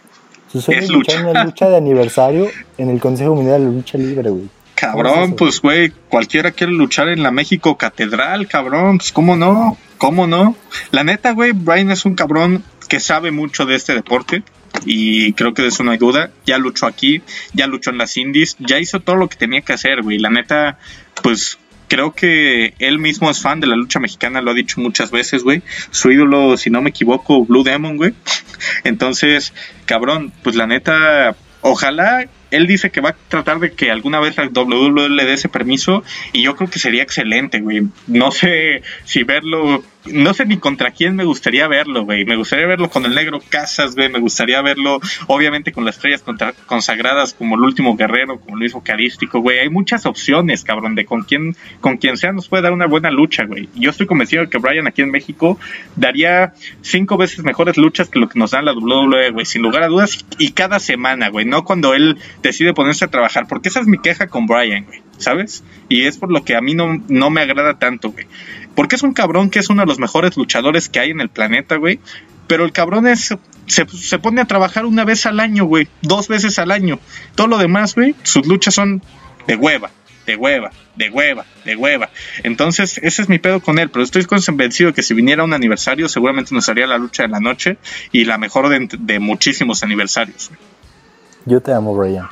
Su 0.51 0.61
sueño 0.61 0.81
es, 0.81 0.91
luchar 0.91 1.21
en 1.21 1.27
una 1.29 1.45
lucha 1.45 1.69
de 1.69 1.77
aniversario 1.77 2.47
en 2.79 2.91
el 2.91 3.01
Consejo 3.01 3.35
Mundial 3.35 3.65
de 3.65 3.73
Lucha 3.73 3.99
Libre, 3.99 4.31
güey. 4.31 4.49
Cabrón, 4.75 5.37
pues 5.37 5.61
güey, 5.61 5.93
cualquiera 6.09 6.51
quiere 6.51 6.73
luchar 6.73 7.09
en 7.09 7.23
la 7.23 7.31
México 7.31 7.77
Catedral, 7.77 8.49
cabrón, 8.49 8.99
pues 8.99 9.13
cómo 9.13 9.37
no, 9.37 9.79
cómo 9.99 10.27
no. 10.27 10.57
La 10.91 11.05
neta, 11.05 11.33
güey, 11.33 11.53
Brian 11.53 11.91
es 11.91 12.05
un 12.05 12.15
cabrón 12.15 12.65
que 12.89 13.01
sabe 13.01 13.31
mucho 13.31 13.65
de 13.65 13.77
este 13.77 13.95
deporte 13.95 14.43
y 14.85 15.33
creo 15.35 15.55
que 15.55 15.63
de 15.63 15.69
eso 15.69 15.85
no 15.85 15.93
hay 15.93 15.99
duda. 15.99 16.31
Ya 16.47 16.59
luchó 16.59 16.87
aquí, 16.87 17.23
ya 17.53 17.67
luchó 17.67 17.91
en 17.91 17.99
las 17.99 18.17
indies, 18.17 18.57
ya 18.59 18.79
hizo 18.79 19.01
todo 19.01 19.17
lo 19.17 19.29
que 19.29 19.37
tenía 19.37 19.61
que 19.61 19.73
hacer, 19.73 20.03
güey. 20.03 20.19
La 20.19 20.31
neta, 20.31 20.79
pues 21.23 21.59
creo 21.89 22.13
que 22.13 22.75
él 22.79 22.99
mismo 22.99 23.31
es 23.31 23.41
fan 23.43 23.61
de 23.61 23.67
la 23.67 23.77
lucha 23.77 24.01
mexicana, 24.01 24.41
lo 24.41 24.51
ha 24.51 24.55
dicho 24.55 24.81
muchas 24.81 25.11
veces, 25.11 25.43
güey. 25.45 25.63
Su 25.91 26.11
ídolo, 26.11 26.57
si 26.57 26.71
no 26.71 26.81
me 26.81 26.91
equivoco, 26.91 27.45
Blue 27.45 27.63
Demon, 27.63 27.97
güey. 27.97 28.15
Entonces, 28.85 29.53
cabrón, 29.85 30.33
pues 30.43 30.57
la 30.57 30.67
neta, 30.67 31.37
ojalá 31.61 32.27
él 32.53 32.67
dice 32.67 32.91
que 32.91 33.01
va 33.01 33.11
a 33.11 33.17
tratar 33.29 33.59
de 33.59 33.73
que 33.73 33.91
alguna 33.91 34.21
vez 34.21 34.37
la 34.37 34.47
WWE 34.47 35.09
le 35.09 35.25
dé 35.25 35.35
ese 35.35 35.49
permiso 35.49 36.05
y 36.33 36.43
yo 36.43 36.55
creo 36.55 36.71
que 36.71 36.79
sería 36.79 37.03
excelente, 37.03 37.61
güey. 37.61 37.83
No 38.07 38.31
sé 38.31 38.83
si 39.05 39.25
verlo 39.25 39.83
no 40.07 40.35
sé 40.35 40.47
ni 40.47 40.57
contra 40.57 40.91
quién 40.91 41.15
me 41.15 41.25
gustaría 41.25 41.69
verlo, 41.69 42.05
güey. 42.05 42.25
Me 42.25 42.37
gustaría 42.37 42.67
verlo 42.67 42.91
con 42.91 43.05
el 43.05 43.15
negro 43.15 43.41
Casas, 43.49 43.95
güey. 43.95 44.09
Me 44.09 44.19
gustaría 44.19 44.61
verlo, 44.61 45.01
obviamente, 45.29 45.73
con 45.73 45.85
las 45.85 45.97
estrellas 45.97 46.25
consagradas 46.67 47.35
como 47.35 47.55
el 47.55 47.63
último 47.63 47.97
guerrero, 47.97 48.41
como 48.41 48.57
el 48.57 48.63
mismo 48.63 48.83
carístico, 48.83 49.41
güey. 49.41 49.61
Hay 49.61 49.69
muchas 49.69 50.07
opciones, 50.07 50.65
cabrón, 50.65 50.95
de 50.95 51.05
con 51.05 51.23
quién, 51.23 51.57
con 51.81 51.99
quien 51.99 52.17
sea 52.17 52.33
nos 52.33 52.49
puede 52.49 52.65
dar 52.65 52.73
una 52.73 52.87
buena 52.87 53.11
lucha, 53.11 53.45
güey. 53.45 53.69
Yo 53.75 53.91
estoy 53.91 54.07
convencido 54.07 54.43
de 54.43 54.51
que 54.51 54.59
Brian 54.59 54.87
aquí 54.87 55.03
en 55.03 55.11
México 55.11 55.59
daría 55.95 56.55
cinco 56.81 57.17
veces 57.17 57.45
mejores 57.45 57.77
luchas 57.77 58.09
que 58.09 58.19
lo 58.19 58.29
que 58.29 58.39
nos 58.39 58.51
dan 58.51 58.65
la 58.65 58.73
WWE, 58.73 59.31
güey. 59.31 59.47
Sin 59.47 59.63
lugar 59.63 59.85
a 59.85 59.89
dudas, 59.89 60.25
y 60.39 60.53
cada 60.53 60.81
semana, 60.81 61.29
güey. 61.29 61.45
No 61.45 61.65
cuando 61.65 61.95
él 61.95 62.19
decide 62.43 62.75
ponerse 62.75 63.05
a 63.05 63.09
trabajar, 63.09 63.47
porque 63.49 63.69
esa 63.69 63.81
es 63.81 63.87
mi 63.87 63.99
queja 63.99 64.27
con 64.27 64.47
Brian, 64.47 64.85
güey. 64.85 65.03
¿Sabes? 65.19 65.63
Y 65.89 66.07
es 66.07 66.19
por 66.19 66.33
lo 66.33 66.45
que 66.45 66.57
a 66.57 66.61
mí 66.61 66.75
no, 66.75 67.01
no 67.09 67.31
me 67.31 67.43
agrada 67.43 67.79
tanto, 67.79 68.11
güey. 68.11 68.27
Porque 68.75 68.97
es 68.97 69.03
un 69.03 69.13
cabrón 69.13 69.51
que 69.51 69.61
es 69.61 69.71
uno 69.71 69.83
de 69.83 69.87
los 69.87 69.99
mejores 69.99 70.37
luchadores 70.37 70.89
que 70.89 70.99
hay 70.99 71.11
en 71.11 71.21
el 71.21 71.29
planeta, 71.29 71.77
güey. 71.77 72.01
Pero 72.47 72.65
el 72.65 72.73
cabrón 72.73 73.07
es. 73.07 73.35
Se, 73.67 74.19
pone 74.19 74.41
a 74.41 74.45
trabajar 74.45 74.85
una 74.85 75.05
vez 75.05 75.25
al 75.27 75.41
año, 75.41 75.65
güey. 75.65 75.89
Dos 76.03 76.29
veces 76.29 76.59
al 76.59 76.71
año. 76.71 76.99
Todo 77.35 77.47
lo 77.47 77.59
demás, 77.59 77.95
güey, 77.95 78.15
sus 78.25 78.47
luchas 78.47 78.75
son 78.75 79.03
de 79.47 79.57
hueva, 79.57 79.91
de 80.27 80.37
hueva, 80.37 80.71
de 80.97 81.11
hueva, 81.11 81.47
de 81.65 81.77
hueva. 81.77 82.11
Entonces, 82.43 82.99
ese 83.03 83.23
es 83.23 83.29
mi 83.29 83.39
pedo 83.39 83.61
con 83.61 83.79
él. 83.79 83.89
Pero 83.91 84.05
estoy 84.05 84.25
convencido 84.25 84.93
que 84.93 85.03
si 85.03 85.15
viniera 85.15 85.45
un 85.45 85.55
aniversario, 85.55 86.09
seguramente 86.09 86.55
nos 86.55 86.69
haría 86.69 86.87
la 86.87 86.99
lucha 86.99 87.23
de 87.23 87.29
la 87.29 87.41
noche 87.41 87.79
y 88.11 88.25
la 88.25 88.39
mejor 88.39 88.69
de, 88.69 89.19
muchísimos 89.19 89.83
aniversarios. 89.83 90.51
Yo 91.47 91.61
te 91.61 91.73
amo, 91.73 91.95
Brian. 91.95 92.27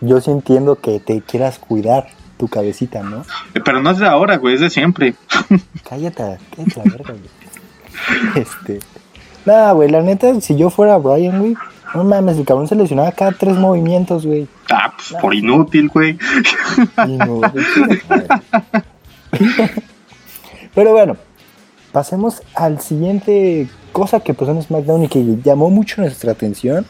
yo 0.00 0.20
sí 0.20 0.30
entiendo 0.30 0.76
que 0.76 1.00
te 1.00 1.22
quieras 1.22 1.58
cuidar 1.58 2.08
tu 2.38 2.48
cabecita, 2.48 3.02
¿no? 3.02 3.24
Pero 3.64 3.80
no 3.80 3.90
es 3.90 3.98
de 3.98 4.06
ahora, 4.06 4.36
güey, 4.36 4.54
es 4.54 4.60
de 4.60 4.70
siempre. 4.70 5.14
Cállate, 5.88 6.38
cállate 6.56 6.76
la 6.76 6.84
verga, 6.84 7.14
güey. 7.14 8.42
Este. 8.42 8.80
Nada, 9.44 9.72
güey, 9.72 9.90
la 9.90 10.02
neta, 10.02 10.40
si 10.40 10.56
yo 10.56 10.70
fuera 10.70 10.98
Brian, 10.98 11.40
güey, 11.40 11.56
no 11.94 12.04
mames, 12.04 12.38
el 12.38 12.44
cabrón 12.44 12.68
se 12.68 12.74
lesionaba 12.74 13.12
cada 13.12 13.32
tres 13.32 13.56
movimientos, 13.56 14.24
güey. 14.24 14.46
Ah, 14.70 14.92
pues 14.96 15.20
por 15.20 15.34
inútil, 15.34 15.88
güey. 15.88 16.18
Pero 20.74 20.92
bueno, 20.92 21.16
pasemos 21.92 22.42
al 22.54 22.80
siguiente 22.80 23.68
cosa 23.92 24.20
que 24.20 24.32
pasó 24.32 24.52
en 24.52 24.62
SmackDown 24.62 25.04
y 25.04 25.08
que 25.08 25.22
llamó 25.44 25.70
mucho 25.70 26.00
nuestra 26.00 26.32
atención. 26.32 26.86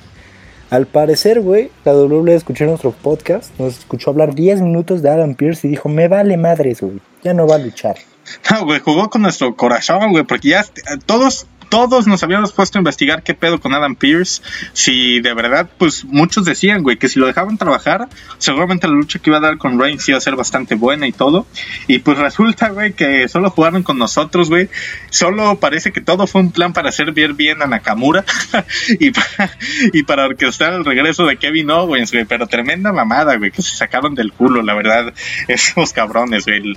Al 0.73 0.87
parecer, 0.87 1.43
güey, 1.43 1.71
la 1.85 1.93
WWE 1.93 2.35
escuchó 2.35 2.65
nuestro 2.65 2.93
podcast, 2.93 3.53
nos 3.59 3.81
escuchó 3.81 4.09
hablar 4.09 4.35
10 4.35 4.63
minutos 4.63 5.03
de 5.03 5.11
Adam 5.11 5.35
Pierce 5.35 5.67
y 5.67 5.71
dijo, 5.73 5.91
me 5.91 6.09
vale 6.09 6.39
madres, 6.39 6.81
güey, 6.81 6.99
ya 7.23 7.35
no 7.35 7.47
va 7.47 7.57
a 7.57 7.59
luchar. 7.59 7.97
No, 8.51 8.65
güey, 8.65 8.81
jugó 8.81 9.11
con 9.11 9.21
nuestro 9.21 9.55
corazón, 9.55 10.13
güey, 10.13 10.25
porque 10.25 10.51
ya 10.51 10.65
todos 11.05 11.47
todos 11.73 12.07
nos 12.07 12.23
habíamos 12.23 12.53
puesto 12.53 12.77
a 12.77 12.81
investigar 12.81 13.23
qué 13.23 13.33
pedo 13.33 13.59
con 13.59 13.73
Adam 13.73 13.95
Pierce. 13.95 14.43
Si 14.75 15.23
de 15.23 15.33
verdad, 15.33 15.71
pues 15.79 16.05
muchos 16.05 16.45
decían, 16.45 16.83
güey, 16.83 16.99
que 16.99 17.09
si 17.09 17.19
lo 17.19 17.27
dejaban 17.27 17.57
trabajar, 17.57 18.11
seguramente 18.37 18.87
la 18.87 18.93
lucha 18.93 19.21
que 19.21 19.31
iba 19.31 19.39
a 19.39 19.41
dar 19.41 19.57
con 19.57 19.81
Reigns 19.81 20.07
iba 20.07 20.19
a 20.19 20.21
ser 20.21 20.37
bastante 20.37 20.75
buena 20.75 21.07
y 21.07 21.13
todo. 21.13 21.47
Y 21.89 22.01
pues 22.01 22.19
resulta, 22.19 22.69
güey, 22.69 22.93
que 22.93 23.27
solo 23.27 23.49
jugaron 23.49 23.83
con 23.83 23.97
nosotros, 23.97 24.51
güey. 24.51 24.69
Solo 25.09 25.59
parece 25.61 25.93
que 25.93 26.03
todo 26.03 26.27
fue 26.27 26.43
un 26.43 26.53
plan 26.53 26.75
para 26.75 26.91
hacer 26.91 27.13
bien 27.13 27.39
bien 27.39 27.63
a 27.63 27.67
Nakamura 27.67 28.23
y, 29.01 29.11
para, 29.11 29.57
y 29.95 30.03
para 30.03 30.27
orquestar 30.27 30.75
el 30.75 30.85
regreso 30.85 31.25
de 31.25 31.39
Kevin 31.39 31.71
Owens, 31.71 32.13
güey. 32.13 32.27
Pero 32.27 32.49
tremenda 32.49 32.93
mamada, 32.93 33.37
güey, 33.37 33.51
que 33.51 33.63
se 33.63 33.75
sacaron 33.75 34.15
del 34.15 34.31
culo, 34.35 34.61
la 34.61 34.75
verdad, 34.75 35.15
esos 35.49 35.95
cabrones, 35.95 36.45
güey 36.45 36.77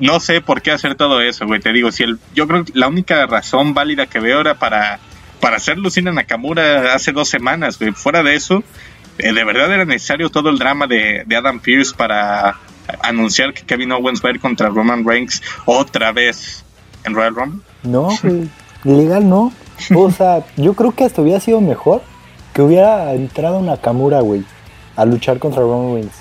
no 0.00 0.20
sé 0.20 0.40
por 0.40 0.62
qué 0.62 0.72
hacer 0.72 0.94
todo 0.94 1.20
eso, 1.20 1.46
güey. 1.46 1.60
Te 1.60 1.72
digo, 1.72 1.92
si 1.92 2.02
el, 2.02 2.18
yo 2.34 2.46
creo 2.46 2.64
que 2.64 2.72
la 2.74 2.88
única 2.88 3.26
razón 3.26 3.74
válida 3.74 4.06
que 4.06 4.18
veo 4.18 4.40
era 4.40 4.54
para, 4.54 4.98
para 5.40 5.56
hacer 5.56 5.78
Lucina 5.78 6.12
Nakamura 6.12 6.94
hace 6.94 7.12
dos 7.12 7.28
semanas, 7.28 7.78
güey. 7.78 7.92
Fuera 7.92 8.22
de 8.22 8.34
eso, 8.34 8.62
eh, 9.18 9.32
de 9.32 9.44
verdad 9.44 9.72
era 9.72 9.84
necesario 9.84 10.30
todo 10.30 10.50
el 10.50 10.58
drama 10.58 10.86
de, 10.86 11.24
Adam 11.36 11.60
Pierce 11.60 11.94
para 11.94 12.56
anunciar 13.02 13.52
que 13.52 13.62
Kevin 13.62 13.92
Owens 13.92 14.24
va 14.24 14.30
a 14.30 14.32
ir 14.32 14.40
contra 14.40 14.68
Roman 14.68 15.04
Reigns 15.06 15.42
otra 15.64 16.12
vez 16.12 16.64
en 17.04 17.14
Royal 17.14 17.34
Rumble. 17.34 17.62
No, 17.82 18.08
güey. 18.22 18.48
Legal 18.84 19.28
no. 19.28 19.52
O 19.94 20.10
sea, 20.10 20.44
yo 20.56 20.74
creo 20.74 20.92
que 20.92 21.04
hasta 21.04 21.22
hubiera 21.22 21.40
sido 21.40 21.60
mejor 21.60 22.02
que 22.52 22.62
hubiera 22.62 23.12
entrado 23.12 23.60
Nakamura, 23.62 24.20
güey, 24.20 24.44
a 24.96 25.04
luchar 25.04 25.38
contra 25.38 25.62
Roman 25.62 25.94
Reigns. 25.94 26.14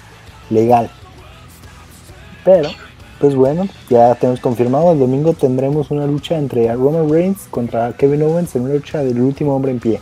Legal. 0.49 0.89
Pero 2.43 2.69
pues 3.19 3.35
bueno, 3.35 3.67
ya 3.89 4.15
tenemos 4.15 4.39
confirmado, 4.39 4.91
el 4.91 4.99
domingo 4.99 5.33
tendremos 5.33 5.91
una 5.91 6.05
lucha 6.05 6.37
entre 6.37 6.73
Roman 6.73 7.09
Reigns 7.09 7.47
contra 7.49 7.93
Kevin 7.93 8.23
Owens 8.23 8.55
en 8.55 8.63
una 8.63 8.75
lucha 8.75 8.99
del 8.99 9.19
último 9.21 9.55
hombre 9.55 9.71
en 9.71 9.79
pie. 9.79 9.99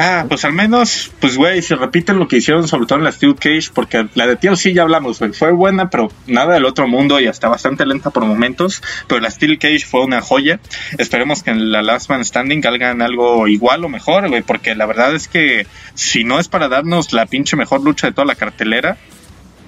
Ah, 0.00 0.26
pues 0.28 0.44
al 0.44 0.52
menos, 0.52 1.10
pues 1.18 1.36
güey, 1.36 1.60
si 1.60 1.74
repiten 1.74 2.20
lo 2.20 2.28
que 2.28 2.36
hicieron 2.36 2.68
sobre 2.68 2.86
todo 2.86 2.98
en 2.98 3.04
la 3.04 3.10
Steel 3.10 3.34
Cage, 3.34 3.70
porque 3.74 4.06
la 4.14 4.28
de 4.28 4.36
TLC 4.36 4.72
ya 4.72 4.82
hablamos, 4.82 5.18
güey, 5.18 5.32
fue 5.32 5.50
buena, 5.50 5.90
pero 5.90 6.08
nada 6.28 6.54
del 6.54 6.66
otro 6.66 6.86
mundo 6.86 7.18
y 7.18 7.26
hasta 7.26 7.48
bastante 7.48 7.84
lenta 7.84 8.10
por 8.10 8.24
momentos, 8.24 8.80
pero 9.08 9.20
la 9.20 9.28
Steel 9.28 9.58
Cage 9.58 9.80
fue 9.80 10.04
una 10.04 10.20
joya. 10.20 10.60
Esperemos 10.98 11.42
que 11.42 11.50
en 11.50 11.72
la 11.72 11.82
Last 11.82 12.10
Man 12.10 12.24
Standing 12.24 12.64
hagan 12.64 13.02
algo 13.02 13.48
igual 13.48 13.84
o 13.84 13.88
mejor, 13.88 14.28
güey, 14.28 14.42
porque 14.42 14.76
la 14.76 14.86
verdad 14.86 15.16
es 15.16 15.26
que 15.26 15.66
si 15.94 16.22
no 16.22 16.38
es 16.38 16.46
para 16.46 16.68
darnos 16.68 17.12
la 17.12 17.26
pinche 17.26 17.56
mejor 17.56 17.82
lucha 17.82 18.06
de 18.06 18.12
toda 18.12 18.26
la 18.26 18.36
cartelera, 18.36 18.98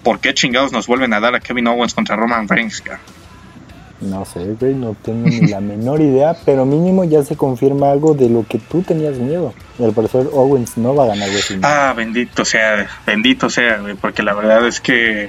¿por 0.03 0.21
qué 0.21 0.35
chingados 0.35 0.73
nos 0.73 0.87
vuelven 0.87 1.13
a 1.13 1.21
dar 1.21 1.35
a 1.35 1.41
Kevin 1.41 1.69
Owens 1.69 1.95
contra 1.95 2.17
Roman 2.17 2.49
Reigns, 2.49 2.81
cara? 2.81 3.01
No 4.01 4.25
sé, 4.25 4.41
güey, 4.59 4.75
no 4.75 4.95
tengo 4.95 5.29
ni 5.29 5.43
la 5.43 5.61
menor 5.61 6.01
idea, 6.01 6.35
pero 6.47 6.65
mínimo 6.65 7.05
ya 7.05 7.23
se 7.23 7.37
confirma 7.37 7.91
algo 7.91 8.15
de 8.15 8.31
lo 8.31 8.47
que 8.47 8.59
tú 8.59 8.81
tenías 8.81 9.19
miedo. 9.19 9.53
Al 9.79 9.93
parecer 9.93 10.27
Owens 10.33 10.79
no 10.79 10.95
va 10.95 11.05
a 11.05 11.07
ganar 11.09 11.29
WrestleMania. 11.29 11.91
Ah, 11.91 11.93
bendito 11.93 12.45
sea, 12.47 12.89
bendito 13.07 13.51
sea, 13.51 13.79
güey, 13.79 13.95
porque 13.95 14.23
la 14.23 14.33
verdad 14.33 14.67
es 14.67 14.81
que 14.81 15.29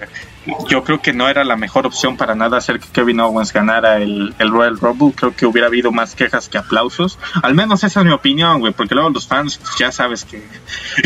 yo 0.67 0.83
creo 0.83 1.01
que 1.01 1.13
no 1.13 1.29
era 1.29 1.43
la 1.43 1.55
mejor 1.55 1.85
opción 1.85 2.17
para 2.17 2.33
nada 2.33 2.57
hacer 2.57 2.79
que 2.79 2.87
Kevin 2.89 3.19
Owens 3.19 3.53
ganara 3.53 3.97
el, 3.97 4.33
el, 4.39 4.49
Royal 4.49 4.77
Rumble. 4.77 5.13
Creo 5.15 5.35
que 5.35 5.45
hubiera 5.45 5.67
habido 5.67 5.91
más 5.91 6.15
quejas 6.15 6.49
que 6.49 6.57
aplausos. 6.57 7.19
Al 7.43 7.53
menos 7.53 7.83
esa 7.83 7.99
es 7.99 8.05
mi 8.05 8.11
opinión, 8.11 8.59
güey, 8.59 8.73
porque 8.73 8.95
luego 8.95 9.11
los 9.11 9.27
fans 9.27 9.57
pues, 9.57 9.71
ya 9.77 9.91
sabes 9.91 10.25
que, 10.25 10.41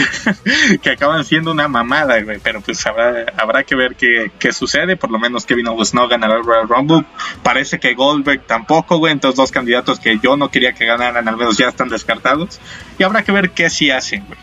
que 0.82 0.90
acaban 0.90 1.26
siendo 1.26 1.52
una 1.52 1.68
mamada, 1.68 2.22
güey. 2.22 2.40
Pero 2.42 2.62
pues 2.62 2.86
habrá, 2.86 3.26
habrá 3.38 3.64
que 3.64 3.76
ver 3.76 3.96
qué, 3.96 4.32
qué 4.40 4.54
sucede. 4.54 4.96
Por 4.96 5.12
lo 5.12 5.20
menos 5.20 5.46
Kevin 5.46 5.68
Owens 5.68 5.94
no 5.94 6.08
ganará 6.08 6.36
el 6.36 6.46
Royal 6.46 6.70
Rumble. 6.70 7.06
Parece 7.44 7.80
que 7.80 7.94
Goldberg 7.94 8.48
tampoco, 8.48 9.00
güey. 9.00 9.12
Entonces 9.12 9.36
dos 9.36 9.52
candidatos 9.52 10.00
que 10.00 10.18
yo 10.24 10.38
no 10.38 10.50
quería 10.50 10.74
que 10.74 10.86
ganaran, 10.86 11.28
al 11.28 11.36
menos 11.36 11.58
ya 11.58 11.68
están 11.68 11.90
descartados. 11.90 12.62
Y 12.98 13.04
habrá 13.04 13.24
que 13.24 13.34
ver 13.34 13.52
qué 13.52 13.70
sí 13.70 13.92
hacen, 13.92 14.26
güey. 14.28 14.40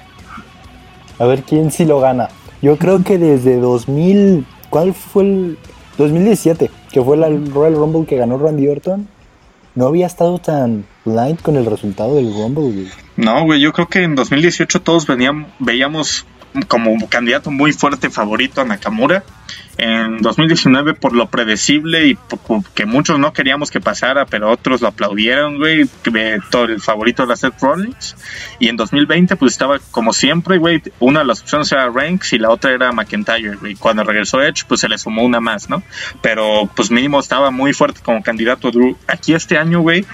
A 1.19 1.25
ver 1.25 1.45
quién 1.45 1.71
sí 1.71 1.87
lo 1.87 2.01
gana. 2.01 2.29
Yo 2.61 2.77
creo 2.77 3.03
que 3.03 3.17
desde 3.19 3.59
2000 3.59 4.47
¿Cuál 4.73 4.95
fue 4.95 5.25
el 5.25 5.59
2017? 5.99 6.71
Que 6.91 7.03
fue 7.03 7.17
el 7.17 7.53
Royal 7.53 7.75
Rumble 7.75 8.07
que 8.07 8.17
ganó 8.17 8.39
Randy 8.39 8.69
Orton. 8.69 9.07
No 9.75 9.87
había 9.87 10.07
estado 10.07 10.39
tan 10.39 10.87
blind 11.05 11.43
con 11.43 11.57
el 11.57 11.67
resultado 11.67 12.15
del 12.15 12.33
Rumble, 12.33 12.73
güey. 12.73 12.89
No, 13.19 13.45
güey, 13.45 13.61
yo 13.61 13.75
creo 13.75 13.87
que 13.91 14.03
en 14.03 14.15
2018 14.15 14.81
todos 14.81 15.07
veníamos, 15.07 15.51
veíamos 15.59 16.25
como 16.69 17.09
candidato 17.09 17.51
muy 17.51 17.73
fuerte 17.73 18.11
favorito 18.11 18.61
a 18.61 18.65
Nakamura. 18.65 19.25
En 19.79 20.19
2019 20.19 20.93
por 20.93 21.15
lo 21.15 21.29
predecible 21.29 22.07
y 22.07 22.19
que 22.75 22.85
muchos 22.85 23.19
no 23.19 23.33
queríamos 23.33 23.71
que 23.71 23.81
pasara, 23.81 24.27
pero 24.27 24.51
otros 24.51 24.83
lo 24.83 24.89
aplaudieron, 24.89 25.57
güey, 25.57 25.89
todo 26.51 26.65
el 26.65 26.81
favorito 26.81 27.23
era 27.23 27.37
Seth 27.37 27.61
Rollins. 27.61 28.15
Y 28.59 28.69
en 28.69 28.77
2020 28.77 29.35
pues 29.37 29.53
estaba 29.53 29.79
como 29.91 30.13
siempre, 30.13 30.59
güey, 30.59 30.83
una 31.01 31.21
de 31.21 31.27
las 31.27 31.41
opciones 31.41 31.73
era 31.73 31.89
Ranks 31.89 32.35
y 32.35 32.39
la 32.39 32.51
otra 32.51 32.73
era 32.73 32.93
McIntyre, 32.93 33.57
güey. 33.57 33.75
Cuando 33.75 34.05
regresó 34.05 34.43
Edge 34.43 34.65
pues 34.69 34.83
se 34.83 34.91
le 34.91 34.99
sumó 34.99 35.23
una 35.23 35.41
más, 35.41 35.71
¿no? 35.71 35.83
Pero 36.21 36.71
pues 36.77 36.91
mínimo 36.91 37.19
estaba 37.19 37.51
muy 37.51 37.73
fuerte 37.73 38.01
como 38.03 38.23
candidato 38.23 38.71
Drew. 38.71 38.99
Aquí 39.07 39.33
este 39.33 39.57
año, 39.57 39.81
güey, 39.81 40.05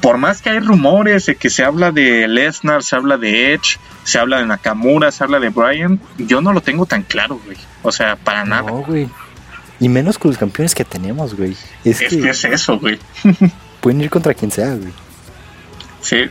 por 0.00 0.18
más 0.18 0.42
que 0.42 0.50
hay 0.50 0.60
rumores 0.60 1.26
de 1.26 1.36
que 1.36 1.50
se 1.50 1.62
habla 1.62 1.92
de 1.92 2.26
Lesnar, 2.26 2.82
se 2.82 2.96
habla 2.96 3.18
de 3.18 3.52
Edge, 3.52 3.78
se 4.04 4.18
habla 4.18 4.38
de 4.38 4.46
Nakamura, 4.46 5.12
se 5.12 5.24
habla 5.24 5.40
de 5.40 5.48
Bryan, 5.50 6.00
yo 6.18 6.40
no 6.40 6.52
lo 6.52 6.60
tengo 6.60 6.86
tan 6.86 7.02
claro, 7.02 7.40
güey. 7.44 7.56
O 7.82 7.92
sea, 7.92 8.16
para 8.16 8.44
nada. 8.44 8.70
No, 8.70 8.82
güey. 8.82 9.08
Y 9.78 9.88
menos 9.88 10.18
con 10.18 10.30
los 10.30 10.38
campeones 10.38 10.74
que 10.74 10.84
tenemos, 10.84 11.34
güey. 11.34 11.56
Es, 11.84 12.00
que, 12.00 12.28
es 12.28 12.44
eso, 12.44 12.78
güey. 12.78 12.98
pueden 13.80 14.00
ir 14.00 14.10
contra 14.10 14.34
quien 14.34 14.50
sea, 14.50 14.74
güey. 14.74 14.92
Sí, 16.02 16.28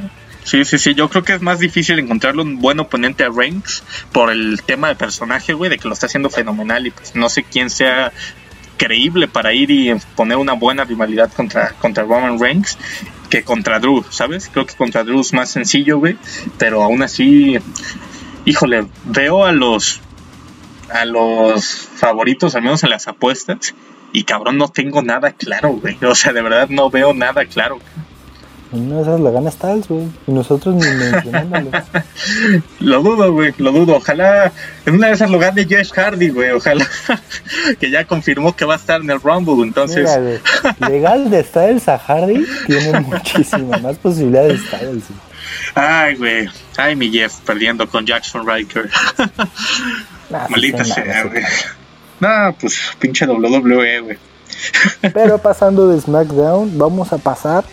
Sí, 0.49 0.65
sí, 0.65 0.80
sí, 0.80 0.95
yo 0.95 1.09
creo 1.09 1.24
que 1.24 1.34
es 1.34 1.41
más 1.41 1.59
difícil 1.59 1.99
encontrarle 1.99 2.41
un 2.41 2.59
buen 2.59 2.80
oponente 2.80 3.24
a 3.24 3.30
Reigns 3.30 3.84
por 4.11 4.32
el 4.32 4.63
tema 4.65 4.88
de 4.88 4.95
personaje, 4.95 5.53
güey, 5.53 5.70
de 5.70 5.78
que 5.78 5.88
lo 5.88 5.93
está 5.93 6.07
haciendo 6.07 6.32
fenomenal 6.32 6.88
y 6.88 6.89
pues 6.89 7.13
no 7.13 7.30
sé 7.30 7.43
quién 7.43 7.70
sea 7.70 8.11
creíble 8.80 9.27
para 9.27 9.53
ir 9.53 9.69
y 9.69 9.93
poner 10.15 10.38
una 10.38 10.53
buena 10.53 10.86
rivalidad 10.86 11.32
contra, 11.32 11.73
contra 11.73 12.03
Roman 12.03 12.39
Reigns 12.39 12.80
que 13.30 13.43
contra 13.43 13.80
Drew, 13.80 14.03
¿sabes? 14.09 14.49
Creo 14.51 14.65
que 14.65 14.73
contra 14.73 15.03
Drew 15.03 15.19
es 15.19 15.34
más 15.34 15.51
sencillo, 15.51 15.99
güey. 15.99 16.17
Pero 16.57 16.82
aún 16.82 17.03
así, 17.03 17.59
híjole, 18.45 18.88
veo 19.05 19.45
a 19.45 19.51
los 19.51 20.01
a 20.89 21.05
los 21.05 21.65
favoritos, 21.65 22.55
al 22.55 22.63
menos 22.63 22.84
en 22.84 22.89
las 22.89 23.07
apuestas, 23.07 23.75
y 24.11 24.23
cabrón, 24.23 24.57
no 24.57 24.69
tengo 24.69 25.03
nada 25.03 25.34
claro, 25.34 25.69
güey. 25.73 25.97
O 26.03 26.15
sea, 26.15 26.34
de 26.34 26.41
verdad 26.41 26.67
no 26.69 26.89
veo 26.89 27.13
nada 27.13 27.45
claro. 27.45 27.80
Una 28.72 28.97
de 28.97 29.01
esas 29.01 29.20
la 29.20 29.32
gana 29.32 29.49
Styles, 29.49 29.88
güey. 29.88 30.07
Y 30.28 30.32
nosotros 30.32 30.76
ni 30.76 30.86
mencionándolo. 30.86 31.72
lo 32.80 33.01
dudo, 33.01 33.34
güey. 33.34 33.53
Lo 33.57 33.72
dudo. 33.72 33.95
Ojalá 33.95 34.51
en 34.86 34.95
una 34.95 35.07
de 35.07 35.13
esas 35.13 35.32
lo 35.32 35.39
gane 35.39 35.65
Josh 35.67 35.91
Hardy, 35.91 36.30
güey. 36.30 36.51
Ojalá 36.51 36.88
que 37.80 37.89
ya 37.89 38.05
confirmó 38.05 38.55
que 38.55 38.65
va 38.65 38.76
a 38.76 38.78
estar 38.78 39.01
en 39.01 39.09
el 39.09 39.20
Rumble. 39.22 39.63
Entonces. 39.63 40.07
legal 40.88 41.32
de 41.32 41.43
Styles 41.43 41.88
a 41.89 41.97
Hardy 41.97 42.45
tiene 42.67 42.99
muchísimas 43.01 43.82
más 43.82 43.97
posibilidades 43.97 44.61
de 44.61 44.67
Styles. 44.67 45.03
Ay, 45.74 46.15
güey. 46.15 46.47
Ay, 46.78 46.95
mi 46.95 47.09
Jeff 47.09 47.39
perdiendo 47.39 47.89
con 47.89 48.05
Jackson 48.05 48.47
Riker. 48.47 48.88
Maldita 50.49 50.86
sea, 50.86 51.24
güey. 51.24 51.43
No, 52.20 52.55
pues 52.59 52.80
pinche 52.99 53.26
WWE, 53.26 53.99
güey. 54.01 54.17
Pero 55.13 55.39
pasando 55.39 55.88
de 55.88 55.99
SmackDown, 55.99 56.78
vamos 56.78 57.11
a 57.13 57.17
pasar 57.17 57.63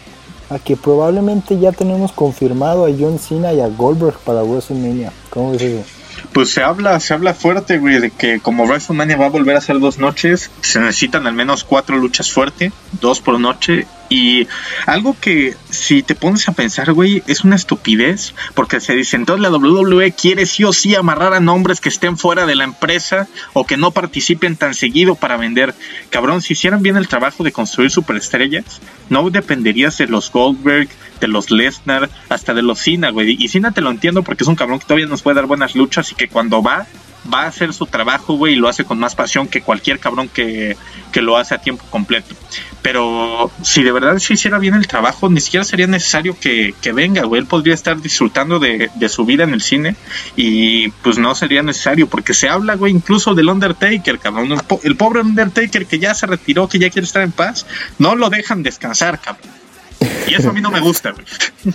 a 0.50 0.58
que 0.58 0.76
probablemente 0.76 1.58
ya 1.58 1.72
tenemos 1.72 2.12
confirmado 2.12 2.86
a 2.86 2.90
John 2.96 3.18
Cena 3.18 3.52
y 3.52 3.60
a 3.60 3.68
Goldberg 3.68 4.18
para 4.18 4.42
WrestleMania. 4.42 5.12
¿Cómo 5.30 5.52
ves 5.52 5.62
eso? 5.62 5.84
Pues 6.32 6.50
se 6.50 6.62
habla, 6.62 6.98
se 7.00 7.14
habla 7.14 7.34
fuerte, 7.34 7.78
de 7.78 8.10
que 8.10 8.40
como 8.40 8.64
WrestleMania 8.64 9.16
va 9.16 9.26
a 9.26 9.30
volver 9.30 9.56
a 9.56 9.60
ser 9.60 9.78
dos 9.78 9.98
noches, 9.98 10.50
se 10.60 10.80
necesitan 10.80 11.26
al 11.26 11.34
menos 11.34 11.64
cuatro 11.64 11.96
luchas 11.96 12.32
fuertes, 12.32 12.72
dos 13.00 13.20
por 13.20 13.38
noche, 13.38 13.86
y 14.08 14.46
algo 14.86 15.16
que 15.20 15.56
si 15.70 16.02
te 16.02 16.14
pones 16.14 16.48
a 16.48 16.52
pensar, 16.52 16.92
güey, 16.92 17.22
es 17.26 17.44
una 17.44 17.56
estupidez, 17.56 18.34
porque 18.54 18.80
se 18.80 18.94
dice, 18.94 19.16
entonces 19.16 19.42
la 19.42 19.56
WWE 19.56 20.12
quiere 20.12 20.46
sí 20.46 20.64
o 20.64 20.72
sí 20.72 20.94
amarrar 20.94 21.34
a 21.34 21.40
nombres 21.40 21.80
que 21.80 21.88
estén 21.88 22.16
fuera 22.16 22.46
de 22.46 22.56
la 22.56 22.64
empresa 22.64 23.28
o 23.52 23.66
que 23.66 23.76
no 23.76 23.90
participen 23.90 24.56
tan 24.56 24.74
seguido 24.74 25.14
para 25.14 25.36
vender. 25.36 25.74
Cabrón, 26.10 26.42
si 26.42 26.52
hicieran 26.52 26.82
bien 26.82 26.96
el 26.96 27.08
trabajo 27.08 27.44
de 27.44 27.52
construir 27.52 27.90
superestrellas, 27.90 28.80
no 29.08 29.28
dependerías 29.30 29.98
de 29.98 30.06
los 30.06 30.30
Goldberg, 30.30 30.88
de 31.20 31.28
los 31.28 31.50
Lesnar, 31.50 32.10
hasta 32.28 32.54
de 32.54 32.62
los 32.62 32.80
Cena, 32.80 33.10
güey. 33.10 33.36
Y 33.38 33.48
Cena 33.48 33.72
te 33.72 33.80
lo 33.80 33.90
entiendo 33.90 34.22
porque 34.22 34.44
es 34.44 34.48
un 34.48 34.56
cabrón 34.56 34.78
que 34.78 34.86
todavía 34.86 35.06
nos 35.06 35.22
puede 35.22 35.36
dar 35.36 35.46
buenas 35.46 35.74
luchas 35.74 36.12
y 36.12 36.14
que 36.14 36.28
cuando 36.28 36.62
va 36.62 36.86
va 37.32 37.42
a 37.42 37.46
hacer 37.46 37.72
su 37.72 37.86
trabajo, 37.86 38.34
güey, 38.34 38.54
y 38.54 38.56
lo 38.56 38.68
hace 38.68 38.84
con 38.84 38.98
más 38.98 39.14
pasión 39.14 39.48
que 39.48 39.62
cualquier 39.62 39.98
cabrón 39.98 40.28
que, 40.28 40.76
lo 41.14 41.38
hace 41.38 41.54
a 41.54 41.58
tiempo 41.58 41.82
completo. 41.88 42.34
Pero 42.82 43.50
si 43.62 43.82
de 43.82 43.90
verdad 43.90 44.18
se 44.18 44.34
hiciera 44.34 44.58
bien 44.58 44.74
el 44.74 44.86
trabajo, 44.86 45.30
ni 45.30 45.40
siquiera 45.40 45.64
sería 45.64 45.86
necesario 45.86 46.36
que, 46.38 46.74
venga, 46.94 47.24
güey. 47.24 47.40
Él 47.40 47.46
podría 47.46 47.72
estar 47.72 48.00
disfrutando 48.00 48.58
de, 48.58 48.90
su 49.08 49.24
vida 49.24 49.44
en 49.44 49.54
el 49.54 49.62
cine 49.62 49.96
y 50.36 50.88
pues 50.88 51.18
no 51.18 51.34
sería 51.34 51.62
necesario, 51.62 52.06
porque 52.06 52.34
se 52.34 52.48
habla, 52.48 52.76
güey, 52.76 52.92
incluso 52.92 53.34
del 53.34 53.48
Undertaker, 53.48 54.18
cabrón. 54.18 54.52
El, 54.52 54.60
el 54.82 54.96
pobre 54.96 55.20
Undertaker 55.20 55.86
que 55.86 55.98
ya 55.98 56.14
se 56.14 56.26
retiró, 56.26 56.68
que 56.68 56.78
ya 56.78 56.90
quiere 56.90 57.06
estar 57.06 57.22
en 57.22 57.32
paz, 57.32 57.66
no 57.98 58.14
lo 58.14 58.28
dejan 58.28 58.62
descansar, 58.62 59.20
cabrón. 59.20 59.50
Y 60.28 60.34
eso 60.34 60.50
a 60.50 60.52
mí 60.52 60.60
no 60.60 60.70
me 60.70 60.80
gusta, 60.80 61.12
güey. 61.12 61.24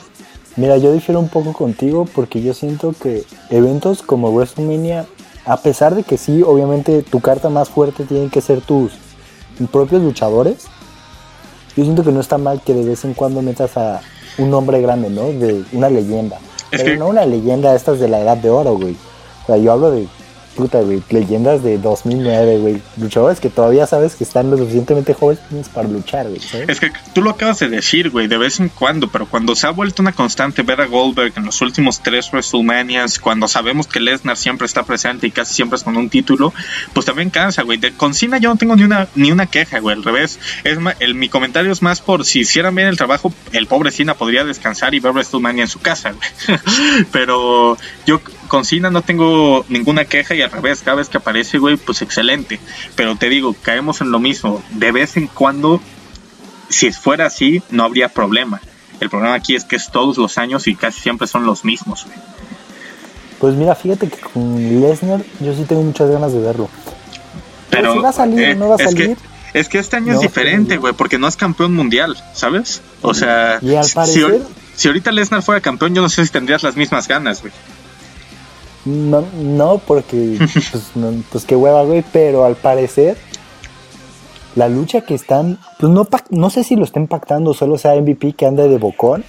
Mira, 0.57 0.77
yo 0.77 0.91
difiero 0.91 1.19
un 1.19 1.29
poco 1.29 1.53
contigo 1.53 2.05
porque 2.13 2.41
yo 2.41 2.53
siento 2.53 2.93
que 2.93 3.23
eventos 3.49 4.01
como 4.01 4.31
WrestleMania 4.31 5.05
a 5.45 5.57
pesar 5.57 5.95
de 5.95 6.03
que 6.03 6.17
sí, 6.17 6.43
obviamente 6.43 7.01
tu 7.03 7.19
carta 7.19 7.49
más 7.49 7.69
fuerte 7.69 8.03
tienen 8.05 8.29
que 8.29 8.41
ser 8.41 8.61
tus 8.61 8.93
propios 9.71 10.01
luchadores, 10.01 10.65
yo 11.75 11.83
siento 11.83 12.03
que 12.03 12.11
no 12.11 12.19
está 12.19 12.37
mal 12.37 12.61
que 12.61 12.73
de 12.73 12.83
vez 12.83 13.05
en 13.05 13.13
cuando 13.13 13.41
metas 13.41 13.77
a 13.77 14.01
un 14.37 14.53
hombre 14.53 14.81
grande, 14.81 15.09
¿no? 15.09 15.23
De 15.27 15.63
una 15.73 15.89
leyenda. 15.89 16.37
Pero 16.69 16.97
no 16.97 17.07
una 17.07 17.25
leyenda 17.25 17.75
estas 17.75 17.99
de 17.99 18.07
la 18.07 18.21
edad 18.21 18.37
de 18.37 18.49
oro, 18.49 18.77
güey. 18.77 18.95
O 19.43 19.45
sea, 19.45 19.57
yo 19.57 19.71
hablo 19.71 19.91
de 19.91 20.07
puta, 20.55 20.81
güey, 20.81 21.01
leyendas 21.09 21.63
de 21.63 21.77
2009, 21.77 22.57
güey, 22.59 22.81
luchadores 22.97 23.39
que 23.39 23.49
todavía 23.49 23.87
sabes 23.87 24.15
que 24.15 24.23
están 24.23 24.51
lo 24.51 24.57
suficientemente 24.57 25.13
jóvenes 25.13 25.69
para 25.73 25.87
luchar, 25.87 26.27
güey. 26.27 26.41
Es 26.67 26.79
que 26.79 26.91
tú 27.13 27.21
lo 27.21 27.31
acabas 27.31 27.59
de 27.59 27.69
decir, 27.69 28.09
güey, 28.09 28.27
de 28.27 28.37
vez 28.37 28.59
en 28.59 28.69
cuando, 28.69 29.07
pero 29.07 29.25
cuando 29.25 29.55
se 29.55 29.67
ha 29.67 29.71
vuelto 29.71 30.01
una 30.01 30.13
constante 30.13 30.63
ver 30.63 30.81
a 30.81 30.85
Goldberg 30.85 31.33
en 31.37 31.45
los 31.45 31.61
últimos 31.61 32.01
tres 32.01 32.31
WrestleManias, 32.31 33.19
cuando 33.19 33.47
sabemos 33.47 33.87
que 33.87 33.99
Lesnar 33.99 34.37
siempre 34.37 34.65
está 34.65 34.83
presente 34.83 35.27
y 35.27 35.31
casi 35.31 35.53
siempre 35.53 35.77
es 35.77 35.83
con 35.83 35.97
un 35.97 36.09
título, 36.09 36.53
pues 36.93 37.05
también 37.05 37.29
cansa, 37.29 37.63
güey. 37.63 37.79
Con 37.97 38.13
Cena 38.13 38.37
yo 38.37 38.49
no 38.49 38.57
tengo 38.57 38.75
ni 38.75 38.83
una 38.83 39.07
ni 39.15 39.31
una 39.31 39.45
queja, 39.45 39.79
güey, 39.79 39.95
al 39.95 40.03
revés. 40.03 40.39
Es 40.63 40.77
el, 40.99 41.15
mi 41.15 41.29
comentario 41.29 41.71
es 41.71 41.81
más 41.81 42.01
por 42.01 42.25
si 42.25 42.41
hicieran 42.41 42.75
bien 42.75 42.87
el 42.87 42.97
trabajo, 42.97 43.33
el 43.51 43.67
pobre 43.67 43.91
Cena 43.91 44.15
podría 44.15 44.43
descansar 44.43 44.93
y 44.93 44.99
ver 44.99 45.13
WrestleMania 45.13 45.63
en 45.63 45.69
su 45.69 45.79
casa, 45.79 46.11
güey. 46.11 46.59
pero 47.11 47.77
yo 48.05 48.21
con 48.51 48.65
Cena 48.65 48.89
no 48.91 49.01
tengo 49.01 49.63
ninguna 49.69 50.03
queja 50.03 50.35
y 50.35 50.41
al 50.41 50.51
revés, 50.51 50.81
cada 50.83 50.97
vez 50.97 51.07
que 51.07 51.17
aparece, 51.19 51.57
güey, 51.57 51.77
pues 51.77 52.01
excelente. 52.01 52.59
Pero 52.97 53.15
te 53.15 53.29
digo, 53.29 53.55
caemos 53.61 54.01
en 54.01 54.11
lo 54.11 54.19
mismo. 54.19 54.61
De 54.71 54.91
vez 54.91 55.15
en 55.15 55.27
cuando, 55.27 55.79
si 56.67 56.91
fuera 56.91 57.27
así, 57.27 57.63
no 57.69 57.85
habría 57.85 58.09
problema. 58.09 58.59
El 58.99 59.09
problema 59.09 59.35
aquí 59.35 59.55
es 59.55 59.63
que 59.63 59.77
es 59.77 59.89
todos 59.89 60.17
los 60.17 60.37
años 60.37 60.67
y 60.67 60.75
casi 60.75 60.99
siempre 60.99 61.27
son 61.27 61.45
los 61.45 61.63
mismos, 61.63 62.03
güey. 62.05 62.17
Pues 63.39 63.55
mira, 63.55 63.73
fíjate 63.73 64.09
que 64.09 64.17
con 64.17 64.81
Lesnar 64.81 65.23
yo 65.39 65.55
sí 65.55 65.63
tengo 65.63 65.81
muchas 65.83 66.09
ganas 66.11 66.33
de 66.33 66.41
verlo. 66.41 66.69
Pero, 67.69 67.93
si 67.93 67.99
va 67.99 68.09
a 68.09 68.13
salir 68.13 68.39
eh, 68.41 68.51
o 68.51 68.55
no 68.57 68.67
va 68.67 68.75
a 68.75 68.79
salir. 68.79 69.15
Que, 69.53 69.59
es 69.59 69.69
que 69.69 69.79
este 69.79 69.95
año 69.95 70.07
No, 70.07 70.13
es 70.15 70.19
diferente, 70.21 70.71
pero- 70.71 70.81
güey, 70.81 70.93
porque 70.93 71.17
no 71.17 71.29
es 71.29 71.37
campeón 71.37 71.73
mundial, 71.73 72.21
¿sabes? 72.33 72.81
O 73.01 73.13
sea, 73.13 73.59
Y 73.61 73.75
al 73.75 73.85
si- 73.85 73.95
parecer- 73.95 74.41
si, 74.75 74.87
ahorita 74.89 75.11
Lesnar 75.13 75.41
fuera 75.41 75.61
campeón, 75.61 75.95
yo 75.95 76.01
no 76.01 76.09
sé 76.09 76.25
si 76.25 76.31
tendrías 76.31 76.63
las 76.63 76.75
mismas 76.75 77.07
ganas, 77.07 77.39
güey. 77.41 77.53
No, 78.85 79.23
no 79.39 79.79
porque, 79.85 80.37
pues, 80.71 80.91
no, 80.95 81.11
pues 81.31 81.45
qué 81.45 81.55
hueva, 81.55 81.83
güey, 81.83 82.03
pero 82.11 82.45
al 82.45 82.55
parecer 82.55 83.17
la 84.55 84.67
lucha 84.67 85.01
que 85.01 85.15
están, 85.15 85.59
pues 85.79 85.91
no, 85.91 86.07
no 86.29 86.49
sé 86.49 86.63
si 86.63 86.75
lo 86.75 86.83
estén 86.83 87.07
pactando, 87.07 87.53
solo 87.53 87.77
sea 87.77 87.95
MVP 87.95 88.33
que 88.33 88.45
anda 88.45 88.67
de 88.67 88.77
bocón, 88.77 89.23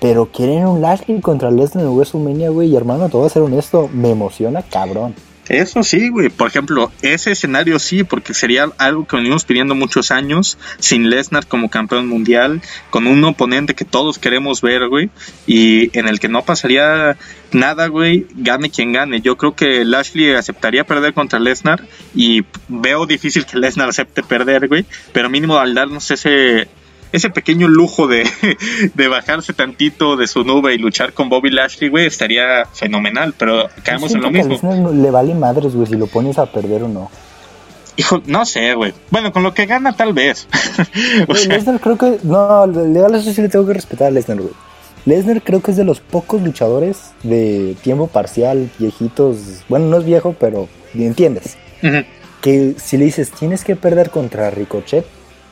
pero 0.00 0.26
quieren 0.26 0.66
un 0.66 0.80
Lashley 0.80 1.20
contra 1.20 1.50
Lesnar 1.50 1.84
en 1.84 1.90
WrestleMania, 1.92 2.50
güey, 2.50 2.70
y 2.70 2.76
hermano, 2.76 3.08
te 3.08 3.16
voy 3.16 3.26
a 3.26 3.30
ser 3.30 3.42
honesto, 3.42 3.88
me 3.92 4.10
emociona 4.10 4.62
cabrón. 4.62 5.14
Eso 5.48 5.82
sí, 5.82 6.08
güey. 6.08 6.28
Por 6.28 6.48
ejemplo, 6.48 6.92
ese 7.02 7.32
escenario 7.32 7.78
sí, 7.78 8.04
porque 8.04 8.32
sería 8.32 8.70
algo 8.78 9.06
que 9.06 9.16
venimos 9.16 9.44
pidiendo 9.44 9.74
muchos 9.74 10.10
años, 10.10 10.56
sin 10.78 11.10
Lesnar 11.10 11.46
como 11.46 11.68
campeón 11.68 12.06
mundial, 12.06 12.62
con 12.90 13.06
un 13.06 13.24
oponente 13.24 13.74
que 13.74 13.84
todos 13.84 14.18
queremos 14.18 14.60
ver, 14.60 14.88
güey, 14.88 15.10
y 15.46 15.96
en 15.98 16.06
el 16.06 16.20
que 16.20 16.28
no 16.28 16.42
pasaría 16.44 17.16
nada, 17.50 17.88
güey, 17.88 18.26
gane 18.34 18.70
quien 18.70 18.92
gane. 18.92 19.20
Yo 19.20 19.36
creo 19.36 19.54
que 19.54 19.84
Lashley 19.84 20.32
aceptaría 20.32 20.84
perder 20.84 21.12
contra 21.12 21.40
Lesnar 21.40 21.82
y 22.14 22.44
veo 22.68 23.06
difícil 23.06 23.44
que 23.44 23.58
Lesnar 23.58 23.88
acepte 23.88 24.22
perder, 24.22 24.68
güey, 24.68 24.84
pero 25.12 25.28
mínimo 25.28 25.58
al 25.58 25.74
darnos 25.74 26.10
ese 26.10 26.68
ese 27.12 27.30
pequeño 27.30 27.68
lujo 27.68 28.06
de, 28.08 28.26
de 28.94 29.08
bajarse 29.08 29.52
tantito 29.52 30.16
de 30.16 30.26
su 30.26 30.44
nube 30.44 30.74
y 30.74 30.78
luchar 30.78 31.12
con 31.12 31.28
Bobby 31.28 31.50
Lashley, 31.50 31.90
güey, 31.90 32.06
estaría 32.06 32.64
fenomenal, 32.72 33.34
pero 33.36 33.68
caemos 33.84 34.12
en 34.14 34.22
lo 34.22 34.28
a 34.28 34.30
mismo. 34.30 34.52
Lesnar 34.54 34.78
no- 34.78 34.92
le 34.92 35.10
vale 35.10 35.34
madres, 35.34 35.74
güey, 35.74 35.86
si 35.86 35.96
lo 35.96 36.06
pones 36.06 36.38
a 36.38 36.46
perder 36.46 36.82
o 36.84 36.88
no. 36.88 37.10
Hijo, 37.96 38.22
no 38.24 38.46
sé, 38.46 38.74
güey. 38.74 38.94
Bueno, 39.10 39.32
con 39.32 39.42
lo 39.42 39.52
que 39.52 39.66
gana 39.66 39.94
tal 39.94 40.14
vez. 40.14 40.48
o 41.22 41.26
Güey, 41.26 41.42
sea, 41.44 41.56
Lesnar 41.56 41.78
creo 41.80 41.98
que, 41.98 42.18
no, 42.22 42.66
legal 42.66 43.14
eso 43.14 43.32
sí 43.32 43.42
le 43.42 43.48
tengo 43.50 43.66
que 43.66 43.74
respetar 43.74 44.08
a 44.08 44.10
Lesnar, 44.10 44.38
güey. 44.38 44.54
Lesnar 45.04 45.42
creo 45.42 45.60
que 45.60 45.72
es 45.72 45.76
de 45.76 45.84
los 45.84 46.00
pocos 46.00 46.40
luchadores 46.42 47.10
de 47.22 47.76
tiempo 47.82 48.06
parcial, 48.06 48.70
viejitos, 48.78 49.36
bueno, 49.68 49.86
no 49.86 49.98
es 49.98 50.04
viejo, 50.06 50.34
pero 50.40 50.68
entiendes. 50.94 51.58
que 52.40 52.74
si 52.82 52.96
le 52.96 53.04
dices 53.06 53.30
tienes 53.32 53.64
que 53.64 53.76
perder 53.76 54.10
contra 54.10 54.50
Ricochet, 54.50 55.04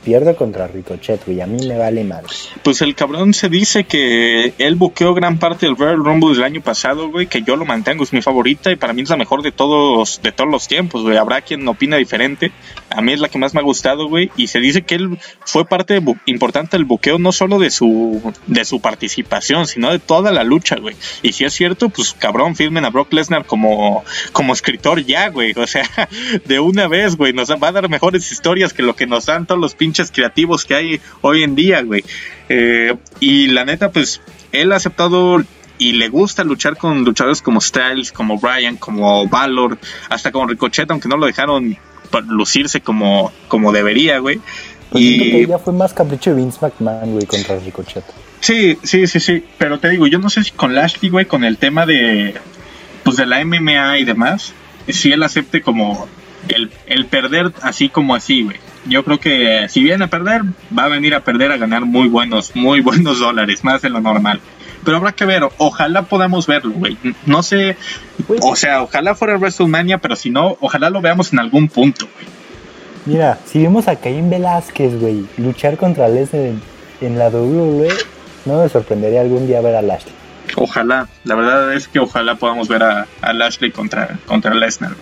pierdo 0.04 0.36
contra 0.36 0.66
Ricochet, 0.66 1.24
güey. 1.26 1.40
A 1.40 1.46
mí 1.46 1.66
me 1.66 1.76
vale 1.76 2.04
madre. 2.04 2.28
pues 2.62 2.82
el 2.82 2.94
cabrón 2.94 3.34
se 3.34 3.48
dice 3.48 3.84
que 3.84 4.54
él 4.58 4.74
buqueó 4.74 5.14
gran 5.14 5.38
parte 5.38 5.66
del 5.66 5.76
Royal 5.76 5.96
Rumble 5.96 6.34
del 6.34 6.44
año 6.44 6.60
pasado, 6.60 7.10
güey, 7.10 7.26
que 7.26 7.42
yo 7.42 7.56
lo 7.56 7.64
mantengo, 7.64 8.04
es 8.04 8.12
mi 8.12 8.22
favorita 8.22 8.70
y 8.70 8.76
para 8.76 8.92
mí 8.92 9.02
es 9.02 9.10
la 9.10 9.16
mejor 9.16 9.42
de 9.42 9.52
todos 9.52 10.20
de 10.22 10.32
todos 10.32 10.50
los 10.50 10.66
tiempos, 10.68 11.02
güey. 11.02 11.16
Habrá 11.16 11.42
quien 11.42 11.66
opina 11.68 11.96
diferente. 11.96 12.52
A 12.88 13.02
mí 13.02 13.12
es 13.12 13.20
la 13.20 13.28
que 13.28 13.38
más 13.38 13.54
me 13.54 13.60
ha 13.60 13.62
gustado, 13.62 14.08
güey, 14.08 14.30
y 14.36 14.48
se 14.48 14.58
dice 14.58 14.82
que 14.82 14.96
él 14.96 15.18
fue 15.44 15.64
parte 15.64 16.00
importante 16.26 16.76
del 16.76 16.86
buqueo 16.86 17.18
no 17.18 17.32
solo 17.32 17.58
de 17.58 17.70
su 17.70 18.32
de 18.46 18.64
su 18.64 18.80
participación, 18.80 19.66
sino 19.66 19.90
de 19.90 19.98
toda 19.98 20.32
la 20.32 20.44
lucha, 20.44 20.76
güey. 20.76 20.96
Y 21.22 21.32
si 21.32 21.44
es 21.44 21.52
cierto, 21.54 21.88
pues 21.88 22.14
cabrón, 22.14 22.56
firmen 22.56 22.84
a 22.84 22.90
Brock 22.90 23.12
Lesnar 23.12 23.44
como 23.44 24.04
como 24.32 24.52
escritor 24.52 25.04
ya, 25.04 25.28
güey. 25.28 25.52
O 25.56 25.66
sea, 25.66 25.88
de 26.46 26.60
una 26.60 26.88
vez, 26.88 27.16
güey, 27.16 27.32
nos 27.32 27.50
va 27.50 27.68
a 27.68 27.72
dar 27.72 27.88
mejores 27.88 28.30
historias 28.32 28.72
que 28.72 28.82
lo 28.82 28.96
que 28.96 29.06
nos 29.06 29.26
dan 29.26 29.46
todos 29.46 29.60
los 29.60 29.74
pinches 29.74 29.89
creativos 30.12 30.64
que 30.64 30.74
hay 30.74 31.00
hoy 31.20 31.42
en 31.42 31.54
día, 31.54 31.82
güey. 31.82 32.04
Eh, 32.48 32.96
y 33.20 33.48
la 33.48 33.64
neta, 33.64 33.90
pues, 33.90 34.20
él 34.52 34.72
ha 34.72 34.76
aceptado 34.76 35.42
y 35.78 35.92
le 35.92 36.08
gusta 36.08 36.44
luchar 36.44 36.76
con 36.76 37.04
luchadores 37.04 37.40
como 37.40 37.60
Styles, 37.60 38.12
como 38.12 38.38
Bryan, 38.38 38.76
como 38.76 39.26
Valor, 39.28 39.78
hasta 40.10 40.30
como 40.30 40.46
Ricochet, 40.46 40.90
aunque 40.90 41.08
no 41.08 41.16
lo 41.16 41.26
dejaron 41.26 41.76
lucirse 42.28 42.80
como, 42.80 43.32
como 43.48 43.72
debería, 43.72 44.18
güey. 44.18 44.40
Pues 44.90 45.04
Y 45.04 45.18
que 45.18 45.46
ya 45.46 45.58
fue 45.58 45.72
más 45.72 45.94
capricho 45.94 46.30
de 46.30 46.36
Vince 46.36 46.58
McMahon, 46.60 47.12
güey, 47.12 47.26
contra 47.26 47.58
Ricochet. 47.58 48.04
Sí, 48.40 48.78
sí, 48.82 49.06
sí, 49.06 49.20
sí. 49.20 49.44
Pero 49.56 49.78
te 49.78 49.88
digo, 49.88 50.06
yo 50.06 50.18
no 50.18 50.28
sé 50.28 50.44
si 50.44 50.50
con 50.50 50.74
Lashley, 50.74 51.10
güey, 51.10 51.26
con 51.26 51.44
el 51.44 51.56
tema 51.56 51.86
de, 51.86 52.34
pues 53.02 53.16
de 53.16 53.26
la 53.26 53.44
MMA 53.44 53.98
y 53.98 54.04
demás, 54.04 54.52
si 54.88 55.12
él 55.12 55.22
acepte 55.22 55.62
como 55.62 56.08
el, 56.48 56.70
el 56.86 57.06
perder 57.06 57.52
así 57.62 57.88
como 57.88 58.14
así, 58.14 58.42
güey. 58.42 58.58
Yo 58.86 59.04
creo 59.04 59.20
que 59.20 59.66
si 59.68 59.82
viene 59.82 60.04
a 60.04 60.08
perder, 60.08 60.42
va 60.76 60.84
a 60.84 60.88
venir 60.88 61.14
a 61.14 61.20
perder 61.22 61.52
a 61.52 61.56
ganar 61.56 61.84
muy 61.84 62.08
buenos, 62.08 62.54
muy 62.54 62.80
buenos 62.82 63.18
dólares, 63.18 63.64
más 63.64 63.82
de 63.82 63.90
lo 63.90 64.00
normal. 64.00 64.40
Pero 64.84 64.96
habrá 64.96 65.12
que 65.12 65.26
ver, 65.26 65.42
ojalá 65.58 66.02
podamos 66.02 66.46
verlo, 66.46 66.72
güey. 66.72 66.96
No 67.26 67.42
sé, 67.42 67.76
Güey, 68.26 68.40
o 68.42 68.56
sea, 68.56 68.82
ojalá 68.82 69.14
fuera 69.14 69.36
WrestleMania, 69.36 69.98
pero 69.98 70.16
si 70.16 70.30
no, 70.30 70.56
ojalá 70.60 70.88
lo 70.88 71.02
veamos 71.02 71.32
en 71.32 71.38
algún 71.38 71.68
punto, 71.68 72.08
güey. 72.14 72.26
Mira, 73.06 73.38
si 73.46 73.58
vimos 73.58 73.88
a 73.88 73.96
Caín 73.96 74.30
Velázquez, 74.30 74.98
güey, 74.98 75.26
luchar 75.36 75.76
contra 75.76 76.08
Lesnar 76.08 76.42
en, 76.42 76.62
en 77.00 77.18
la 77.18 77.28
WWE, 77.28 77.88
no 78.46 78.62
me 78.62 78.68
sorprendería 78.68 79.20
algún 79.20 79.46
día 79.46 79.60
ver 79.60 79.76
a 79.76 79.82
Lashley. 79.82 80.14
Ojalá, 80.56 81.08
la 81.24 81.34
verdad 81.34 81.74
es 81.74 81.88
que 81.88 81.98
ojalá 81.98 82.34
podamos 82.34 82.68
ver 82.68 82.82
a, 82.82 83.06
a 83.20 83.32
Lashley 83.32 83.70
contra, 83.70 84.18
contra 84.26 84.54
Lesnar. 84.54 84.92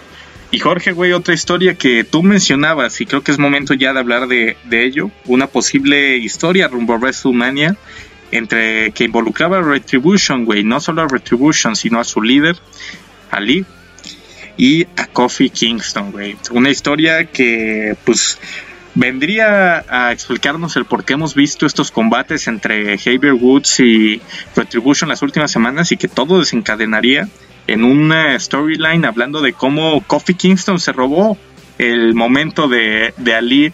Y 0.51 0.61
Jorge, 0.61 0.93
güey, 0.93 1.13
otra 1.13 1.35
historia 1.35 1.75
que 1.75 2.05
tú 2.05 2.23
mencionabas, 2.23 3.01
y 3.01 3.07
creo 3.07 3.23
que 3.23 3.33
es 3.33 3.39
momento 3.39 3.75
ya 3.75 3.93
de 3.93 4.01
hablar 4.01 4.29
de, 4.29 4.57
de 4.65 4.85
ello, 4.85 5.11
una 5.27 5.47
posible 5.47 6.17
historia 6.17 6.69
rumbo 6.69 6.95
a 6.95 6.97
WrestleMania 6.97 7.77
entre 8.31 8.93
que 8.93 9.05
involucraba 9.05 9.59
a 9.59 9.63
Retribution, 9.63 10.45
güey, 10.45 10.65
no 10.65 10.81
solo 10.81 11.03
a 11.03 11.09
Retribution, 11.09 11.77
sino 11.77 12.01
a 12.01 12.05
su 12.05 12.23
líder, 12.23 12.57
Ali, 13.31 13.65
y 14.57 14.85
a 14.97 15.07
Kofi 15.07 15.51
Kingston, 15.51 16.13
güey. 16.13 16.37
Una 16.51 16.71
historia 16.71 17.27
que, 17.27 17.97
pues, 18.05 18.39
vendría 18.95 19.85
a 19.89 20.13
explicarnos 20.13 20.77
el 20.77 20.85
por 20.85 21.05
qué 21.05 21.13
hemos 21.13 21.35
visto 21.35 21.65
estos 21.65 21.91
combates 21.91 22.49
entre 22.49 22.99
Xavier 22.99 23.35
Woods 23.35 23.81
y 23.81 24.21
Retribution 24.57 25.09
las 25.09 25.23
últimas 25.23 25.51
semanas 25.53 25.93
y 25.93 25.97
que 25.97 26.09
todo 26.09 26.41
desencadenaría 26.41 27.29
en 27.69 27.85
una 27.85 28.39
storyline 28.41 29.05
hablando 29.05 29.41
de 29.41 29.53
cómo 29.53 30.03
Kofi 30.07 30.35
Kingston 30.35 30.81
se 30.81 30.93
robó 30.93 31.37
el 31.77 32.15
momento 32.15 32.67
de, 32.67 33.13
Ali 33.37 33.73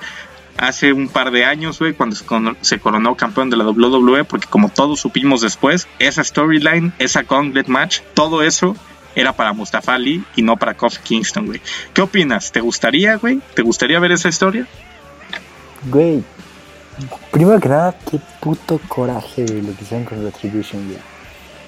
hace 0.59 0.93
un 0.93 1.09
par 1.09 1.31
de 1.31 1.45
años, 1.45 1.79
güey, 1.79 1.95
cuando 1.95 2.17
se 2.61 2.79
coronó 2.79 3.17
campeón 3.17 3.51
de 3.51 3.57
la 3.57 3.65
WWE, 3.65 4.25
porque 4.25 4.47
como 4.49 4.69
todos 4.69 5.01
supimos 5.01 5.41
después, 5.41 5.89
esa 5.99 6.23
storyline, 6.23 6.93
esa 6.99 7.23
gauntlet 7.23 7.69
match, 7.69 8.01
todo 8.15 8.43
eso 8.43 8.77
era 9.15 9.33
para 9.33 9.53
Mustafa 9.53 9.95
Ali 9.95 10.25
y 10.35 10.43
no 10.43 10.57
para 10.57 10.75
Kofi 10.75 10.99
Kingston, 11.03 11.47
güey. 11.47 11.61
¿Qué 11.93 12.03
opinas? 12.03 12.51
¿Te 12.51 12.61
gustaría, 12.61 13.17
güey? 13.17 13.41
¿Te 13.55 13.63
gustaría 13.63 14.01
ver 14.01 14.13
esa 14.13 14.29
historia? 14.29 14.67
Güey, 15.89 16.25
primero 17.31 17.61
que 17.61 17.69
nada, 17.69 17.97
qué 18.11 18.19
puto 18.41 18.81
coraje, 18.89 19.47
güey, 19.47 19.63
lo 19.63 19.77
que 19.77 19.85
hicieron 19.85 20.05
con 20.05 20.25
Retribution, 20.25 20.85
güey. 20.87 21.14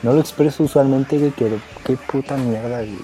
No 0.02 0.12
lo 0.12 0.20
expreso 0.20 0.64
usualmente, 0.64 1.18
güey, 1.18 1.32
pero 1.36 1.56
qué 1.84 1.96
puta 1.96 2.36
mierda, 2.36 2.78
güey. 2.78 2.98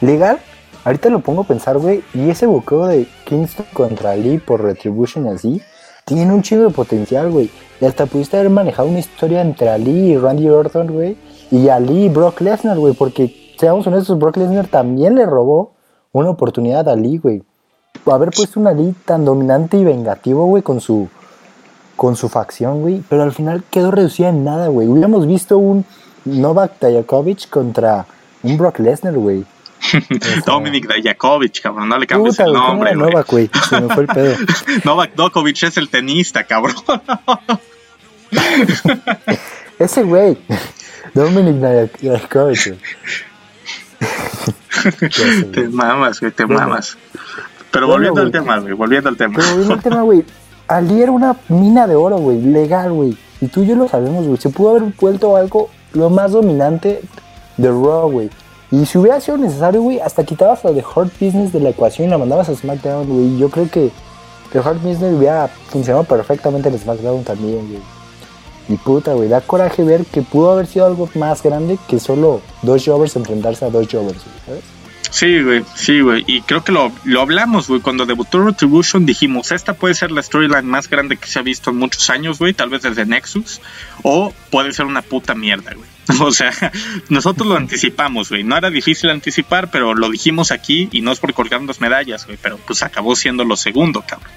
Legal, 0.00 0.38
ahorita 0.84 1.08
lo 1.08 1.20
pongo 1.20 1.42
a 1.42 1.46
pensar, 1.46 1.78
güey, 1.78 2.02
y 2.14 2.30
ese 2.30 2.46
buqueo 2.46 2.86
de 2.86 3.06
Kingston 3.24 3.66
contra 3.72 4.10
Ali 4.10 4.38
por 4.38 4.62
Retribution 4.62 5.26
así, 5.28 5.62
tiene 6.04 6.32
un 6.32 6.42
chingo 6.42 6.64
de 6.64 6.70
potencial, 6.70 7.30
güey. 7.30 7.50
Y 7.80 7.84
hasta 7.84 8.06
pudiste 8.06 8.36
haber 8.36 8.50
manejado 8.50 8.88
una 8.88 8.98
historia 8.98 9.40
entre 9.40 9.70
Ali 9.70 10.12
y 10.12 10.16
Randy 10.18 10.48
Orton, 10.48 10.88
güey, 10.88 11.16
y 11.50 11.68
Ali 11.68 12.04
y 12.04 12.08
Brock 12.08 12.40
Lesnar, 12.40 12.78
güey, 12.78 12.94
porque, 12.94 13.54
seamos 13.58 13.86
honestos, 13.86 14.18
Brock 14.18 14.36
Lesnar 14.36 14.66
también 14.66 15.14
le 15.14 15.26
robó 15.26 15.72
una 16.12 16.30
oportunidad 16.30 16.88
a 16.88 16.92
Ali, 16.92 17.18
güey. 17.18 17.42
Haber 18.04 18.30
puesto 18.30 18.60
una 18.60 18.70
Ali 18.70 18.94
tan 19.04 19.24
dominante 19.24 19.76
y 19.76 19.84
vengativo, 19.84 20.46
güey, 20.46 20.62
con 20.62 20.80
su 20.80 21.08
con 21.96 22.14
su 22.14 22.28
facción, 22.28 22.82
güey, 22.82 23.02
pero 23.08 23.22
al 23.22 23.32
final 23.32 23.64
quedó 23.70 23.90
reducida 23.90 24.28
en 24.28 24.44
nada, 24.44 24.68
güey. 24.68 24.86
Hubiéramos 24.86 25.26
visto 25.26 25.58
un 25.58 25.84
Novak 26.26 26.78
Dajakovic 26.80 27.48
contra 27.48 28.06
un 28.42 28.58
Brock 28.58 28.78
Lesnar, 28.80 29.14
güey. 29.14 29.44
Dominic 30.46 30.88
Dajakovic, 30.88 31.60
cabrón, 31.60 31.88
no 31.88 31.98
le 31.98 32.06
cambies 32.06 32.36
Puta, 32.36 32.44
el 32.44 32.52
güey, 32.52 32.62
¿quién 32.62 32.68
nombre, 32.68 32.94
güey. 32.94 33.10
Novak, 33.10 33.30
güey. 33.30 33.50
Se 33.68 33.80
me 33.80 33.94
fue 33.94 34.02
el 34.04 34.08
pedo. 34.08 34.36
Novak 34.84 35.14
Djokovic 35.14 35.62
es 35.62 35.76
el 35.76 35.88
tenista, 35.88 36.44
cabrón. 36.44 36.74
Ese 39.78 40.02
güey. 40.02 40.38
Dominic 41.14 41.56
sé, 45.10 45.44
te 45.52 45.68
mamas, 45.68 46.20
güey, 46.20 46.32
te 46.32 46.46
mamas. 46.46 46.98
Pero 47.70 47.86
volviendo 47.86 48.20
al 48.20 48.30
tema, 48.30 48.58
güey, 48.58 48.72
volviendo 48.72 49.08
al 49.08 49.16
tema. 49.16 49.34
Pero 49.36 49.48
volviendo 49.48 49.74
al 49.74 49.82
tema, 49.82 50.02
güey. 50.02 50.24
Ali 50.68 51.00
era 51.00 51.12
una 51.12 51.36
mina 51.48 51.86
de 51.86 51.94
oro, 51.94 52.16
güey. 52.18 52.40
Legal, 52.40 52.92
güey. 52.92 53.16
Y 53.40 53.46
tú 53.48 53.62
y 53.62 53.66
yo 53.66 53.76
lo 53.76 53.88
sabemos, 53.88 54.26
güey. 54.26 54.38
Se 54.38 54.48
pudo 54.48 54.70
haber 54.70 54.82
vuelto 54.98 55.36
algo 55.36 55.70
lo 55.96 56.10
más 56.10 56.32
dominante 56.32 57.00
de 57.56 57.68
Raw, 57.68 58.10
güey. 58.10 58.30
Y 58.70 58.84
si 58.86 58.98
hubiera 58.98 59.20
sido 59.20 59.38
necesario, 59.38 59.82
güey, 59.82 60.00
hasta 60.00 60.24
quitabas 60.24 60.64
a 60.64 60.72
The 60.72 60.84
Hurt 60.94 61.12
Business 61.20 61.52
de 61.52 61.60
la 61.60 61.70
ecuación 61.70 62.08
y 62.08 62.10
la 62.10 62.18
mandabas 62.18 62.48
a 62.48 62.54
SmackDown, 62.54 63.08
güey. 63.08 63.38
Yo 63.38 63.48
creo 63.48 63.70
que 63.70 63.90
The 64.52 64.60
Hurt 64.60 64.82
Business 64.82 65.14
hubiera 65.16 65.48
funcionado 65.68 66.04
perfectamente 66.04 66.68
en 66.68 66.78
SmackDown 66.78 67.24
también, 67.24 67.68
güey. 67.68 67.82
Y 68.68 68.76
puta, 68.76 69.14
güey, 69.14 69.28
da 69.28 69.40
coraje 69.40 69.84
ver 69.84 70.04
que 70.04 70.22
pudo 70.22 70.50
haber 70.50 70.66
sido 70.66 70.86
algo 70.86 71.08
más 71.14 71.42
grande 71.42 71.78
que 71.88 72.00
solo 72.00 72.40
dos 72.62 72.84
Jovers 72.84 73.14
enfrentarse 73.14 73.64
a 73.64 73.70
dos 73.70 73.86
Jovers, 73.90 74.22
¿sabes? 74.44 74.75
Sí, 75.10 75.42
güey, 75.42 75.64
sí, 75.74 76.00
güey. 76.00 76.24
Y 76.26 76.42
creo 76.42 76.64
que 76.64 76.72
lo, 76.72 76.92
lo 77.04 77.20
hablamos, 77.20 77.68
güey. 77.68 77.80
Cuando 77.80 78.06
debutó 78.06 78.44
Retribution 78.44 79.06
dijimos, 79.06 79.52
esta 79.52 79.74
puede 79.74 79.94
ser 79.94 80.10
la 80.10 80.22
storyline 80.22 80.66
más 80.66 80.88
grande 80.88 81.16
que 81.16 81.26
se 81.26 81.38
ha 81.38 81.42
visto 81.42 81.70
en 81.70 81.76
muchos 81.76 82.10
años, 82.10 82.38
güey. 82.38 82.52
Tal 82.52 82.68
vez 82.68 82.82
desde 82.82 83.06
Nexus. 83.06 83.60
O 84.02 84.32
puede 84.50 84.72
ser 84.72 84.86
una 84.86 85.02
puta 85.02 85.34
mierda, 85.34 85.72
güey. 85.74 85.95
O 86.20 86.30
sea, 86.30 86.52
nosotros 87.08 87.46
lo 87.46 87.56
anticipamos, 87.56 88.30
güey. 88.30 88.44
No 88.44 88.56
era 88.56 88.70
difícil 88.70 89.10
anticipar, 89.10 89.70
pero 89.70 89.94
lo 89.94 90.08
dijimos 90.10 90.50
aquí 90.50 90.88
y 90.92 91.00
no 91.00 91.12
es 91.12 91.18
por 91.18 91.34
colgarnos 91.34 91.80
medallas, 91.80 92.26
güey. 92.26 92.38
Pero 92.40 92.58
pues 92.58 92.82
acabó 92.82 93.16
siendo 93.16 93.44
lo 93.44 93.56
segundo, 93.56 94.02
cabrón. 94.06 94.30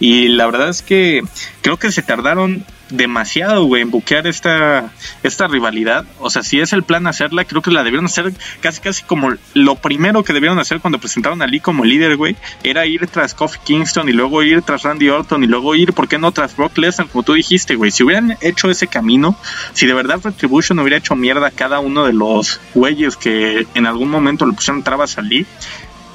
Y 0.00 0.28
la 0.28 0.46
verdad 0.46 0.68
es 0.68 0.82
que 0.82 1.22
creo 1.62 1.78
que 1.78 1.92
se 1.92 2.02
tardaron 2.02 2.64
demasiado, 2.92 3.64
güey, 3.64 3.82
en 3.82 3.90
buquear 3.90 4.26
esta, 4.26 4.92
esta 5.22 5.48
rivalidad. 5.48 6.04
O 6.20 6.30
sea, 6.30 6.42
si 6.42 6.60
es 6.60 6.72
el 6.72 6.82
plan 6.82 7.06
hacerla, 7.06 7.44
creo 7.44 7.62
que 7.62 7.70
la 7.70 7.82
debieron 7.82 8.06
hacer 8.06 8.32
casi, 8.60 8.80
casi 8.80 9.02
como 9.02 9.34
lo 9.54 9.76
primero 9.76 10.22
que 10.22 10.32
debieron 10.32 10.58
hacer 10.58 10.80
cuando 10.80 10.98
presentaron 10.98 11.42
a 11.42 11.46
Lee 11.46 11.60
como 11.60 11.84
líder, 11.84 12.16
güey, 12.16 12.36
era 12.62 12.86
ir 12.86 13.06
tras 13.06 13.34
Kofi 13.34 13.58
Kingston 13.64 14.08
y 14.08 14.12
luego 14.12 14.42
ir 14.42 14.62
tras 14.62 14.82
Randy 14.82 15.08
Orton 15.08 15.42
y 15.42 15.46
luego 15.46 15.74
ir, 15.74 15.92
¿por 15.92 16.08
qué 16.08 16.18
no 16.18 16.32
tras 16.32 16.56
Brock 16.56 16.78
Lesnar, 16.78 17.08
como 17.08 17.22
tú 17.22 17.32
dijiste, 17.32 17.74
güey? 17.76 17.90
Si 17.90 18.02
hubieran 18.02 18.36
hecho 18.40 18.70
ese 18.70 18.86
camino, 18.86 19.36
si 19.72 19.86
de 19.86 19.94
verdad 19.94 20.20
Retribution 20.22 20.78
hubiera 20.78 20.98
hecho 20.98 21.11
mierda 21.16 21.48
a 21.48 21.50
cada 21.50 21.80
uno 21.80 22.04
de 22.04 22.12
los 22.12 22.60
güeyes 22.74 23.16
que 23.16 23.66
en 23.74 23.86
algún 23.86 24.10
momento 24.10 24.46
le 24.46 24.52
pusieron 24.52 24.82
trabas 24.82 25.18
a 25.18 25.22
Lee, 25.22 25.46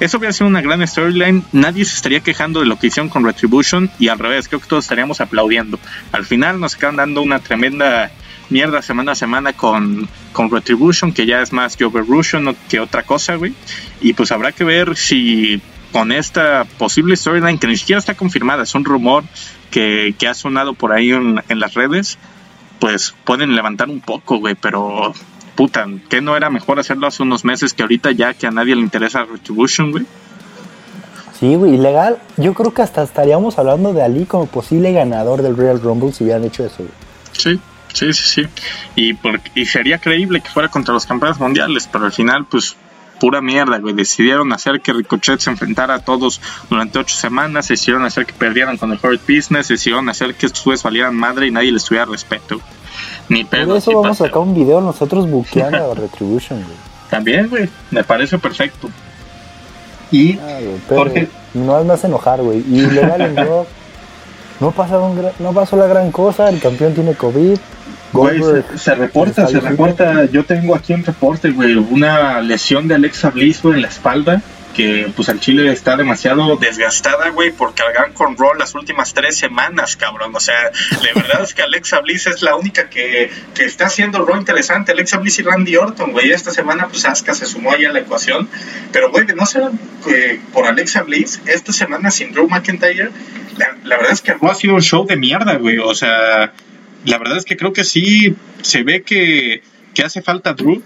eso 0.00 0.18
hubiera 0.18 0.32
sido 0.32 0.46
una 0.46 0.60
gran 0.60 0.86
storyline. 0.86 1.44
Nadie 1.52 1.84
se 1.84 1.96
estaría 1.96 2.20
quejando 2.20 2.60
de 2.60 2.66
lo 2.66 2.78
que 2.78 2.86
hicieron 2.86 3.08
con 3.08 3.24
Retribution 3.24 3.90
y 3.98 4.08
al 4.08 4.18
revés, 4.18 4.46
creo 4.46 4.60
que 4.60 4.68
todos 4.68 4.84
estaríamos 4.84 5.20
aplaudiendo. 5.20 5.78
Al 6.12 6.24
final 6.24 6.60
nos 6.60 6.76
acaban 6.76 6.96
dando 6.96 7.20
una 7.20 7.40
tremenda 7.40 8.10
mierda 8.48 8.80
semana 8.80 9.12
a 9.12 9.14
semana 9.16 9.52
con, 9.52 10.08
con 10.32 10.50
Retribution, 10.50 11.12
que 11.12 11.26
ya 11.26 11.42
es 11.42 11.52
más 11.52 11.76
que 11.76 11.84
Overrution 11.84 12.56
que 12.68 12.78
otra 12.78 13.02
cosa, 13.02 13.34
güey. 13.34 13.54
Y 14.00 14.12
pues 14.12 14.30
habrá 14.30 14.52
que 14.52 14.64
ver 14.64 14.96
si 14.96 15.60
con 15.90 16.12
esta 16.12 16.64
posible 16.78 17.16
storyline 17.16 17.58
que 17.58 17.66
ni 17.66 17.76
siquiera 17.76 17.98
está 17.98 18.14
confirmada, 18.14 18.62
es 18.62 18.74
un 18.74 18.84
rumor 18.84 19.24
que, 19.70 20.14
que 20.18 20.28
ha 20.28 20.34
sonado 20.34 20.74
por 20.74 20.92
ahí 20.92 21.10
en, 21.10 21.42
en 21.48 21.60
las 21.60 21.74
redes, 21.74 22.18
pues 22.78 23.14
pueden 23.24 23.54
levantar 23.54 23.88
un 23.88 24.00
poco, 24.00 24.38
güey, 24.38 24.54
pero 24.54 25.12
puta, 25.54 25.86
¿qué 26.08 26.20
no 26.20 26.36
era 26.36 26.50
mejor 26.50 26.78
hacerlo 26.78 27.06
hace 27.06 27.22
unos 27.22 27.44
meses 27.44 27.74
que 27.74 27.82
ahorita 27.82 28.12
ya 28.12 28.34
que 28.34 28.46
a 28.46 28.50
nadie 28.50 28.76
le 28.76 28.82
interesa 28.82 29.24
Retribution, 29.24 29.90
güey? 29.90 30.06
Sí, 31.38 31.54
güey, 31.54 31.76
legal. 31.76 32.18
Yo 32.36 32.54
creo 32.54 32.74
que 32.74 32.82
hasta 32.82 33.02
estaríamos 33.02 33.58
hablando 33.58 33.92
de 33.92 34.02
Ali 34.02 34.24
como 34.24 34.46
posible 34.46 34.92
ganador 34.92 35.42
del 35.42 35.56
Real 35.56 35.80
Rumble 35.80 36.12
si 36.12 36.24
hubieran 36.24 36.44
hecho 36.44 36.64
eso, 36.64 36.78
güey. 36.78 36.90
Sí, 37.32 37.60
sí, 37.92 38.12
sí, 38.12 38.42
sí. 38.42 38.48
Y, 38.96 39.14
por, 39.14 39.40
y 39.54 39.64
sería 39.66 39.98
creíble 39.98 40.40
que 40.40 40.48
fuera 40.48 40.68
contra 40.68 40.94
los 40.94 41.06
campeones 41.06 41.38
mundiales, 41.38 41.88
pero 41.90 42.06
al 42.06 42.12
final, 42.12 42.46
pues, 42.46 42.76
pura 43.18 43.40
mierda, 43.40 43.78
güey. 43.78 43.94
Decidieron 43.94 44.52
hacer 44.52 44.80
que 44.80 44.92
Ricochet 44.92 45.40
se 45.40 45.50
enfrentara 45.50 45.94
a 45.94 45.98
todos 46.00 46.40
durante 46.70 46.98
ocho 46.98 47.14
semanas, 47.16 47.68
decidieron 47.68 48.04
hacer 48.04 48.26
que 48.26 48.32
perdieran 48.32 48.76
con 48.76 48.92
el 48.92 48.98
Hurt 49.02 49.20
Business, 49.28 49.68
decidieron 49.68 50.08
hacer 50.08 50.34
que 50.34 50.46
estos 50.46 50.82
valieran 50.82 51.14
madre 51.14 51.46
y 51.46 51.50
nadie 51.50 51.72
les 51.72 51.84
tuviera 51.84 52.06
respeto. 52.06 52.60
Ni 53.28 53.44
pedo, 53.44 53.68
Por 53.68 53.76
eso 53.78 53.92
vamos 54.00 54.20
a 54.20 54.24
sacar 54.26 54.38
un 54.42 54.54
video 54.54 54.80
nosotros 54.80 55.28
buqueando 55.30 55.92
a 55.92 55.94
Retribution, 55.94 56.62
güey. 56.62 56.76
También, 57.10 57.48
güey, 57.48 57.68
me 57.90 58.04
parece 58.04 58.38
perfecto. 58.38 58.88
Y 60.10 60.38
Ah, 60.38 60.58
güey, 60.60 60.76
pero 60.88 61.00
Jorge. 61.02 61.28
no 61.54 61.84
me 61.84 61.92
hace 61.92 62.06
enojar, 62.06 62.40
güey. 62.42 62.58
Y 62.60 62.82
legal 62.86 63.20
en 63.22 63.34
no, 63.34 63.66
gra- 65.14 65.32
no 65.38 65.52
pasó 65.52 65.76
la 65.76 65.86
gran 65.86 66.10
cosa, 66.10 66.48
el 66.48 66.60
campeón 66.60 66.94
tiene 66.94 67.14
COVID. 67.14 67.58
Güey, 68.12 68.40
se, 68.42 68.78
se 68.78 68.94
reporta, 68.94 69.46
se 69.46 69.60
reporta. 69.60 70.24
Yo 70.26 70.44
tengo 70.44 70.74
aquí 70.74 70.92
un 70.92 71.04
reporte, 71.04 71.50
güey, 71.50 71.74
una 71.76 72.40
lesión 72.40 72.88
de 72.88 72.94
Alexa 72.94 73.30
Bliss, 73.30 73.62
güey, 73.62 73.76
en 73.76 73.82
la 73.82 73.88
espalda. 73.88 74.42
Que 74.74 75.10
pues 75.16 75.28
al 75.28 75.40
Chile 75.40 75.72
está 75.72 75.96
demasiado 75.96 76.54
desgastada, 76.56 77.30
güey, 77.30 77.50
por 77.50 77.74
cargar 77.74 78.12
con 78.12 78.36
Raw 78.36 78.54
las 78.54 78.76
últimas 78.76 79.12
tres 79.12 79.36
semanas, 79.36 79.96
cabrón. 79.96 80.30
O 80.36 80.38
sea, 80.38 80.70
de 81.02 81.20
verdad 81.20 81.42
es 81.42 81.52
que 81.52 81.62
Alexa 81.62 82.00
Bliss 82.00 82.28
es 82.28 82.42
la 82.42 82.54
única 82.54 82.88
que, 82.88 83.28
que 83.54 83.64
está 83.64 83.86
haciendo 83.86 84.24
Raw 84.24 84.36
interesante. 84.36 84.92
Alexa 84.92 85.18
Bliss 85.18 85.40
y 85.40 85.42
Randy 85.42 85.74
Orton, 85.76 86.12
güey. 86.12 86.30
Esta 86.30 86.52
semana, 86.52 86.86
pues 86.86 87.04
Asuka 87.06 87.34
se 87.34 87.46
sumó 87.46 87.72
ahí 87.72 87.86
a 87.86 87.92
la 87.92 88.00
ecuación. 88.00 88.48
Pero, 88.92 89.10
güey, 89.10 89.26
de 89.26 89.34
no 89.34 89.46
ser 89.46 89.64
eh, 90.06 90.40
por 90.52 90.66
Alexa 90.66 91.02
Bliss, 91.02 91.40
esta 91.46 91.72
semana 91.72 92.12
sin 92.12 92.32
Drew 92.32 92.48
McIntyre, 92.48 93.10
la, 93.56 93.76
la 93.82 93.96
verdad 93.96 94.12
es 94.12 94.20
que 94.20 94.34
Raw 94.34 94.50
ha 94.50 94.54
sido 94.54 94.74
un 94.74 94.82
show 94.82 95.04
de 95.04 95.16
mierda, 95.16 95.56
güey. 95.56 95.78
O 95.78 95.94
sea, 95.94 96.52
la 97.04 97.18
verdad 97.18 97.38
es 97.38 97.44
que 97.44 97.56
creo 97.56 97.72
que 97.72 97.84
sí 97.84 98.34
se 98.62 98.82
ve 98.82 99.02
que, 99.02 99.62
que 99.94 100.02
hace 100.02 100.22
falta 100.22 100.54
Drew, 100.54 100.82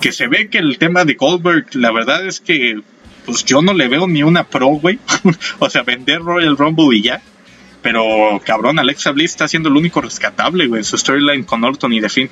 que 0.00 0.12
se 0.12 0.28
ve 0.28 0.48
que 0.48 0.58
el 0.58 0.78
tema 0.78 1.04
de 1.04 1.14
Goldberg, 1.14 1.74
la 1.74 1.92
verdad 1.92 2.26
es 2.26 2.40
que 2.40 2.80
pues 3.26 3.44
yo 3.44 3.62
no 3.62 3.72
le 3.72 3.88
veo 3.88 4.06
ni 4.06 4.22
una 4.22 4.44
pro, 4.44 4.68
güey. 4.68 4.98
o 5.58 5.70
sea, 5.70 5.82
vender 5.82 6.20
Royal 6.20 6.56
Rumble 6.56 6.96
y 6.96 7.02
ya. 7.02 7.20
Pero 7.82 8.40
cabrón, 8.44 8.78
Alexa 8.78 9.12
Bliss 9.12 9.32
está 9.32 9.48
siendo 9.48 9.68
el 9.68 9.76
único 9.76 10.00
rescatable, 10.00 10.66
güey, 10.66 10.80
en 10.80 10.84
su 10.84 10.98
storyline 10.98 11.44
con 11.44 11.64
Orton 11.64 11.92
y 11.92 12.00
The 12.00 12.08
Fiend. 12.08 12.30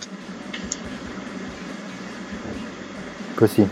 Pues 3.36 3.52
sí. 3.52 3.64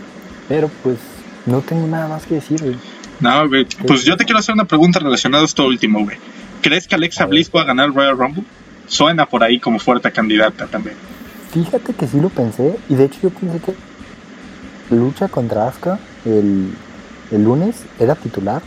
Pero 0.47 0.69
pues 0.81 0.97
no 1.45 1.61
tengo 1.61 1.87
nada 1.87 2.07
más 2.07 2.25
que 2.25 2.35
decir, 2.35 2.61
güey. 2.61 2.77
No, 3.19 3.47
güey. 3.47 3.65
Pues 3.85 4.03
yo 4.05 4.15
te 4.15 4.25
quiero 4.25 4.39
hacer 4.39 4.53
una 4.53 4.65
pregunta 4.65 4.99
relacionada 4.99 5.43
a 5.43 5.45
esto 5.45 5.65
último, 5.65 6.03
güey. 6.03 6.17
¿Crees 6.61 6.87
que 6.87 6.95
Alexa 6.95 7.23
A. 7.23 7.27
Bliss 7.27 7.49
pueda 7.49 7.65
ganar 7.65 7.87
el 7.87 7.93
Royal 7.93 8.17
Rumble? 8.17 8.43
Suena 8.87 9.25
por 9.25 9.43
ahí 9.43 9.59
como 9.59 9.79
fuerte 9.79 10.11
candidata 10.11 10.67
también. 10.67 10.95
Fíjate 11.51 11.93
que 11.93 12.07
sí 12.07 12.19
lo 12.19 12.29
pensé. 12.29 12.77
Y 12.89 12.95
de 12.95 13.05
hecho 13.05 13.19
yo 13.23 13.29
pensé 13.29 13.59
que 13.59 13.73
lucha 14.95 15.27
contra 15.27 15.67
Asuka 15.67 15.99
el, 16.25 16.73
el 17.31 17.43
lunes 17.43 17.83
era 17.99 18.15
titular. 18.15 18.61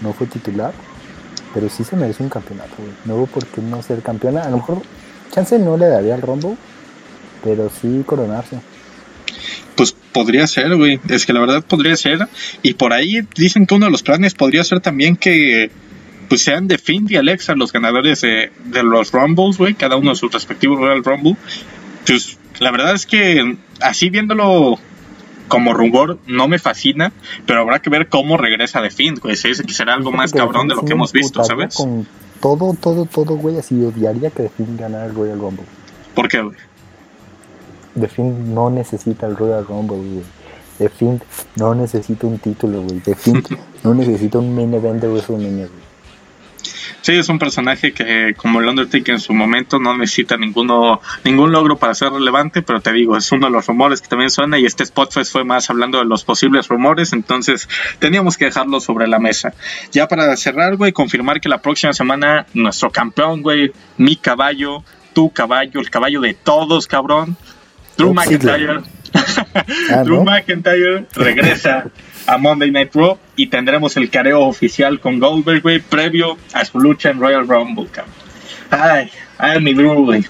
No 0.00 0.12
fue 0.12 0.26
titular. 0.26 0.72
Pero 1.52 1.68
sí 1.68 1.82
se 1.82 1.96
merece 1.96 2.22
un 2.22 2.28
campeonato, 2.28 2.74
güey. 2.78 2.92
No 3.04 3.16
hubo 3.16 3.26
por 3.26 3.44
qué 3.46 3.60
no 3.60 3.82
ser 3.82 4.02
campeona. 4.02 4.42
A 4.42 4.50
lo 4.50 4.58
mejor 4.58 4.82
chance 5.32 5.58
no 5.58 5.76
le 5.76 5.86
daría 5.86 6.14
el 6.14 6.22
Rumble. 6.22 6.56
Pero 7.42 7.70
sí 7.70 8.04
coronarse. 8.06 8.60
Pues 9.74 9.92
podría 10.12 10.46
ser, 10.46 10.76
güey. 10.76 11.00
Es 11.08 11.26
que 11.26 11.32
la 11.32 11.40
verdad 11.40 11.64
podría 11.64 11.96
ser. 11.96 12.28
Y 12.62 12.74
por 12.74 12.92
ahí 12.92 13.26
dicen 13.34 13.66
que 13.66 13.74
uno 13.74 13.86
de 13.86 13.92
los 13.92 14.02
planes 14.02 14.34
podría 14.34 14.62
ser 14.62 14.80
también 14.80 15.16
que 15.16 15.70
pues 16.30 16.44
sean 16.44 16.68
The 16.68 16.78
Fiend 16.78 17.10
y 17.10 17.16
Alexa 17.16 17.56
los 17.56 17.72
ganadores 17.72 18.20
de, 18.20 18.52
de 18.66 18.82
los 18.84 19.10
Rumbles, 19.10 19.58
güey. 19.58 19.74
Cada 19.74 19.96
uno 19.96 20.10
de 20.10 20.16
sus 20.16 20.32
respectivos 20.32 20.78
Royal 20.78 21.02
Rumble. 21.02 21.34
Pues 22.06 22.38
la 22.60 22.70
verdad 22.70 22.94
es 22.94 23.04
que 23.04 23.56
así 23.80 24.10
viéndolo 24.10 24.78
como 25.48 25.74
rumor 25.74 26.20
no 26.28 26.46
me 26.46 26.60
fascina, 26.60 27.12
pero 27.46 27.62
habrá 27.62 27.82
que 27.82 27.90
ver 27.90 28.08
cómo 28.08 28.36
regresa 28.36 28.80
The 28.80 28.90
Fiend, 28.90 29.18
güey. 29.18 29.34
Se 29.34 29.48
dice 29.48 29.64
que 29.64 29.74
será 29.74 29.94
algo 29.94 30.12
más 30.12 30.32
cabrón 30.32 30.68
de 30.68 30.76
lo 30.76 30.84
que 30.84 30.92
hemos 30.92 31.12
visto, 31.12 31.42
¿sabes? 31.42 31.74
Con 31.74 32.06
todo, 32.40 32.76
todo, 32.80 33.06
todo, 33.06 33.34
güey. 33.34 33.58
Así 33.58 33.82
odiaría 33.84 34.30
que 34.30 34.44
The 34.44 34.50
Fiend 34.50 34.78
ganara 34.78 35.06
el 35.06 35.14
Royal 35.16 35.40
Rumble. 35.40 35.64
¿Por 36.14 36.28
qué, 36.28 36.42
güey? 36.42 36.56
The 37.98 38.06
Fiend 38.06 38.54
no 38.54 38.70
necesita 38.70 39.26
el 39.26 39.36
Royal 39.36 39.66
Rumble, 39.66 39.96
güey. 39.96 40.22
The 40.78 40.88
Fiend 40.90 41.22
no 41.56 41.74
necesita 41.74 42.28
un 42.28 42.38
título, 42.38 42.82
güey. 42.82 43.00
The 43.00 43.16
Fiend 43.16 43.48
no 43.82 43.94
necesita 43.94 44.38
un 44.38 44.54
main 44.54 44.72
event 44.72 45.02
de 45.02 45.08
WrestleMania, 45.08 45.66
güey. 45.66 45.89
Sí, 47.00 47.12
es 47.12 47.28
un 47.28 47.38
personaje 47.38 47.92
que, 47.92 48.34
como 48.36 48.60
el 48.60 48.68
Undertaker 48.68 49.14
en 49.14 49.20
su 49.20 49.32
momento, 49.32 49.78
no 49.78 49.96
necesita 49.96 50.36
ninguno, 50.36 51.00
ningún 51.24 51.52
logro 51.52 51.76
para 51.78 51.94
ser 51.94 52.12
relevante, 52.12 52.62
pero 52.62 52.80
te 52.80 52.92
digo, 52.92 53.16
es 53.16 53.30
uno 53.32 53.46
de 53.46 53.52
los 53.52 53.66
rumores 53.66 54.00
que 54.00 54.08
también 54.08 54.30
suena 54.30 54.58
y 54.58 54.66
este 54.66 54.84
Spotfest 54.84 55.32
fue 55.32 55.44
más 55.44 55.70
hablando 55.70 55.98
de 55.98 56.04
los 56.04 56.24
posibles 56.24 56.68
rumores, 56.68 57.12
entonces 57.12 57.68
teníamos 57.98 58.36
que 58.36 58.46
dejarlo 58.46 58.80
sobre 58.80 59.06
la 59.06 59.18
mesa. 59.18 59.54
Ya 59.92 60.08
para 60.08 60.36
cerrar, 60.36 60.76
güey, 60.76 60.92
confirmar 60.92 61.40
que 61.40 61.48
la 61.48 61.62
próxima 61.62 61.92
semana 61.92 62.46
nuestro 62.54 62.90
campeón, 62.90 63.42
güey, 63.42 63.72
mi 63.96 64.16
caballo, 64.16 64.82
tu 65.12 65.30
caballo, 65.30 65.80
el 65.80 65.90
caballo 65.90 66.20
de 66.20 66.34
todos, 66.34 66.86
cabrón, 66.86 67.36
Drew 67.96 68.14
McIntyre. 68.14 68.82
Ah, 69.90 70.02
Drew 70.04 70.18
¿no? 70.18 70.24
McIntyre 70.24 71.06
regresa 71.14 71.86
a 72.26 72.38
Monday 72.38 72.70
Night 72.70 72.94
Raw 72.94 73.18
y 73.36 73.48
tendremos 73.48 73.96
el 73.96 74.10
careo 74.10 74.40
oficial 74.40 75.00
con 75.00 75.18
Goldberg, 75.18 75.62
güey, 75.62 75.80
previo 75.80 76.36
a 76.52 76.64
su 76.64 76.78
lucha 76.78 77.10
en 77.10 77.20
Royal 77.20 77.46
Rumble, 77.46 77.86
cabrón. 77.90 78.14
Ay, 78.70 79.10
ay, 79.38 79.60
mi 79.60 79.74
Drew, 79.74 80.04
güey. 80.04 80.24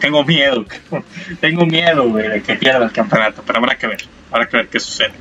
Tengo 0.00 0.24
miedo, 0.24 0.64
cabrón. 0.66 1.04
Tengo 1.40 1.66
miedo, 1.66 2.08
güey, 2.08 2.28
de 2.28 2.42
que 2.42 2.54
pierda 2.54 2.84
el 2.84 2.92
campeonato, 2.92 3.42
pero 3.46 3.58
habrá 3.58 3.76
que 3.76 3.86
ver, 3.86 4.02
habrá 4.30 4.48
que 4.48 4.56
ver 4.56 4.68
qué 4.68 4.80
sucede. 4.80 5.12